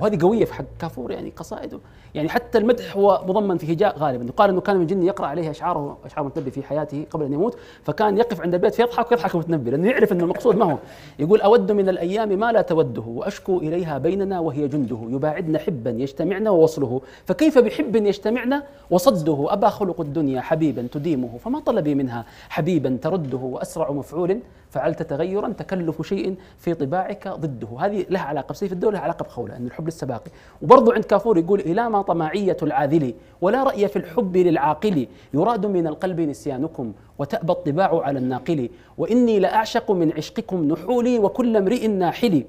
[0.00, 1.78] وهذه قوية في حق كافور يعني قصائده
[2.14, 4.24] يعني حتى المدح هو مضمن في هجاء غالبا.
[4.24, 7.58] يقال إنه كان من جني يقرأ عليه اشعاره أشعار المتنبي في حياته قبل أن يموت
[7.84, 10.78] فكان يقف عند البيت فيضحك ويضحك المتنبي لأنه يعرف إنه المقصود ما هو.
[11.18, 16.48] يقول أود من الأيام ما لا توده وأشكو إليها بيننا وهي جنده يباعدن حبا يجتمعن
[16.48, 17.00] ووصله.
[17.24, 23.90] فكيف بحب يجتمعن وصده؟ ابى خلق الدنيا حبيبا تديمه فما طلبي منها حبيبا ترده وأسرع
[23.90, 24.40] مفعول
[24.76, 27.68] فعلت تغيرا تكلف شيء في طباعك ضده.
[27.80, 30.30] هذه لها علاقة بسيف الدولة لها علاقة بخولة إن الحب لسه باقي.
[30.62, 35.06] وبرضه عند كافور يقول إلى ما طماعية العاذل ولا رأي في الحب للعاقل.
[35.34, 38.68] يراد من القلب نسيانكم وتأبى الطباع على الناقل.
[38.98, 42.44] وإني لأعشق من عشقكم نحولي وكل امرئ ناحل.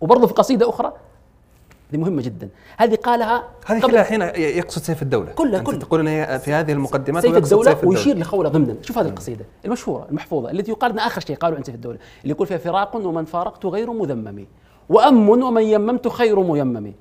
[0.00, 0.92] وبرضه في قصيدة أخرى
[1.92, 2.48] دي مهمة جدا.
[2.76, 4.22] هذه قالها هذه كلها الحين
[4.58, 5.32] يقصد سيف الدولة.
[5.32, 5.78] كلها- كلها.
[5.78, 7.98] تقول إن هي في هذه المقدمات سيف الدولة سيف الدولة.
[7.98, 8.74] ويشير لخولة ضمنا.
[8.82, 12.32] شوف هذه القصيدة المشهورة المحفوظة التي يقال أنها آخر شيء قالوا عن سيف الدولة اللي
[12.34, 14.46] يقول فيها فراق ومن فارقت غير مذمم
[14.88, 16.92] وأم ومن يممت خير ميمم.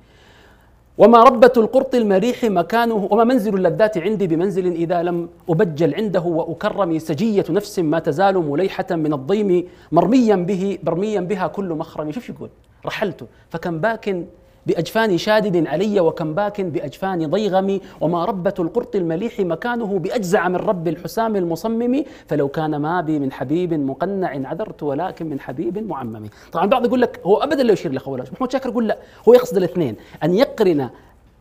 [0.97, 6.99] وما ربة القرط المليح مكانه وما منزل اللذات عندي بمنزل إذا لم أبجل عنده وأكرم
[6.99, 12.11] سجية نفس ما تزال مليحة من الضيم مرميا به برميا بها كل مخرم.
[12.11, 12.49] شوف شو يقول؟
[12.85, 14.25] رحلت فكم باك
[14.67, 20.87] بأجفان شادن علي وكم باك بأجفان ضيغم وما ربة القرط المليح مكانه بأجزع من رب
[20.87, 22.03] الحسام المصمم.
[22.27, 26.29] فلو كان ما بي من حبيب مقنع عذرت ولكن من حبيب معمم.
[26.51, 29.57] طبعا البعض يقول لك هو أبدا لا يشير لخوله محمود شاكر يقول لا هو يقصد
[29.57, 29.95] الاثنين.
[30.23, 30.89] أن يقرن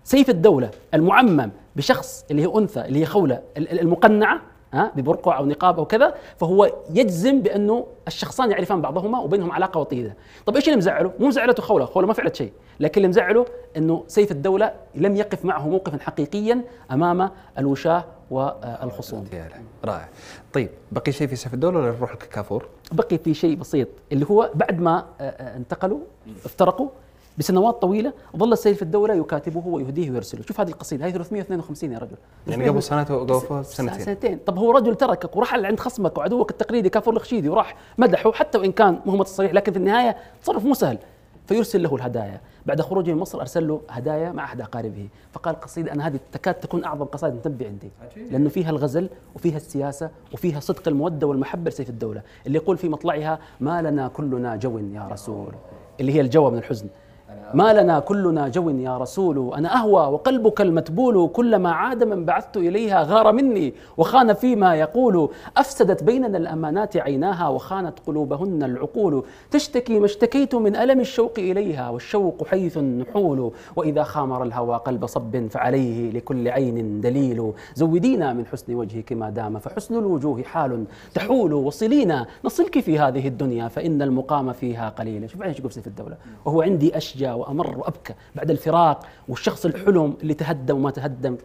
[0.04, 4.40] سيف الدولة المعمم بشخص اللي هي أنثى اللي هي خولة ال- ال- المقنعة
[4.72, 10.16] ها ببرقع أو نقاب أو كذا فهو يجزم بأنه الشخصان يعرفان بعضهما وبينهم علاقة وطيدة،
[10.46, 14.04] طب إيش اللي مزعله؟ مو مزعلته خولة، خولة ما فعلت شيء، لكن اللي مزعله أنه
[14.06, 16.60] سيف الدولة لم يقف معه موقفا حقيقيا
[16.90, 19.24] أمام الوشاة والخصوم.
[19.84, 20.08] رائع
[20.52, 24.50] طيب بقي شيء في سيف الدولة ولا نروح لكافور؟ بقي في شيء بسيط اللي هو
[24.54, 25.98] بعد ما آه، آه، انتقلوا
[26.44, 26.88] افترقوا
[27.38, 32.16] بسنوات طويلة ظل سيف الدولة يكاتبه ويهديه ويرسله، شوف هذه القصيدة هذه 352 يا رجل.
[32.46, 34.00] يعني قبل سنة وقبل سنتين.
[34.00, 34.38] سنتين.
[34.46, 38.72] طب هو رجل تركك ورحل عند خصمك وعدوك التقليدي كافور الخشيدي وراح مدحه حتى وإن
[38.72, 40.98] كان هو الصريح لكن في النهاية تصرف مو سهل.
[41.46, 42.40] فيرسل له الهدايا.
[42.66, 45.08] بعد خروجه من مصر أرسل له هدايا مع أحد أقاربه.
[45.32, 47.90] فقال قصيدة أنا هذه تكاد تكون أعظم قصائد متنبي عندي.
[48.30, 52.22] لأنه فيها الغزل وفيها السياسة وفيها صدق المودة والمحبة لسيف الدولة.
[52.46, 55.54] اللي يقول في مطلعها ما لنا كلنا جو يا رسول.
[56.00, 56.86] اللي هي الجوى من الحزن.
[57.54, 63.02] ما لنا كلنا جو يا رسول أنا أهوى وقلبك المتبول كلما عاد من بعثت إليها
[63.02, 65.30] غار مني وخان فيما يقول.
[65.56, 69.24] أفسدت بيننا الأمانات عيناها وخانت قلوبهن العقول.
[69.50, 73.52] تشتكي ما اشتكيت من ألم الشوق إليها والشوق حيث النحول.
[73.76, 77.52] وإذا خامر الهوى قلب صب فعليه لكل عين دليل.
[77.74, 80.84] زودينا من حسن وجهك ما دام فحسن الوجوه حال.
[81.14, 85.30] تحول وصلينا نصلك في هذه الدنيا فإن المقام فيها قليل.
[85.30, 86.16] شوف إيش يقول سيف الدولة.
[86.44, 86.96] وهو عندي
[87.34, 91.36] وأمر وأبكى بعد الفراق والشخص الحلم اللي تهدم وما تهدم.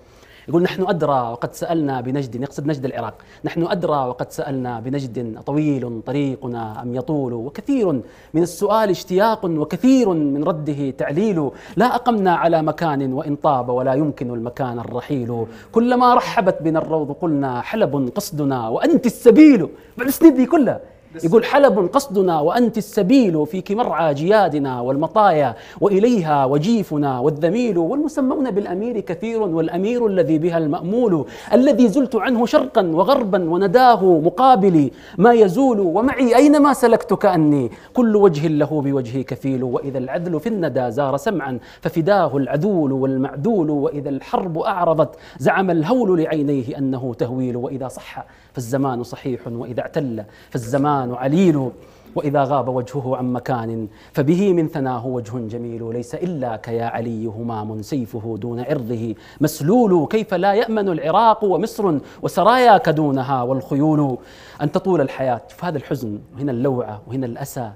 [0.48, 3.14] يقول نحن أدرى وقد سألنا بنجد يقصد نجد العراق.
[3.46, 7.92] نحن أدرى وقد سألنا بنجد طويل طريقنا أم يطول وكثير
[8.34, 11.52] من السؤال اشتياق وكثير من رده تعليل.
[11.76, 15.46] لا أقمنا على مكان وإن طاب ولا يمكن المكان الرحيل.
[15.72, 19.70] كلما رحبت بنا الروض قلنا حلب قصدنا وأنت السبيل.
[19.98, 20.80] بعد السنين دي كلها
[21.24, 29.42] يقول حلب قصدنا وأنت السبيل فيك مرعى جيادنا والمطايا وإليها وجيفنا والذميل والمسمون بالأمير كثير
[29.42, 34.92] والأمير الذي بها المأمول الذي زلت عنه شرقا وغربا ونداه مقابلي.
[35.18, 40.92] ما يزول ومعي أينما سلكت كأني كل وجه له بوجهي كفيل وإذا العدل في الندى
[40.92, 48.26] زار سمعا ففداه العذول والمعدول وإذا الحرب أعرضت زعم الهول لعينيه أنه تهويل وإذا صح
[48.54, 51.70] فالزمان صحيح وإذا اعتل فالزمان الزمان عليل
[52.16, 57.82] وإذا غاب وجهه عن مكان فبه من ثناه وجه جميل ليس إلا كيا علي همام
[57.82, 59.16] سيفه دون عرضه.
[59.42, 64.18] مسلول كيف لا يأمن العراق ومصر وسراياك دونها والخيول.
[64.62, 67.72] أن تطول الحياة شوف هذا الحزن وهنا اللوعة وهنا الأسى.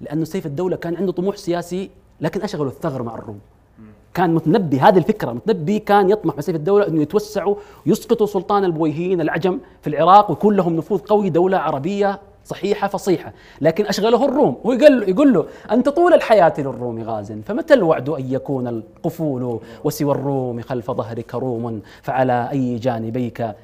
[0.00, 3.38] لأنه سيف الدولة كان عنده طموح سياسي لكن أشغله الثغر مع الروم.
[4.14, 7.54] كان متنبي هذه الفكرة متنبي كان يطمح مسيف الدولة أنه يتوسعوا
[7.86, 13.32] يسقطوا سلطان البويهيين العجم في العراق ويكون لهم نفوذ قوي دولة عربية صحيحة فصيحة.
[13.60, 18.32] لكن أشغله الروم هو يقول يقول له ان تطول الحياة للروم غاز فمتى الوعد أن
[18.32, 23.54] يكون القفول وسوى الروم خلف ظهرك روم فعلى أي جانبيك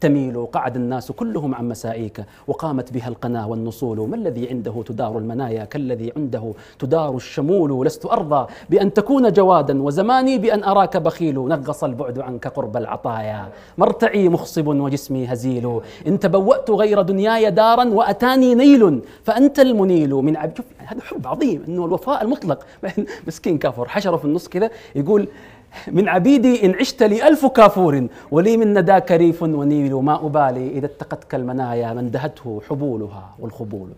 [0.00, 4.08] تميل قعد الناس كلهم عن مسائيك وقامت بها القنا والنصول.
[4.08, 10.38] ما الذي عنده تدار المنايا كالذي عنده تدار الشمول؟ لست أرضى بأن تكون جوادا وزماني
[10.38, 11.34] بأن أراك بخيل.
[11.34, 13.48] نغص البعد عنك قرب العطايا.
[13.78, 15.80] مرتعي مخصب وجسمي هزيل.
[16.06, 19.00] إن تبوأت غير دنياي دارا وأتاني نيل.
[19.24, 22.66] فأنت المنيل من عبد شوف هذا حب عظيم أنه الوفاء المطلق.
[23.26, 25.28] مسكين كافر حشرة في النص كذا يقول
[25.88, 30.86] من عبيدي إن عشت لي ألف كافور ولي من نداك ريف ونيل ما أبالي إذا
[30.86, 33.88] اتقتك المنايا من دهته حبولها والخبول.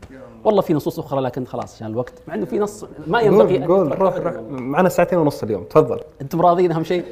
[0.44, 2.12] والله في نصوص أخرى لكن خلاص عشان الوقت.
[2.28, 4.34] مع أنه في نص ما ينبغي قول, روح روح.
[4.50, 5.64] معنا ساعتين ونص اليوم.
[5.64, 6.00] تفضل.
[6.20, 7.04] أنتم راضيين أهم شيء؟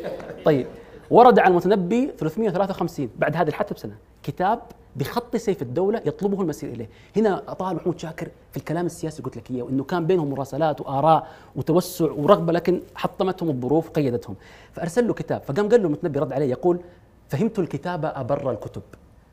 [0.45, 0.67] طيب.
[1.11, 4.59] ورد عن المتنبي 353 بعد هذه الحادثة بسنة كتاب
[5.01, 6.89] بخط سيف الدولة يطلبه المسير إليه.
[7.17, 11.27] هنا طه محمود شاكر في الكلام السياسي قلت لك إياه وأنه كان بينهم مراسلات وآراء
[11.57, 14.37] وتوسع ورغبة لكن حطمتهم الظروف قيدتهم.
[14.73, 16.81] فأرسل له كتاب فقام قال له المتنبي رد عليه يقول
[17.29, 18.83] فهمت الكتاب أبر الكتب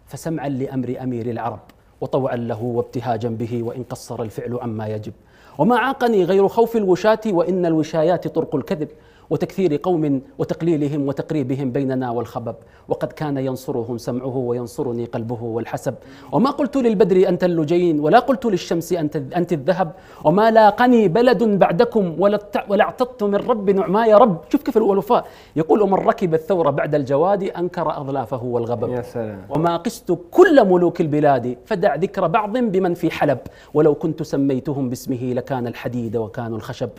[0.06, 1.60] فسمعا لأمر أمير العرب
[2.02, 5.14] وطوعا له وابتهاجا به وإن قصر الفعل عما يجب.
[5.58, 8.88] وما عاقني غير خوف الوشاة وإن الوشايات طرق الكذب.
[9.30, 12.56] وتكثير قوم وتقليلهم وتقريبهم بيننا والخبب.
[12.90, 15.94] وقد كان ينصرهم سمعه وينصرني قلبه والحسب.
[16.32, 19.92] وما قلت للبدر أنت اللجين ولا قلت للشمس أنت, أنت الذهب.
[20.24, 22.40] وما لاقني بلد بعدكم ولا,
[22.70, 24.38] ولا اعتدت من رب نعماي رب.
[24.52, 25.26] شوف كيف الوفاء
[25.56, 28.90] يقول ومن ركب الثور بعد الجواد أنكر أظلافه والغبب.
[28.90, 29.46] يا سلام.
[29.50, 33.40] وما قست كل ملوك البلاد فدع ذكر بعض بمن في حلب.
[33.74, 36.90] ولو كنت سميتهم باسمه لكان الحديد وكانوا الخشب.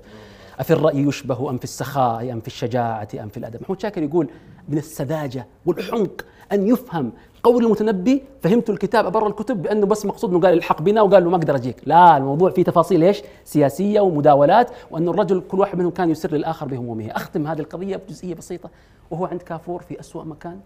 [0.59, 3.63] أفي الرأي يشبه أم في السخاء أم في الشجاعة أم في الأدب.
[3.63, 4.29] محمود شاكر يقول
[4.69, 7.13] من السذاجة والحنق أن يفهم
[7.43, 11.31] قول المتنبي فهمت الكتاب أبر الكتب بأنه بس مقصود أنه قال الحق بنا وقال له
[11.31, 11.77] ما أقدر أجيك.
[11.87, 16.67] لا الموضوع فيه تفاصيل إيش؟ سياسية ومداولات وأن الرجل كل واحد منهم كان يسر للآخر
[16.67, 17.11] بهمومه.
[17.11, 18.71] أختم هذه القضية بجزئية بسيطة.
[19.11, 20.61] وهو عند كافور في أسوأ مكان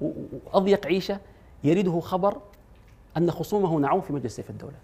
[0.00, 1.18] وأضيق عيشة
[1.64, 2.36] يريده خبر
[3.16, 4.76] أن خصومه نعوا في مجلس سيف الدولة.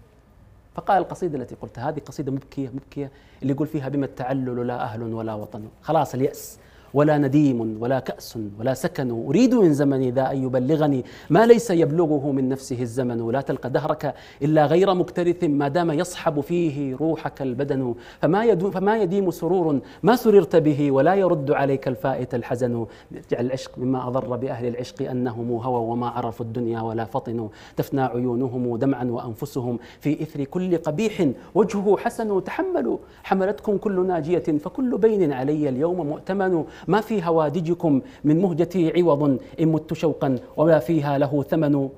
[0.75, 3.11] فقال القصيدة التي قلتها هذه قصيدة مبكية مبكية
[3.41, 5.67] اللي يقول فيها بما التعلل لا أهل ولا وطن.
[5.81, 6.59] خلاص اليأس.
[6.95, 9.09] ولا نديم ولا كأس ولا سكن.
[9.27, 13.31] أريد من زمني ذا أن يبلغني ما ليس يبلغه من نفسه الزمن.
[13.31, 14.03] لا تلقى دهرك
[14.41, 17.95] إلا غير مكترث ما دام يصحب فيه روحك البدن.
[18.21, 22.85] فما, يدو فما يديم سرور ما سررت به ولا يرد عليك الفائت الحزن.
[23.31, 28.77] جعل العشق مما أضر بأهل العشق أنهم هوى وما عرفوا الدنيا ولا فطنوا تفنى عيونهم
[28.77, 31.27] دمعا وأنفسهم في إثر كل قبيح.
[31.55, 32.97] وجهه حسن تحملوا.
[33.23, 36.63] حملتكم كل ناجية فكل بين علي اليوم مؤتمن.
[36.87, 41.89] ما في هوادجكم من مهجتي عوض إن مت شوقا ولا فيها له ثمن.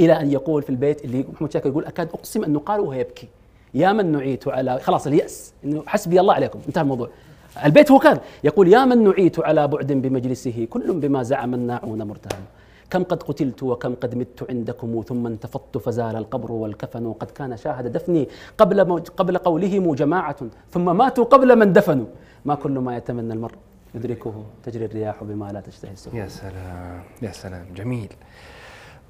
[0.00, 3.28] إلى أن يقول في البيت اللي محمود شاكر يقول أكاد أقسم أنه قال وهو يبكي.
[3.74, 5.52] يا من نعيت على خلاص اليأس.
[5.64, 6.58] إنه حسبي الله عليكم.
[6.68, 7.08] انتهى الموضوع.
[7.64, 8.18] البيت هو كان.
[8.44, 12.42] يقول يا من نعيت على بعد بمجلسه كل بما زعم الناعون مرتهن.
[12.90, 17.92] كم قد قتلت وكم قد مت عندكم ثم انتفضت فزال القبر والكفن قد كان شاهد
[17.92, 18.28] دفني
[18.58, 20.36] قبل قبل قولهم جماعة.
[20.70, 22.06] ثم ماتوا قبل من دفنوا.
[22.44, 23.54] ما كل ما يتمنى المرء.
[23.94, 26.16] يدركه تجري الرياح بما لا تشتهي السفن.
[26.16, 28.08] يا سلام يا سلام جميل.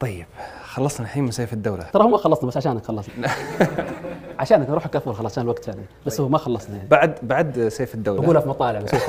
[0.01, 0.27] طيب
[0.65, 1.85] خلصنا الحين من سيف الدولة.
[1.85, 3.29] ترى هو ما خلصنا بس عشانك خلصنا.
[4.39, 5.83] عشانك نروح كفر خلاص عشان الوقت يعني.
[6.07, 6.89] بس هو ما خلصنا يعني.
[6.89, 8.23] بعد بعد سيف الدولة.
[8.23, 8.91] بقولها في مطالع بس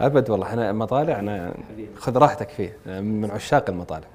[0.00, 0.46] أبد والله.
[0.46, 1.54] إحنا مطالع أنا
[1.96, 4.06] خذ راحتك فيه من عشاق المطالع.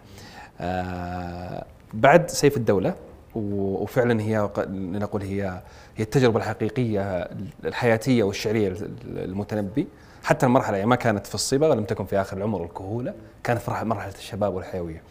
[0.61, 2.93] آه بعد سيف الدولة
[3.35, 5.61] وفعلا هي لنقول هي
[5.97, 7.29] هي التجربة الحقيقية
[7.65, 8.73] الحياتية والشعرية
[9.05, 9.87] المتنبي.
[10.23, 13.85] حتى المرحلة يعني ما كانت في الصبا ولم تكن في آخر العمر والكهولة كانت في
[13.85, 15.01] مرحلة الشباب والحيوية.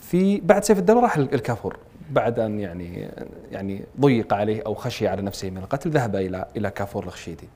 [0.00, 1.76] في بعد سيف الدولة راح الكافور
[2.10, 3.08] بعد أن يعني
[3.52, 7.48] يعني ضيق عليه أو خشي على نفسه من القتل ذهب إلى إلى كافور الخشيدي.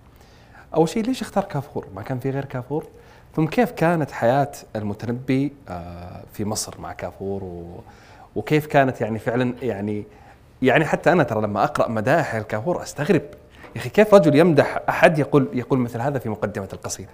[0.74, 2.86] أول شيء ليش اختار كافور؟ ما كان في غير كافور؟
[3.36, 7.64] ثم كيف كانت حياة المتنبي آه، في مصر مع كافور
[8.36, 10.04] وكيف كانت يعني فعلا يعني
[10.62, 13.22] يعني حتى أنا ترى لما أقرأ مداح الكافور أستغرب.
[13.76, 17.10] يا أخي كيف رجل يمدح أحد يقول يقول مثل هذا في مقدمة القصيدة؟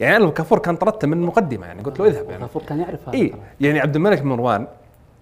[0.00, 2.36] يعني أنا الكافور كان طردته من المقدمه يعني قلت له اذهب يعني.
[2.36, 4.66] الكافور كان يعرف هذا إيه يعني عبد الملك بن مروان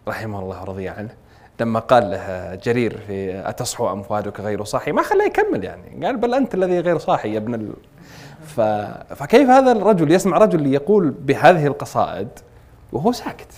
[0.09, 1.11] رحمه الله ورضي عنه
[1.61, 6.07] لما قال له جرير في أتصحو ام فؤادك غير صاحي؟ ما خلاه يكمل يعني.
[6.07, 7.73] قال بل أنت الذي غير صاحي يا ابن ال...
[8.47, 8.61] ف...
[9.15, 12.29] فكيف هذا الرجل؟ يسمع رجل يقول بهذه القصائد
[12.93, 13.53] وهو ساكت.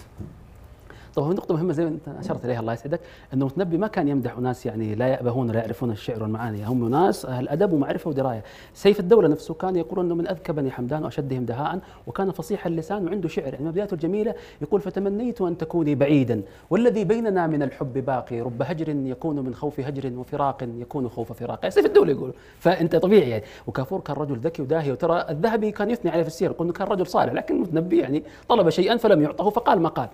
[1.15, 3.01] طبعا هو نقطة مهمة زي ما انت أشرت إليها الله يسعدك
[3.35, 6.65] إنه المتنبي ما كان يمدح ناس يعني لا يأبهون ولا يعرفون الشعر والمعاني.
[6.67, 8.43] هم ناس أهل أدب ومعرفة ودراية.
[8.75, 13.07] سيف الدولة نفسه كان يقول إنه من أذكى بني حمدان وأشدهم دهاء وكان فصيح اللسان
[13.07, 13.55] وعنده شعر.
[13.55, 18.41] يعني بدايته الجميلة يقول فتمنيت أن تكوني بعيدا والذي بيننا من الحب باقي.
[18.41, 21.69] رب هجر يكون من خوف هجر وفراق يكون خوف فراق.
[21.69, 22.33] سيف الدولة يقول.
[22.59, 23.45] فأنت طبيعي يعني.
[23.67, 26.89] وكافور كان رجل ذكي وداهي وترى الذهبي كان يثني عليه في السير يقول إنه كان
[26.89, 30.09] رجل صالح لكن المتنبي يعني طلب شيئا فلم يعطه فقال ما قال.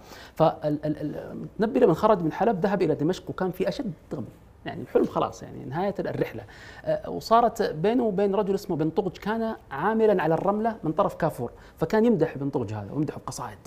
[0.94, 4.24] فالمتنبي لما خرج من حلب ذهب إلى دمشق وكان في أشد غم
[4.66, 6.42] يعني الحلم خلاص يعني نهاية الرحلة.
[6.84, 11.50] أه، وصارت بينه وبين رجل اسمه بن طغج كان عاملا على الرملة من طرف كافور.
[11.76, 13.58] فكان يمدح بن طغج هذا ويمدحه بقصائد.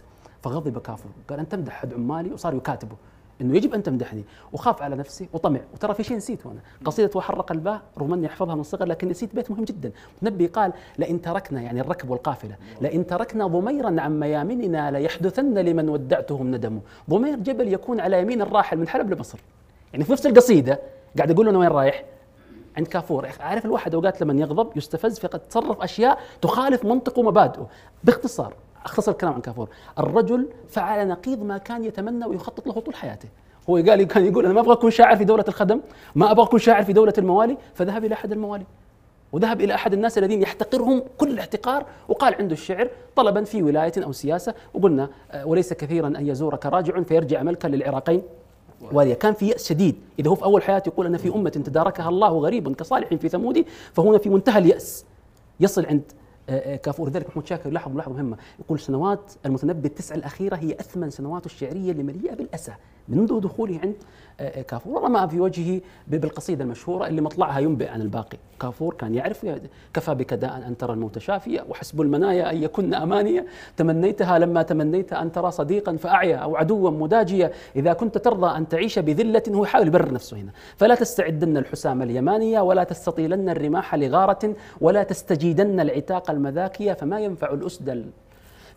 [0.41, 2.96] فغضب كافور قال أنت تمدح احد عمالي وصار يكاتبه.
[3.41, 4.24] إنه يجب أن تمدحني.
[4.53, 5.60] وخاف على نفسي وطمع.
[5.74, 9.36] وترى في شيء نسيته أنا قصيدة وحرق الباء رغم اني أحفظها من الصغر لكن نسيت
[9.36, 9.91] بيت مهم جدا.
[10.22, 12.56] نبي قال لئن تركنا يعني الركب والقافلة.
[12.82, 16.80] لئن تركنا ضميرا عن ميامننا ليحدثن لمن ودعتهم ندم.
[17.10, 19.40] ضمير جبل يكون على يمين الراحل من حلب لمصر
[19.94, 20.80] يعني في نفس القصيدة
[21.18, 22.03] قاعد يقول له وين رايح؟
[22.78, 23.30] عند كافور.
[23.40, 27.68] عارف الواحد أوقات لما يغضب يستفز فقد تصرف أشياء تخالف منطقه ومبادئه.
[28.03, 28.53] باختصار
[28.86, 29.70] اختصر الكلام عن كافور.
[30.00, 33.30] الرجل فعل نقيض ما كان يتمنى ويخطط له طول حياته.
[33.70, 35.82] هو قال كان يقول أنا ما أبغى أكون شاعر في دولة الخدم
[36.16, 38.66] ما أبغى أكون شاعر في دولة الموالي فذهب إلى أحد الموالي.
[39.32, 44.12] وذهب إلى أحد الناس الذين يحتقرهم كل الاحتقار وقال عنده الشعر طلبا في ولاية أو
[44.12, 48.22] سياسة وقلنا آه، وليس كثيرا أن يزورك راجع فيرجع ملكا للعراقين
[48.92, 49.96] واليا كان في يأس شديد.
[50.20, 53.66] إذا هو في أول حياته يقول أنا في أمة تداركها الله غريب كصالح في ثمود
[53.94, 55.06] فهنا في منتهى اليأس
[55.60, 56.02] يصل عند
[56.84, 57.10] كافور.
[57.10, 58.38] ذلك محمود شاكر لاحظ ملاحظة مهمة.
[58.60, 62.74] يقول سنوات المتنبي التسع الأخيرة هي أثمن سنواته الشعرية اللي مليئه بالأسى.
[63.10, 63.95] منذ دخوله عند
[64.40, 64.94] آه، كافور.
[64.94, 68.38] ورمى في وجهه بالقصيدة المشهورة اللي مطلعها ينبئ عن الباقي.
[68.60, 69.45] كافور كان يعرف
[69.94, 73.45] كفى بك داء أن ترى الموت شافيا وحسب المنايا أن يكن امانيا
[73.77, 78.99] تمنيتها لما تمنيت أن ترى صديقا فأعيا أو عدوا مداجيا إذا كنت ترضى أن تعيش
[78.99, 80.52] بذلة هو يحاول يبرر نفسه هنا.
[80.77, 87.90] فلا تستعدن الحسام اليمانية ولا تستطيلن الرماح لغارة ولا تستجيدن العتاق المذاكية فما ينفع الأسد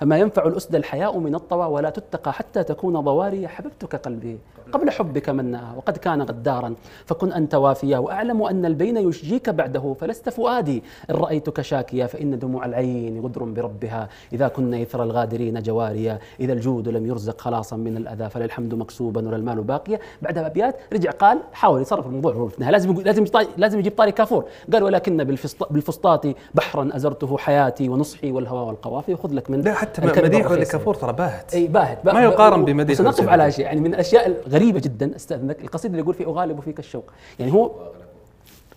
[0.03, 4.39] فما ينفع الأسد الحياء من الطوى ولا تتقى حتى تكون ضواري حببتك قلبي.
[4.73, 6.75] قبل حبك منا وقد كان غدارا.
[7.07, 10.83] فكن أنت وافيا وأعلم أن البين يشجيك بعده فلست فؤادي.
[11.11, 14.09] إن رأيتك شاكيا فإن دموع العين غدر بربها.
[14.33, 16.19] إذا كنا إثر الغادرين جواريا.
[16.41, 21.11] إذا الجود لم يرزق خلاصا من الأذى فللحمد مكسوبا ولا المال باقيا بعدها أبيات رجع
[21.11, 22.51] قال حاول يصرف الموضوع.
[22.59, 23.25] لازم لازم
[23.57, 24.45] لازم يجيب طاري كافور.
[24.73, 25.25] قال ولكن
[25.71, 29.15] بالفسطاط بحرا أزرته حياتي ونصحي والهوى والقوافيا.
[29.15, 31.55] وخذ لك من لا حتى مديحه لكافور ترى باهت.
[31.55, 35.91] أي باهت ما يقارن بمديح سنقف على شيء يعني من الاشياء الغريبه جدا استاذنك القصيده
[35.91, 37.05] اللي يقول فيه أغالب فيك الشوق.
[37.39, 37.71] يعني هو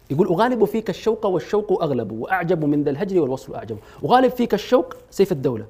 [0.10, 3.78] يقول أغالب فيك الشوق والشوق أغلب وأعجب من ذا الهجر والوصل أعجب.
[4.06, 5.66] أغالب فيك الشوق سيف الدولة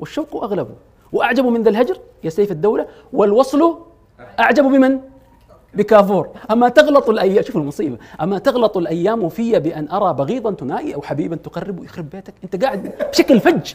[0.00, 0.68] والشوق أغلب.
[1.12, 3.78] وأعجب من ذا الهجر يا سيف الدولة والوصل
[4.40, 4.98] أعجب بمن؟
[5.74, 6.28] بكافور.
[6.50, 7.96] أما تغلط الأيام شوف المصيبة.
[8.20, 12.92] أما تغلط الأيام في بأن أرى بغيضا تنائي أو حبيبا تقرب يخرب بيتك أنت قاعد
[13.10, 13.72] بشكل فج.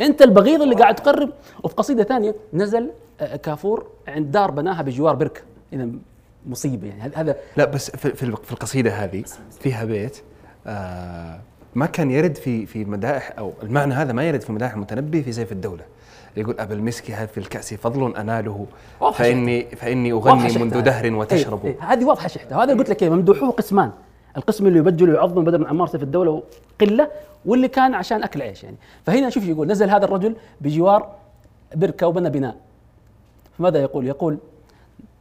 [0.00, 1.30] انت البغيض اللي قاعد تقرب.
[1.62, 2.90] وفي قصيدة ثانية نزل
[3.20, 5.40] آه، كافور عند دار بناها بجوار بركه
[5.72, 5.88] إذا
[6.46, 7.12] مصيبة يعني.
[7.14, 9.24] هذا لا بس في, في القصيدة هذه
[9.60, 10.22] فيها بيت
[10.66, 11.40] آه
[11.74, 15.32] ما كان يرد في في مدائح أو المعنى هذا ما يرد في مدائح المتنبي في
[15.32, 15.84] سيف الدولة.
[16.36, 18.66] يقول أبا المسك هذا في الكأس فضل أناله
[19.14, 21.66] فاني فإني أغني منذ دهر وتشرب.
[21.66, 22.62] إيه إيه هذه واضحة شحتة.
[22.62, 23.90] هذا قلت لك ممدوحوه قسمان.
[24.36, 26.42] القسم اللي يبجل ويعظم بدل من عمار سيف الدولة
[26.80, 27.08] قله
[27.44, 28.76] واللي كان عشان أكل عيش يعني.
[29.06, 31.14] فهنا شوف يقول نزل هذا الرجل بجوار
[31.74, 32.56] بركة وبنى بناء.
[33.58, 34.38] فماذا يقول؟ يقول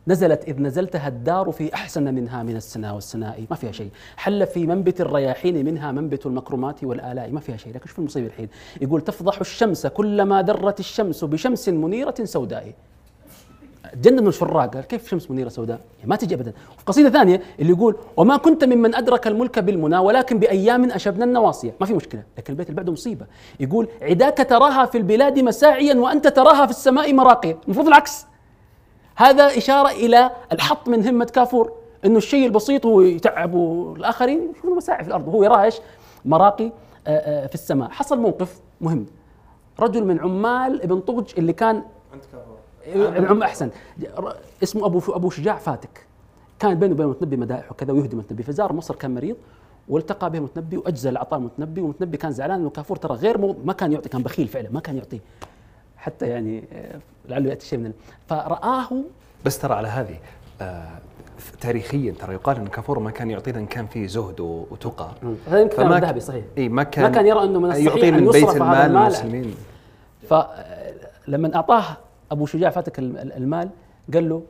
[0.07, 3.45] نزلت إذ نزلتها الدار في أحسن منها من السناء والسناء.
[3.49, 3.89] ما فيها شيء.
[4.17, 7.31] حل في منبت الرياحين منها منبت المكرمات والآلاء.
[7.31, 7.73] ما فيها شيء.
[7.75, 8.49] لكن شوف المصيبة الحين.
[8.81, 12.73] يقول تفضح الشمس كلما درت الشمس بشمس منيرة سوداء.
[14.01, 16.53] جنن الشراق قال كيف شمس منيرة سوداء؟ يعني ما تجي ابدا.
[16.75, 21.75] وفي قصيده ثانية اللي يقول وما كنت ممن أدرك الملك بالمنى ولكن بأيام أشبنا النواصيه
[21.79, 23.25] ما في مشكلة لكن البيت اللي بعده مصيبة.
[23.59, 28.25] يقول عداك تراها في البلاد مساعيا وأنت تراها في السماء مراقيا المفروض العكس.
[29.15, 31.71] هذا إشارة إلى الحط من همة كافور
[32.05, 33.55] إنه الشيء البسيط هو يتعب
[33.97, 35.75] الاخرين يشوفون مساعي في الأرض وهو يراه إيش؟
[36.25, 36.71] مراقي
[37.47, 37.89] في السماء.
[37.89, 39.05] حصل موقف مهم.
[39.79, 41.83] رجل من عمال ابن طغج اللي كان
[42.13, 42.50] عند كافور.
[42.87, 43.69] العم أحسن.
[44.63, 46.05] اسمه أبو أبو شجاع فاتك.
[46.59, 49.35] كان بينه وبين المتنبي مدائح وكذا ويهدي المتنبي فزار مصر كان مريض
[49.89, 53.73] والتقى به المتنبي وأجزل عطاء المتنبي والمتنبي كان زعلان إنه كافور ترى غير مو ما
[53.73, 55.19] كان يعطي كان بخيل فعلا ما كان يعطيه.
[55.97, 56.99] حتى يعني آه،
[57.29, 57.91] لعله يأتي شيء من
[58.27, 58.89] فرآه.
[59.45, 60.15] بس ترى على هذه
[60.61, 60.87] آه
[61.61, 65.09] تاريخيا ترى يقال إن كافور ما كان يعطينا ان كان فيه زهد و- وتقى.
[65.47, 66.45] هذا يمكن فما الذهبي صحيح.
[66.57, 69.01] إي ما كان ما كان يرى إنه من الصحيح يعطي من بيت المال المال.
[69.01, 69.55] للمسلمين
[70.29, 71.83] فلما أعطاه
[72.31, 73.69] أبو شجاع فاتك الم- المال
[74.13, 74.43] قال له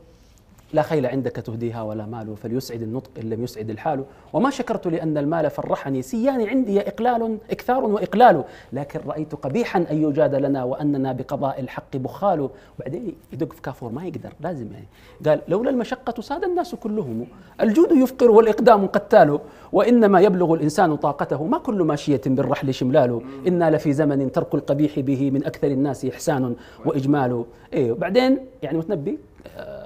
[0.73, 4.03] لا خيل عندك تهديها ولا مال فليسعد النطق إن لم يسعد الحال.
[4.33, 8.43] وما شكرت لأن المال فرحني سيان عندي إقلال إكثار وإقلال.
[8.73, 12.49] لكن رأيت قبيحا أن يجاد لنا وأننا بقضاء الحق بخال.
[12.79, 14.85] وبعدين يدق في كافور ما يقدر لازم يعني.
[15.25, 17.27] قال لولا المشقة ساد الناس كلهم.
[17.61, 19.39] الجود يفقر والإقدام قتال.
[19.71, 21.43] وإنما يبلغ الإنسان طاقته.
[21.43, 23.21] ما كل ماشية بالرحل شملال.
[23.47, 27.45] إنا لفي زمن ترك القبيح به من أكثر الناس إحسان وإجمال.
[27.73, 29.17] إيه وبعدين يعني متنبي
[29.57, 29.80] آه،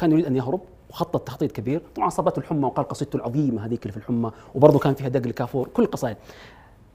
[0.00, 0.60] كان يريد أن يهرب
[0.90, 4.94] وخطط تخطيط كبير طبعا صابته الحمى وقال قصيدته العظيمه هذيك اللي في الحمى وبرضه كان
[4.94, 6.16] فيها دق الكافور كل القصائد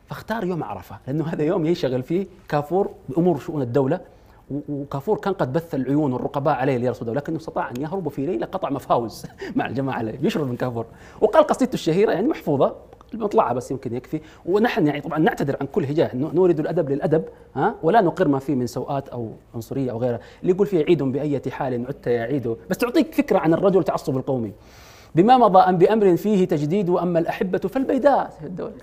[0.08, 4.00] فاختار يوم عرفة لأنه هذا يوم يشغل فيه كافور بأمور شؤون الدولة
[4.70, 8.70] وكافور كان قد بث العيون والرقباء عليه ليرصده لكنه استطاع أن يهرب في ليلة قطع
[8.70, 9.26] مفاوز
[9.56, 10.86] مع الجماعة عليه يشرب من كافور.
[11.22, 12.76] وقال قصيدته الشهيرة يعني محفوظة
[13.18, 14.22] مطلعها بس يمكن يكفي.
[14.46, 16.16] ونحن يعني طبعا نعتذر عن كل هجاء.
[16.16, 17.24] نورد الأدب للأدب
[17.56, 20.20] ها؟ ولا نقر ما فيه من سوءات أو عنصرية أو غيرها.
[20.42, 22.56] اللي يقول فيه عيد باية حال عدت يا عيد.
[22.70, 24.52] بس تعطيك فكرة عن الرجل تعصب القومي.
[25.16, 28.34] بما مضى أم بأمر فيه تجديد وأما الأحبة فالبيداء.
[28.44, 28.74] الدولة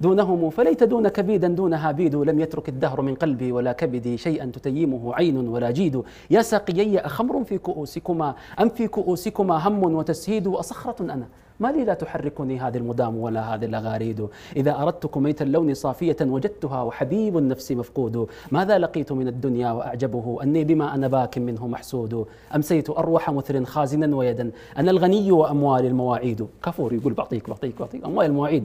[0.00, 5.14] دونهم فليت دونك بيدا دونها بيد لم يترك الدهر من قلبي ولا كبدي شيئا تتيمه
[5.14, 6.02] عين ولا جيد.
[6.30, 8.34] يا ساقيي أخمر في كؤوسكما.
[8.60, 10.46] أم في كؤوسكما هم وتسهيد.
[10.46, 11.26] وأصخرة أنا.
[11.62, 14.26] ما لي لا تحركني هذه المدام ولا هذه الأغاريد؟
[14.56, 20.64] إذا أردت كميت اللون صافية وجدتها وحبيب النفس مفقود ماذا لقيت من الدنيا وأعجبه؟ أني
[20.64, 22.26] بما أنا باك منه محسود.
[22.54, 24.50] أمسيت أروح مثر خازنا ويدا.
[24.78, 26.46] أنا الغني وأموال المواعيد.
[26.64, 28.04] كافور يقول بعطيك بعطيك بعطيك.
[28.04, 28.64] أموال المواعيد.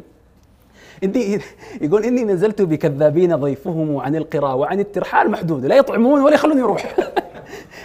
[1.04, 1.40] إني
[1.86, 5.66] يقول إني نزلت بكذابين ضيفهم عن القرى وعن الترحال محدود.
[5.66, 6.96] لا يطعمون ولا يخلون يروح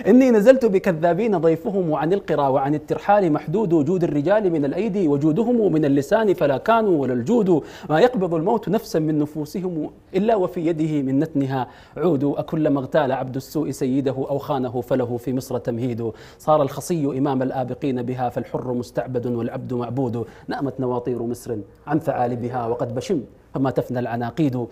[0.07, 5.85] إني نزلت بكذابين ضيفهم عن القرى وعن الترحال محدود جود الرجال من الأيدي وجودهم من
[5.85, 7.63] اللسان فلا كانوا ولا الجود.
[7.91, 11.67] ما يقبض الموت نفسا من نفوسهم إلا وفي يده من نتنها.
[11.97, 16.13] عود أكلما اغتال عبد السوء سيده أو خانه فله في مصر تمهيد.
[16.39, 20.25] صار الخصي إمام الآبقين بها فالحر مستعبد والعبد معبود.
[20.49, 21.57] نأمت نواطير مصر
[21.87, 23.21] عن ثعالبها وقد بشم
[23.55, 24.67] فما تفنى العناقيد.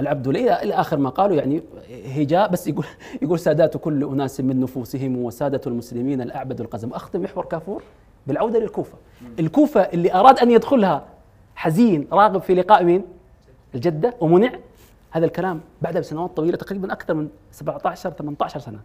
[0.00, 1.62] العبد إلى إلى آخر ما قالوا يعني
[2.06, 2.84] هجاء بس يقول
[3.22, 6.92] يقول سادات كل أناس من نفوسهم وسادة المسلمين الأعبد القزم.
[6.92, 7.82] اختم محور كافور؟
[8.26, 8.98] بالعودة للكوفة.
[9.38, 11.04] الكوفة اللي أراد أن يدخلها
[11.54, 13.04] حزين راغب في لقاء مين؟
[13.74, 14.52] الجدة ومنع
[15.10, 18.78] هذا الكلام بعدها بسنوات طويلة تقريبا أكثر من 17 18 سنة.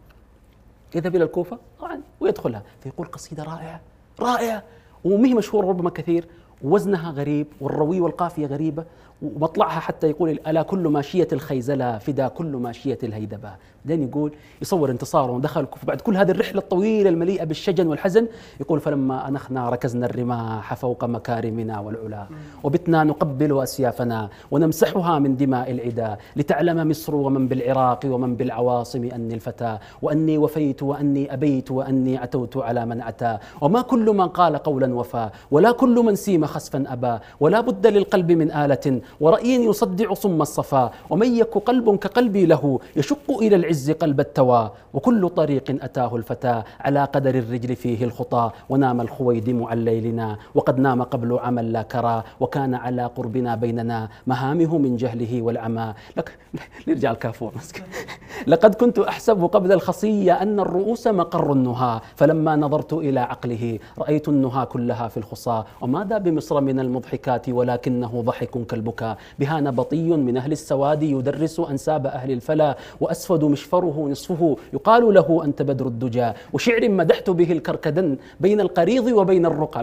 [0.95, 2.63] يذهب إلى الكوفة طبعا ويدخلها.
[2.83, 3.81] فيقول قصيدة رائعة
[4.19, 4.63] رائعة
[5.03, 6.27] ومهي مشهوره ربما كثير
[6.61, 8.83] وزنها غريب والروي والقافية غريبة
[9.21, 13.55] ومطلعها حتى يقول الا كل ماشية الخيزلة فدا كل ماشية الهيدبة.
[13.89, 15.85] بعدين يقول يصور انتصاره ودخل الكوفة.
[15.87, 18.27] بعد كل هذه الرحلة الطويلة المليئة بالشجن والحزن
[18.59, 22.27] يقول فلما أنخنا ركزنا الرماح فوق مكارمنا والعلا.
[22.63, 29.77] وبتنا نقبل أسيافنا ونمسحها من دماء العدا لتعلم مصر ومن بالعراق ومن بالعواصم أني الفتى.
[30.01, 35.29] وأني وفيت وأني أبيت وأني عتوت على من عتى وما كل من قال قولا وفى
[35.51, 37.17] ولا كل من سيم خسفا أبى.
[37.39, 40.91] ولا بد للقلب من آلة ورأي يصدع صم الصفا.
[41.09, 47.03] ومن يك قلب كقلبي له يشق إلى العز قلب التوى وكل طريق أتاه الفتى على
[47.03, 48.51] قدر الرجل فيه الخطى.
[48.69, 52.23] ونام الخويدم عن ليلنا وقد نام قبل عمل لا كرى.
[52.39, 55.93] وكان على قربنا بيننا مهامه من جهله والعمى.
[56.17, 56.37] لك
[56.87, 57.51] نرجع الكافور.
[58.47, 61.99] لقد كنت أحسب قبل الخصية أن الرؤوس مقر النهى.
[62.15, 65.63] فلما نظرت إلى عقله رأيت النهى كلها في الخصى.
[65.81, 69.17] وماذا بمصر من المضحكات؟ ولكنه ضحك كالبكاء.
[69.39, 72.77] بها نبطي من أهل السواد يدرس أنساب أهل الفلا.
[73.01, 74.41] وأسفد مشفره نصفه.
[74.73, 76.29] يقال له أنت بدر الدجى.
[76.53, 79.79] وشعر مدحت به الكركدن بين القريض وبين الرقى.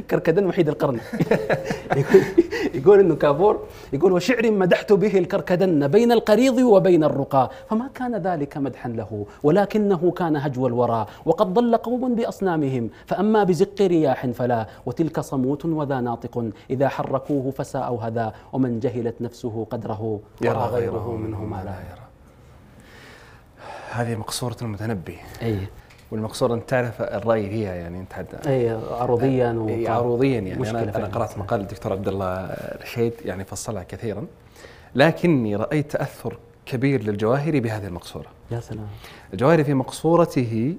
[0.00, 0.98] الكركدن, وحيد القرن.
[2.00, 2.22] يقول,
[2.78, 3.54] يقول إنه كافور.
[3.92, 7.44] يقول وشعر مدحت به الكركدن بين القريض وبين الرقى.
[7.68, 9.10] فما كان ذلك مدحا له
[9.42, 11.02] ولكنه كان هجو الورى.
[11.28, 12.84] وقد ضل قوم بأصنامهم.
[13.06, 14.60] فأما بزق رياح فلا.
[14.86, 16.34] وتلك صموت وذا ناطق.
[16.70, 18.26] إذا حركوه فساء هذا.
[18.52, 21.99] ومن جهلت نفسه قدره يرى غيره منه ما لا يرى.
[23.90, 25.18] هذه مقصورة المتنبي.
[25.42, 25.58] أي.
[26.10, 30.70] والمقصورة أنت تعرف الرأي فيها يعني أنت حد أي عروضيا إي عروضيا يعني.
[30.70, 31.06] أنا فعلاً.
[31.06, 34.26] قرأت مقال الدكتور عبد الله رشيد يعني فصلها كثيرا.
[34.94, 38.26] لكني رأيت تأثر كبير للجواهري بهذه المقصورة.
[38.50, 38.86] يا سلام.
[39.32, 40.76] الجواهري في مقصورته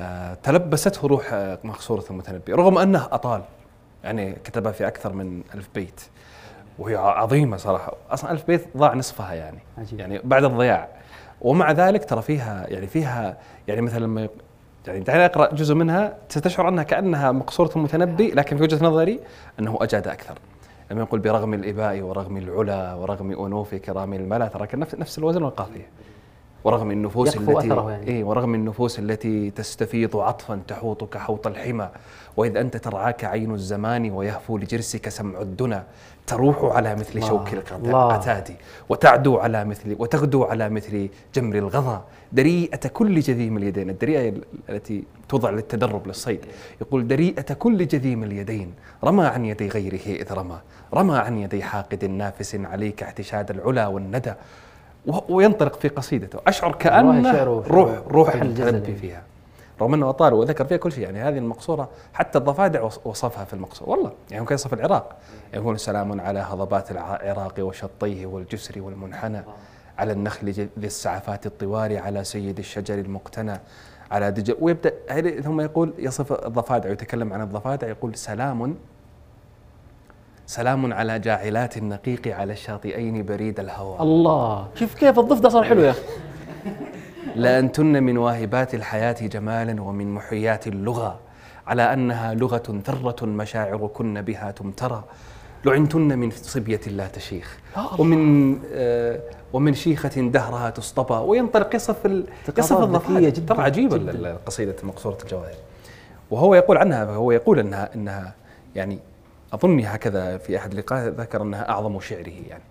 [0.00, 3.42] آه، تلبسته روح آه، مقصورة المتنبي رغم أنه أطال.
[4.04, 6.00] يعني كتبها في أكثر من ألف بيت.
[6.78, 7.92] وهي عظيمة صراحة.
[8.10, 9.58] أصلا ألف بيت ضاع نصفها يعني.
[9.78, 10.00] عجيب.
[10.00, 10.88] يعني بعد الضياع.
[11.40, 13.36] ومع ذلك ترى فيها يعني فيها
[13.68, 14.28] يعني مثلا لما
[14.86, 19.20] يعني دعني أقرأ جزء منها ستشعر أنها كأنها مقصورة المتنبي لكن في وجهة نظري
[19.60, 20.38] أنه أجاد أكثر.
[20.90, 25.42] لما يقول برغم الإباء ورغم العلا ورغم أنوف كرام الملا ترى كان نفس نفس الوزن
[25.42, 25.86] والقافية.
[26.64, 28.06] ورغم النفوس التي يعني.
[28.06, 31.90] إيه ورغم النفوس التي تستفيض عطفا تحوطك حوط الحمى.
[32.36, 35.84] وإذ أنت ترعاك عين الزمان ويهفو لجرسك سمع الدنا
[36.28, 37.22] تروح على مثل.
[37.22, 38.14] شوك الله.
[38.14, 38.48] القتاد
[38.88, 42.04] وتعدو على مثل وتغدو على مثل جمر الغضا.
[42.32, 43.90] دريئة كل جذيم اليدين.
[43.90, 44.34] الدريئة
[44.68, 46.40] التي توضع للتدرب للصيد.
[46.80, 48.74] يقول دريئة كل جذيم اليدين.
[49.04, 50.58] رمى عن يدي غيره إذ رمى.
[50.94, 54.32] رمى عن يدي حاقد نافس عليك احتشاد العلا والندى.
[55.28, 56.38] وينطلق في قصيدته.
[56.46, 58.96] أشعر كأنه شعره- روح روح جزل.
[58.96, 59.22] فيها.
[59.80, 63.54] رغم أنه اطال وذكر فيها كل شيء يعني هذه المقصورة حتى الضفادع وص- وصفها في
[63.54, 63.88] المقصورة.
[63.90, 65.16] والله يعني ممكن يصف العراق.
[65.54, 69.42] يقول سلام على هضبات العراق وشطيه والجسر والمنحنى
[69.98, 73.60] على النخل ذي السعفات الطوال على سيد الشجر المقتنى
[74.10, 74.92] على دجل ويبدأ
[75.40, 78.76] ثم يقول يصف الضفادع ويتكلم عن الضفادع يقول سلام
[80.46, 84.00] سلام على جاعلات النقيق على الشاطئين بريد الهوى.
[84.00, 86.00] الله شوف كيف الضفدع صار حلو يا أخي.
[87.38, 91.20] لأنتن من واهبات الحياة جمالا ومن محيات اللغة
[91.66, 95.04] على أنها لغة ذرة مشاعركن بها تمترى.
[95.64, 97.58] لعنتن من صبية لا تشيخ.
[97.98, 99.20] ومن آه
[99.52, 102.24] ومن شيخة دهرها تصطبى وينطلق يصف
[102.58, 104.12] يصف الضفادع جداً، ترى عجيبة جداً.
[104.12, 105.54] القصيدة مقصورة الجواهر
[106.30, 108.34] وهو يقول عنها هو يقول إنها إنها
[108.74, 108.98] يعني
[109.54, 112.62] أظني هكذا في أحد اللقاءات ذكر إنها أعظم شعره يعني.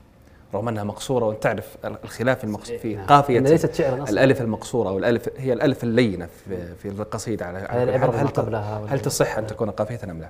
[0.54, 3.06] رغم أنها مقصورة وأنت تعرف الخلاف المقصود في نعم.
[3.06, 4.04] قافية ليست شعراً.
[4.10, 9.38] الألف المقصورة والالف هي الألف اللينة في في القصيدة على هل, هل, قبلها هل تصح
[9.38, 10.30] أن تكون قافية أم لا؟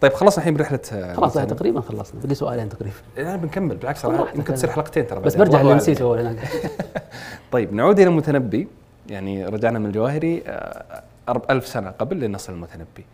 [0.00, 1.34] طيب خلصنا الحين برحلة آه، خلاص.
[1.34, 5.36] تقريبا خلصنا بدي سؤالين تقريبا لا بنكمل بالعكس يمكن تصير حلقتين ترى بس.
[5.36, 5.74] برجع اللي.
[5.74, 6.38] نسيته هناك
[7.52, 8.68] طيب نعود إلى المتنبي
[9.08, 11.02] يعني رجعنا من الجواهري آه،
[11.50, 13.04] ألف سنة قبل لنصل المتنبي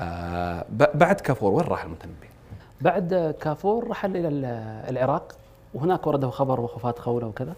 [0.00, 0.64] آه،
[0.94, 2.26] بعد كافور وين راح المتنبي؟
[2.80, 4.44] بعد كافور رحل إلى ال-
[4.90, 5.32] العراق
[5.74, 7.54] وهناك ورده خبر وفاه خولة وكذا.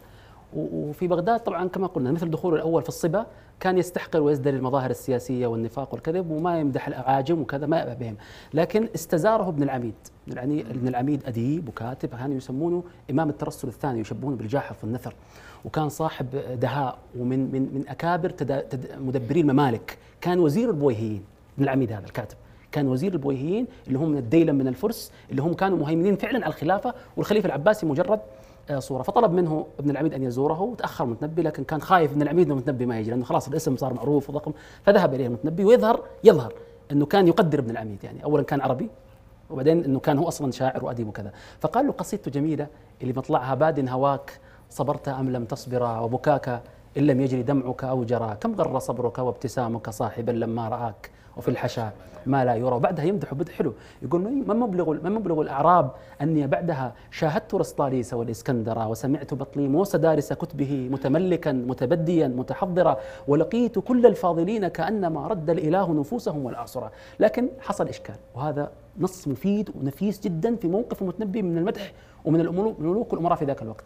[0.56, 3.26] وفي بغداد طبعا كما قلنا مثل دخوله الأول في الصبا
[3.60, 8.16] كان يستحقر ويزدري المظاهر السياسية والنفاق والكذب وما يمدح الأعاجم وكذا ما يأبه بهم.
[8.54, 9.94] لكن استزاره ابن العميد.
[10.30, 15.14] ابن العميد, أديب وكاتب كانوا يسمونه إمام الترسل الثاني يشبهونه بالجاحظ في النثر.
[15.64, 16.26] وكان صاحب
[16.60, 18.32] دهاء ومن من من أكابر
[18.98, 19.98] مدبري الممالك.
[20.20, 21.24] كان وزير البويهيين
[21.54, 22.36] ابن العميد هذا الكاتب.
[22.72, 26.54] كان وزير البويهيين اللي هم من الديلم من الفرس اللي هم كانوا مهيمنين فعلا على
[26.54, 28.20] الخلافة والخليفة العباسي مجرد
[28.70, 29.02] آه، صورة.
[29.02, 32.98] فطلب منه ابن العميد أن يزوره وتأخر المتنبي لكن كان خايف ابن العميد المتنبي ما
[32.98, 36.52] يجي لأنه خلاص الاسم صار معروف وضخم فذهب إليه المتنبي ويظهر يظهر
[36.92, 38.88] إنه كان يقدر ابن العميد يعني اولا كان عربي
[39.50, 41.32] وبعدين إنه كان هو أصلا شاعر وأديب وكذا.
[41.60, 42.66] فقال له قصيدته جميلة
[43.02, 44.40] اللي مطلعها باد هواك
[44.70, 46.62] صبرت أم لم تصبرا وبكاك
[46.98, 51.92] إن لم يجري دمعك أو جرى كم غر صبرك وابتسامك صاحبا لما رآك وفي الحشا.
[52.28, 52.74] ما لا يرى.
[52.76, 53.72] وبعدها يمدح بدء حلو.
[54.02, 55.90] يقول ما مبلغ ما مبلغ الإعراب
[56.22, 62.96] أني بعدها شاهدت رسطاليس والاسكندر وسمعت بطليموس دارس كتبه متملكا متبديا متحضرا
[63.28, 66.90] ولقيت كل الفاضلين كأنما رد الإله نفوسهم والاعصرا
[67.20, 71.92] لكن حصل إشكال وهذا نص مفيد ونفيس جدا في موقف المتنبي من المدح
[72.24, 73.84] ومن الملوك والامراء في ذاك الوقت.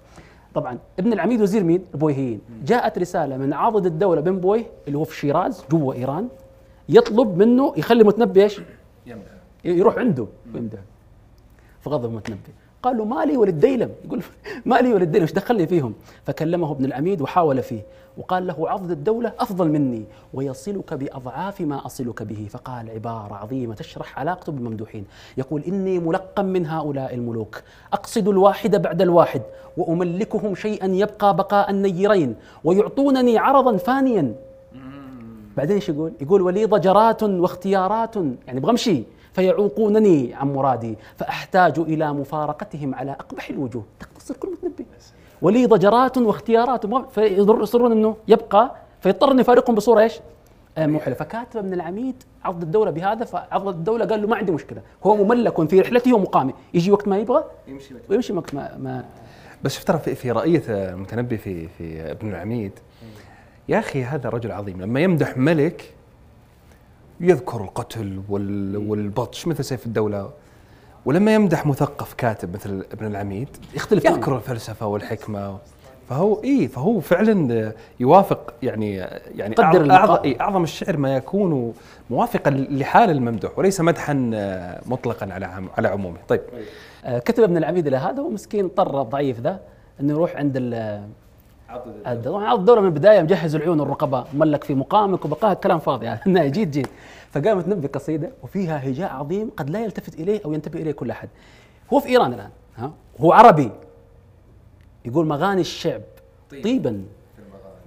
[0.54, 5.04] طبعا ابن العميد وزير مين؟ البويهيين جاءت رسالة من عاضد الدولة بن بويه اللي هو
[5.04, 6.28] في شيراز جوا إيران.
[6.88, 8.60] يطلب منه يخلي المتنبي إيش؟
[9.64, 10.26] يروح عنده.
[10.54, 10.78] ويمدح
[11.80, 12.52] فغضب المتنبي.
[12.82, 14.22] قال له مالي وللديلم يقول
[14.66, 15.94] مالي وللديلم إيش دخلني فيهم؟
[16.24, 17.80] فكلمه ابن العميد وحاول فيه.
[18.18, 20.04] وقال له عضد الدولة أفضل مني.
[20.34, 22.46] ويصلك بأضعاف ما أصلك به.
[22.50, 25.04] فقال عبارة عظيمة تشرح علاقته بالممدوحين
[25.36, 27.62] يقول إني ملقم من هؤلاء الملوك.
[27.92, 29.42] أقصد الواحد بعد الواحد.
[29.76, 32.34] وأملكهم شيئا يبقى بقاء النيرين
[32.64, 34.34] ويعطونني عرضا فانيا.
[35.56, 38.16] بعدين إيش يقول؟ يقول ولي ضجرات واختيارات.
[38.16, 39.02] يعني أبغى أمشي.
[39.32, 40.96] فيعوقونني عن مرادي.
[41.16, 43.84] فأحتاج إلى مفارقتهم على أقبح الوجوه.
[44.00, 44.86] تقتصر كل متنبي.
[45.42, 46.86] ولي ضجرات واختيارات.
[47.10, 48.74] فيصرون إنه يبقى.
[49.00, 50.20] فيضطر انه يفارقهم بصورة إيش؟
[50.78, 53.24] آه، موحله فكاتب ابن العميد عض الدولة بهذا.
[53.24, 54.82] فعض الدولة قال له ما عندي مشكلة.
[55.06, 59.04] هو مملك في رحلته ومقامه يجي وقت ما يبغى؟ يمشي ويمشي وقت ما, ما
[59.64, 62.72] بس شوف ترى في, في رأية المتنبي في في ابن العميد
[63.68, 64.82] يا أخي هذا رجل عظيم.
[64.82, 65.94] لما يمدح ملك
[67.20, 70.30] يذكر القتل وال والبطش مثل سيف الدولة.
[71.04, 75.58] ولما يمدح مثقف كاتب مثل ابن العميد يختلف يذكر الفلسفة والحكمة.
[76.08, 78.94] فهو إي فهو فعلا يوافق يعني
[79.36, 81.74] يعني قدر أعظم, إيه أعظم الشعر ما يكون
[82.10, 84.14] موافقا لحال الممدوح وليس مدحا
[84.86, 86.18] مطلقا على عم على عمومه.
[86.28, 86.40] طيب.
[87.04, 89.60] آه، كتب ابن العميد إلى هذا ومسكين اضطر الضعيف ذا
[90.00, 90.56] أنه يروح عند
[91.72, 92.80] عض الدولة.
[92.80, 96.06] من البداية مجهز العيون والرقباء ملك في مقامك وبقاء كلام فاضي.
[96.06, 96.86] يعني جيد جيد
[97.30, 101.28] فقام تنبي قصيدة وفيها هجاء عظيم قد لا يلتفت إليه أو ينتبه إليه كل أحد.
[101.92, 103.70] هو في إيران الآن ها؟ هو عربي.
[105.04, 106.02] يقول مغاني الشعب.
[106.64, 107.04] طيبا.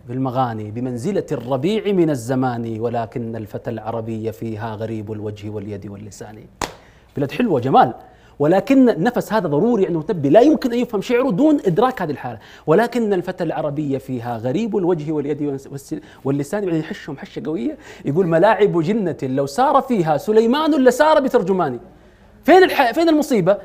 [0.08, 6.46] بالمغاني بمنزلة الربيع من الزمان ولكن الفتى العربي فيها غريب الوجه واليد واللسان.
[7.18, 7.94] بلاد حلوة جمال
[8.40, 12.40] ولكن النفس هذا ضروري انه متنبي لا يمكن أن يفهم شعره دون إدراك هذه الحالة.
[12.68, 15.60] ولكن الفتى العربي فيها غريب الوجه واليد
[16.26, 17.78] واللسان بعدين يحشهم حشة قوية.
[18.06, 21.80] يقول ملاعب جنة لو سار فيها سليمان لسار بترجماني.
[22.44, 22.92] فين الح...
[22.92, 23.58] فين المصيبة؟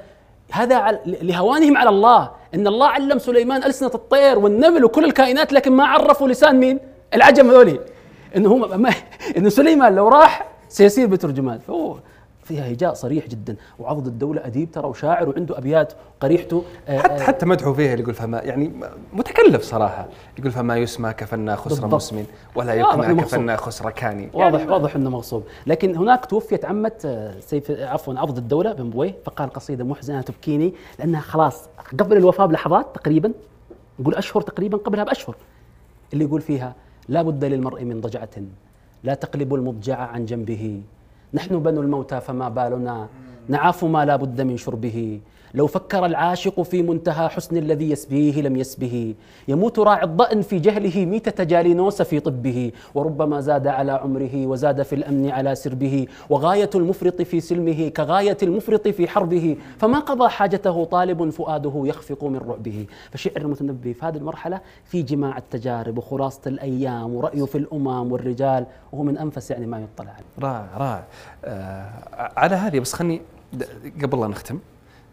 [0.53, 1.01] هذا.
[1.07, 2.31] لهوانهم على الله.
[2.55, 6.79] إن الله علم سليمان ألسنة الطير والنمل وكل الكائنات لكن ما عرفوا لسان مين؟
[7.15, 7.81] العجم هذولي.
[8.37, 8.91] إنه هم ما...
[9.37, 11.59] إنه سليمان لو راح سيصير بترجمان.
[11.59, 11.97] فهو
[12.51, 13.57] فيها هجاء صريح جدا.
[13.79, 16.65] وعضد الدولة أديب ترى وشاعر وعنده أبيات قريحته.
[16.89, 18.73] آه، حتى حتى مدحه فيها اللي يقول فما يعني
[19.13, 20.09] متكلف صراحة.
[20.39, 21.87] يقول فما يسمى كفنا خسر.
[21.87, 24.31] مسمن ولا يقنع كفنا خسر كاني.
[24.35, 29.15] واضح واضح إنه مغصوب لكن هناك توفيت عمة آه، سيف عفوا عضد الدولة بن بويه
[29.25, 31.69] فقال قصيدة محزنة تبكيني لأنها خلاص
[31.99, 33.33] قبل الوفاة بلحظات تقريبا
[34.01, 35.37] نقول أشهر تقريبا قبلها بأشهر
[36.13, 36.75] اللي يقول فيها
[37.09, 38.31] لا بد للمرء من ضجعة
[39.05, 40.83] لا تقلب المضجع عن جنبه.
[41.35, 43.09] نحن بنو الموتى فما بالنا.
[43.49, 45.21] نعاف ما لا بد من شربه.
[45.55, 49.15] لو فكر العاشق في منتهى حسن الذي يسبيه لم يسبه.
[49.49, 52.73] يموت راعي الضأن في جهله ميتة جالينوس في طبه.
[52.95, 56.07] وربما زاد على عمره وزاد في الأمن على سربه.
[56.31, 59.57] وغاية المفرط في سلمه كغاية المفرط في حربه.
[59.79, 62.87] فما قضى حاجته طالب فؤاده يخفق من رعبه.
[63.11, 68.67] فشعر المتنبي في هذه المرحلة في جماع التجارب وخلاصة الأيام ورأيه في الأمم والرجال.
[68.93, 70.49] وهو من أنفس يعني ما يطلع عليه.
[70.49, 71.05] رائع رائع.
[71.45, 71.91] آه
[72.37, 73.23] على هذه بس خلني
[74.03, 74.59] قبل لا نختم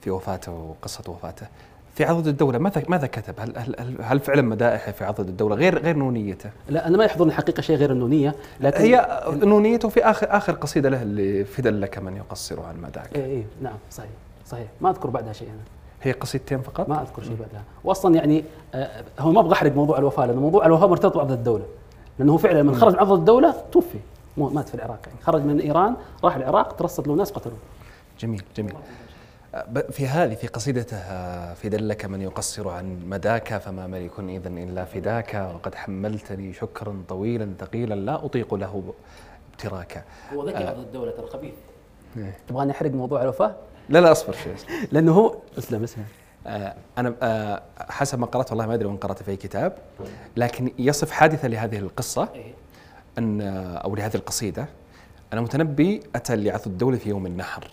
[0.02, 1.48] في وفاته وقصة وفاته.
[1.96, 5.80] في عضد الدولة ماذا ماذا كتب؟ هل هل هل, فعلا مدائحه في عضد الدولة غير
[5.80, 10.28] غير نونيته؟ لا أنا ما يحضرني حقيقة شيء غير النونية لكن هي نونيته في اخر
[10.38, 14.10] آخر قصيدة له اللي فدل لك من يقصر عن مداك إيه إيه نعم صحيح
[14.46, 14.68] صحيح.
[14.82, 15.58] ما أذكر بعدها شيء أنا.
[16.02, 17.64] هي قصيدتين فقط؟ ما أذكر شيء بعدها.
[17.84, 18.44] واصلا يعني
[18.74, 21.66] آه، هو ما أبغى أحرق موضوع الوفاة لأنه موضوع الوفاة مرتبط بعض الدولة.
[22.20, 24.00] لأنه هو فعلا من خرج من عضد الدولة توفي.
[24.38, 25.20] مات في العراق يعني.
[25.22, 27.58] خرج من إيران راح العراق ترصد له ناس قتلوه.
[28.20, 28.74] جميل جميل.
[29.92, 34.86] في هذه في قصيدته آه، في دلك من يقصر عن مداك فما ملك إذا إلا
[34.86, 38.94] فداك وقد حملتني شكرا طويلا ثقيلا لا أطيق له
[39.52, 40.04] ابتراكا
[40.34, 41.54] هو ذكي عضد الدولة ترى خبيث
[42.18, 42.38] إيه.
[42.48, 43.56] تبغاني احرق موضوع الوفاة؟
[43.90, 44.54] لا لا أصبر شوي
[44.92, 46.06] لأنه هو أسلم أسلم.
[46.48, 49.78] آه، أنا آه، حسب ما قرأت والله ما أدري وين قرأت في أي كتاب
[50.38, 52.30] لكن يصف حادثة لهذه القصة
[53.18, 54.68] أن آه، أو لهذه القصيدة
[55.34, 57.72] أن متنبي أتى لعضد الدولة في يوم النحر.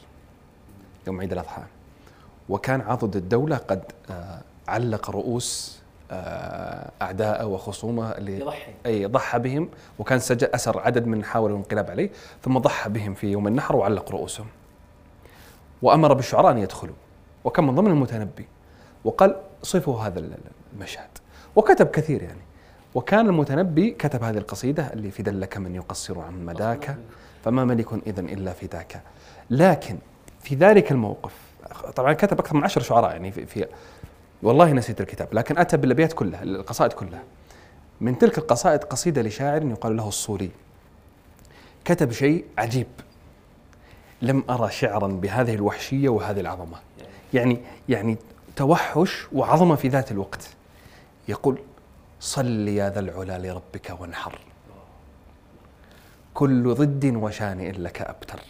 [1.07, 1.63] يوم عيد الأضحى.
[2.49, 5.79] وكان عضد الدولة قد آه، علق رؤوس
[6.11, 8.73] آه، أعداءه وخصومه اللي يضحي.
[8.87, 9.69] أي ضحى بهم
[9.99, 12.11] وكان سجل أسر عدد من حاولوا الانقلاب عليه
[12.43, 14.47] ثم ضحى بهم في يوم النحر وعلق رؤوسهم.
[15.83, 16.95] وأمر بالشعراء أن يدخلوا.
[17.45, 18.47] وكان من ضمن المتنبي.
[19.05, 20.25] وقال صفوا هذا
[20.75, 21.09] المشهد.
[21.57, 22.41] وكتب كثير يعني.
[22.95, 26.97] وكان المتنبي كتب هذه القصيدة اللي في دلك من يقصر عن مداك
[27.45, 29.03] فما ملك إذا إلا فداك.
[29.51, 29.99] لكن
[30.45, 31.33] في ذلك الموقف.
[31.97, 33.67] طبعا كتب أكثر من عشر شعراء يعني في, في
[34.43, 37.23] والله نسيت الكتاب لكن أتى بالأبيات كلها القصائد كلها.
[38.01, 40.51] من تلك القصائد قصيدة لشاعر يقال له الصوري.
[41.85, 42.87] كتب شيء عجيب.
[44.23, 46.77] لم أرى شعرا بهذه الوحشية وهذه العظمة.
[47.35, 48.17] يعني يعني
[48.57, 50.49] توحش وعظمة في ذات الوقت.
[51.29, 51.59] يقول
[52.21, 54.39] صل يا ذا العلا لربك وانحر.
[56.35, 58.41] كل ضد وشانئ لك أبتر.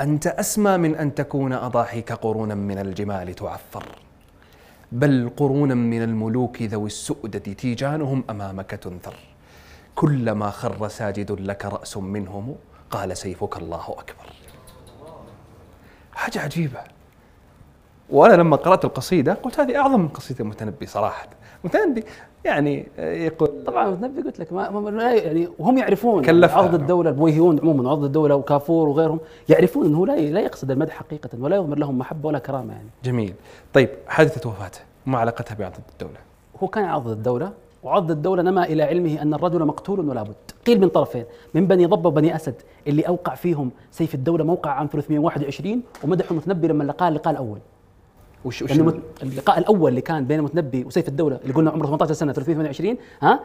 [0.00, 3.84] أنت أسمى من أن تكون أضاحيك قرونا من الجمال تعفر
[4.92, 9.14] بل قرونا من الملوك ذوي السؤدة تيجانهم أمامك تنثر.
[9.94, 12.56] كلما خر ساجد لك رأس منهم
[12.90, 14.32] قال سيفك الله أكبر.
[16.12, 16.80] حاجة عجيبة.
[18.10, 21.28] وأنا لما قرأت القصيدة قلت هذه أعظم من قصيدة المتنبي صراحة.
[21.64, 22.04] المتنبي
[22.44, 26.62] يعني يقول طبعا النبي قلت لك ما يعني وهم يعرفون كلفها.
[26.62, 31.30] عضد الدولة البويهيون عموما عضد الدولة وكافور وغيرهم يعرفون إنه لا لا يقصد المدح حقيقة
[31.40, 32.88] ولا يضمر لهم محبة ولا كرامة يعني.
[33.04, 33.34] جميل.
[33.74, 36.18] طيب حادثة وفاته ما علاقتها بعضد الدولة؟
[36.62, 37.52] هو كان عضد الدولة
[37.82, 40.34] وعضد الدولة نما إلى علمه أن الرجل مقتول ولا بد.
[40.66, 41.24] قيل من طرفين
[41.54, 42.54] من بني ضبة وبني أسد
[42.86, 47.58] اللي أوقع فيهم سيف الدولة موقع عام 321 ومدحوا المتنبي لما لقاه اللقاء الأول.
[48.44, 52.12] وش وش مت- اللقاء الأول اللي كان بين المتنبي وسيف الدولة اللي قلنا عمره 18
[52.12, 53.40] سنة 328 ها؟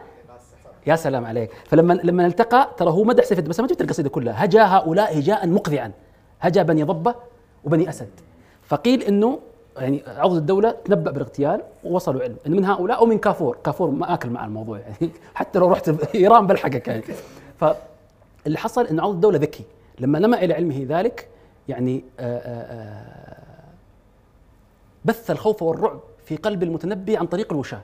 [0.86, 1.50] يا سلام عليك.
[1.64, 4.44] فلما لما التقى ترى هو مدح سيف الدولة بس ما جبت القصيدة كلها.
[4.44, 5.92] هجا هؤلاء هجاء مقذعا.
[6.40, 7.14] هجا بني ضبة
[7.64, 8.08] وبني أسد.
[8.62, 9.38] فقيل أنه
[9.78, 12.36] يعني عضو الدولة تنبأ بالاغتيال ووصلوا علم.
[12.46, 14.78] إنه من هؤلاء أو من كافور، كافور ما أكل مع الموضوع.
[14.78, 17.02] يعني حتى لو رحت إيران بلحقك يعني.
[17.60, 19.64] فاللي حصل انه عضو الدولة ذكي.
[20.00, 21.28] لما نما إلى علمه ذلك
[21.68, 23.23] يعني آآ آآ
[25.04, 27.80] بث الخوف والرعب في قلب المتنبي عن طريق الوشاة.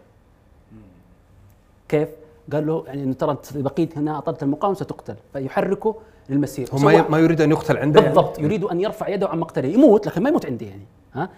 [1.89, 2.09] كيف؟
[2.53, 5.17] قال له يعني ترى بقيت هنا اطلت المقاومه ستقتل.
[5.33, 5.97] فيحركه
[6.29, 6.69] للمسير.
[6.73, 9.69] هو ما ما يريد أن يقتل عنده يعني؟ بالضبط يريد أن يرفع يده عن مقتله.
[9.69, 10.85] يموت لكن ما يموت عندي يعني.
[11.15, 11.29] ها؟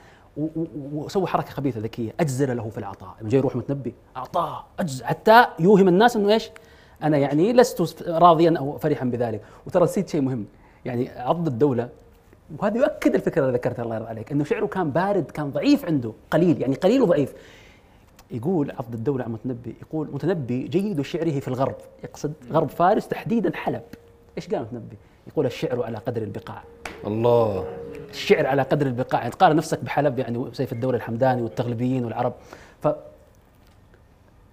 [0.92, 2.12] وسوى حركة خبيثة ذكية.
[2.20, 3.14] اجزل له في العطاء.
[3.22, 3.94] جاي يروح متنبي.
[4.16, 6.50] أعطاه اجزل حتى يوهم الناس إنه إيش؟
[7.02, 9.42] أنا يعني لست راضيا أو فرحا بذلك.
[9.66, 10.46] وترى نسيت شيء مهم.
[10.84, 11.88] يعني عض الدولة
[12.58, 16.12] وهذا يؤكد الفكرة اللي ذكرتها الله يرضى عليك إنه شعره كان بارد كان ضعيف عنده
[16.30, 17.34] قليل يعني قليل وضعيف.
[18.30, 23.56] يقول عض الدولة عن متنبي يقول متنبي جيد شعره في الغرب يقصد غرب فارس تحديدا
[23.56, 23.82] حلب.
[24.36, 24.96] إيش قال متنبي؟
[25.26, 26.62] يقول الشعر على قدر البقاع.
[27.06, 27.66] الله.
[28.10, 32.32] الشعر على قدر البقاع يعني تقارن نفسك بحلب يعني سيف الدولة الحمداني والتغلبيين والعرب.
[32.82, 32.96] ف آه،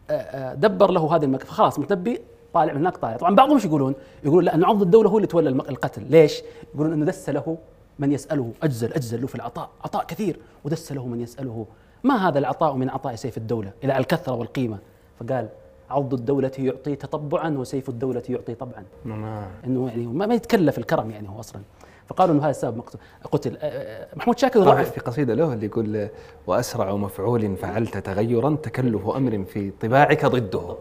[0.09, 2.21] آه، دبر له هذه المكان فخلاص متنبي
[2.53, 3.17] طالع من هناك طالع.
[3.17, 6.03] طبعا بعضهم إيش يقولون؟ يقولون لا انه عض الدولة هو اللي تولى القتل.
[6.09, 6.41] ليش؟
[6.73, 7.57] يقولون إنه دس له
[7.99, 9.69] من يسأله أجزل أجزل له في العطاء.
[9.84, 11.65] عطاء كثير ودس له من يسأله
[12.03, 14.77] ما هذا العطاء من عطاء سيف الدولة؟ إلى الكثرة والقيمة.
[15.19, 15.49] فقال
[15.89, 18.84] عض الدولة يعطي تطبعا وسيف الدولة يعطي طبعا.
[19.05, 19.47] نعم.
[19.65, 21.61] إنه يعني ما, ما يتكلف الكرم يعني هو أصلا.
[22.07, 22.99] فقالوا إنه هذا السبب مقتل
[23.31, 26.09] قتل آه، محمود شاكر طبعا ضعف في قصيدة له اللي يقول
[26.47, 30.76] وأسرع مفعول فعلت تغيرا تكلف أمر في طباعك ضده.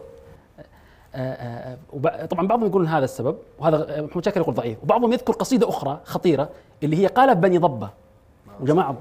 [2.29, 4.77] طبعا بعضهم يقولون هذا السبب وهذا آه، محمود شاكر يقول ضعيف.
[4.83, 6.49] وبعضهم يذكر قصيدة أخرى خطيرة
[6.83, 7.89] اللي هي قالها بني ضبة.
[8.61, 8.95] وجماعه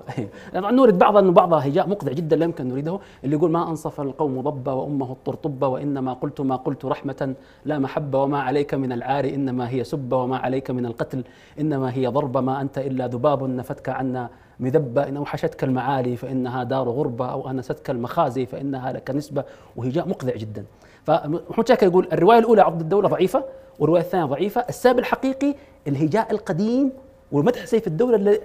[0.55, 4.01] طبعا نورد بعضها انه بعضها هجاء مقطع جدا لا يمكن نريده اللي يقول ما أنصف
[4.01, 9.25] القوم ضبة وأمه الطرطبة وإنما قلت ما قلت رحمة لا محبة وما عليك من العار
[9.25, 11.25] إنما هي سبة وما عليك من القتل
[11.61, 14.29] إنما هي ضربه ما أنت إلا ذباب نفتك عنا
[14.61, 15.09] مذبة.
[15.09, 19.45] إن اوحشتك المعالي فإنها دار غربة أو أنستك المخازي فإنها لك نسبة.
[19.77, 20.65] وهجاء مقذع جدا.
[21.05, 23.45] فمحمود شاكر يقول الرواية الأولى عبد الدولة ضعيفة
[23.79, 24.61] والرواية الثانية ضعيفة.
[24.69, 25.55] السبب الحقيقي
[25.87, 26.93] الهجاء القديم
[27.33, 28.41] ومدح سيف الدولة اللي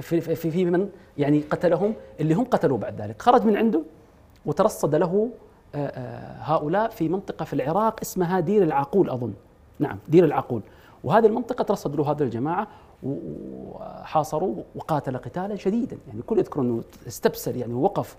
[0.00, 0.88] في, في, في, من
[1.18, 3.22] يعني قتلهم اللي هم قتلوا بعد ذلك.
[3.22, 3.82] خرج من عنده
[4.46, 5.30] وترصد له
[5.74, 9.32] آه، آه، هؤلاء في منطقة في العراق اسمها دير العقول أظن.
[9.78, 10.62] نعم دير العقول.
[11.04, 12.68] وهذه المنطقة ترصد له هذه الجماعة
[13.02, 15.98] وحاصروا وقاتل قتالا شديدا.
[16.06, 18.16] يعني الكل يذكر إنه استبسل يعني ووقف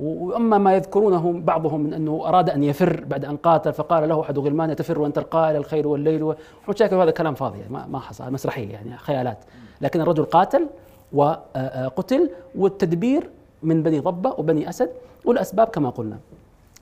[0.00, 4.38] وأما ما يذكرونه بعضهم من أنه أراد أن يفر بعد أن قاتل فقال له أحد
[4.38, 8.32] غلمان تفر وأنت القائل؟ الخير والليل ومحمود شاكر هذا كلام فاضي يعني ما ما حصل
[8.32, 9.38] مسرحية يعني خيالات.
[9.80, 10.66] لكن الرجل قاتل
[11.12, 13.30] وقتل والتدبير
[13.62, 14.90] من بني ضبة وبني أسد
[15.24, 16.18] والأسباب كما قلنا.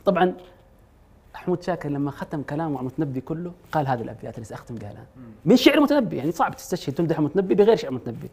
[0.05, 0.35] طبعا
[1.35, 5.05] محمود شاكر لما ختم كلامه عن متنبي كله قال هذه الأبيات اللي سأختم بها الآن.
[5.45, 8.29] من شعر متنبي يعني صعب تستشهد تمدح متنبي بغير شعر متنبي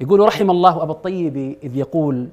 [0.00, 2.28] يقول رحم الله أبا الطيب إذ يقول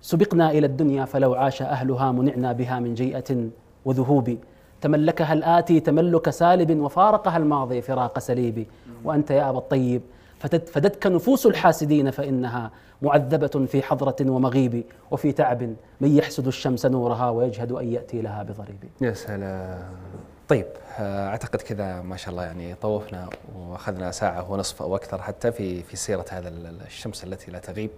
[0.00, 3.48] سبقنا إلى الدنيا فلو عاش أهلها منعنا بها من جيئة
[3.84, 4.38] وذهوب.
[4.80, 8.66] تملكها الآتي تملك سالب وفارقها الماضي فراق سليب.
[9.04, 10.02] وأنت يا أبا الطيب
[10.38, 12.70] فدتك نفوس الحاسدين فإنها
[13.02, 14.84] معذبة في حضرة ومغيب.
[15.10, 15.62] وفي تعب
[16.00, 18.84] من يحسد الشمس نورها ويجهد أن يأتي لها بضريب.
[19.00, 19.82] يا سلام.
[20.48, 20.66] طيب
[21.00, 25.96] أعتقد كذا ما شاء الله يعني طوفنا وأخذنا ساعة ونصف أو أكثر حتى في في
[25.96, 27.90] سيرة هذا ال- ال- الشمس التي لا تغيب.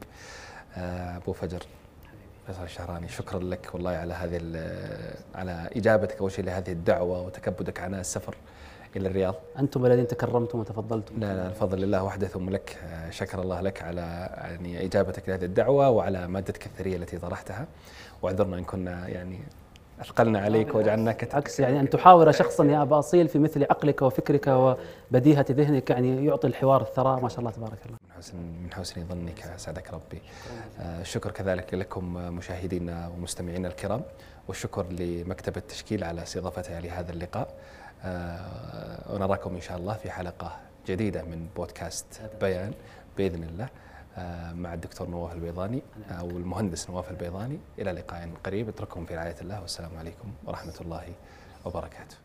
[0.77, 1.63] آه، أبو فجر.
[2.51, 4.41] فيصل الشهراني شكرا لك والله على هذه
[5.35, 8.35] على إجابتك أول شيء لهذه الدعوة وتكبدك عن السفر
[8.97, 9.35] إلى الرياض.
[9.59, 11.15] أنتم الذين تكرمتم وتفضلتم.
[11.21, 12.79] لا لا الفضل لله وحده ثم لك.
[12.85, 14.01] آه، شكر الله لك على
[14.37, 17.67] يعني إجابتك لهذه الدعوة وعلى مادتك الثرية التي طرحتها.
[18.23, 19.39] واعذرنا إن كنا يعني
[20.01, 24.03] أثقلنا عليك وجعلناك تك- عكس يعني أن تحاور شخصا يا أبا أصيل في مثل عقلك
[24.03, 27.21] وفكرك وبديهة ذهنك يعني يعطي الحوار الثراء.
[27.21, 27.97] ما شاء الله تبارك الله.
[28.21, 30.23] حسن من حسن ظنك اسعدك ربي.
[30.81, 34.03] آه، الشكر كذلك لكم آه، مشاهدينا ومستمعينا الكرام
[34.49, 37.55] والشكر لمكتب التشكيل على استضافتها لهذا اللقاء.
[38.05, 40.57] آه، ونراكم إن شاء الله في حلقة
[40.87, 42.73] جديدة من بودكاست بيان
[43.17, 43.69] بإذن الله
[44.17, 49.37] آه، مع الدكتور نواف البيضاني أو المهندس نواف البيضاني إلى لقاء قريب اترككم في رعاية
[49.41, 51.05] الله والسلام عليكم ورحمة الله
[51.65, 52.17] وبركاته.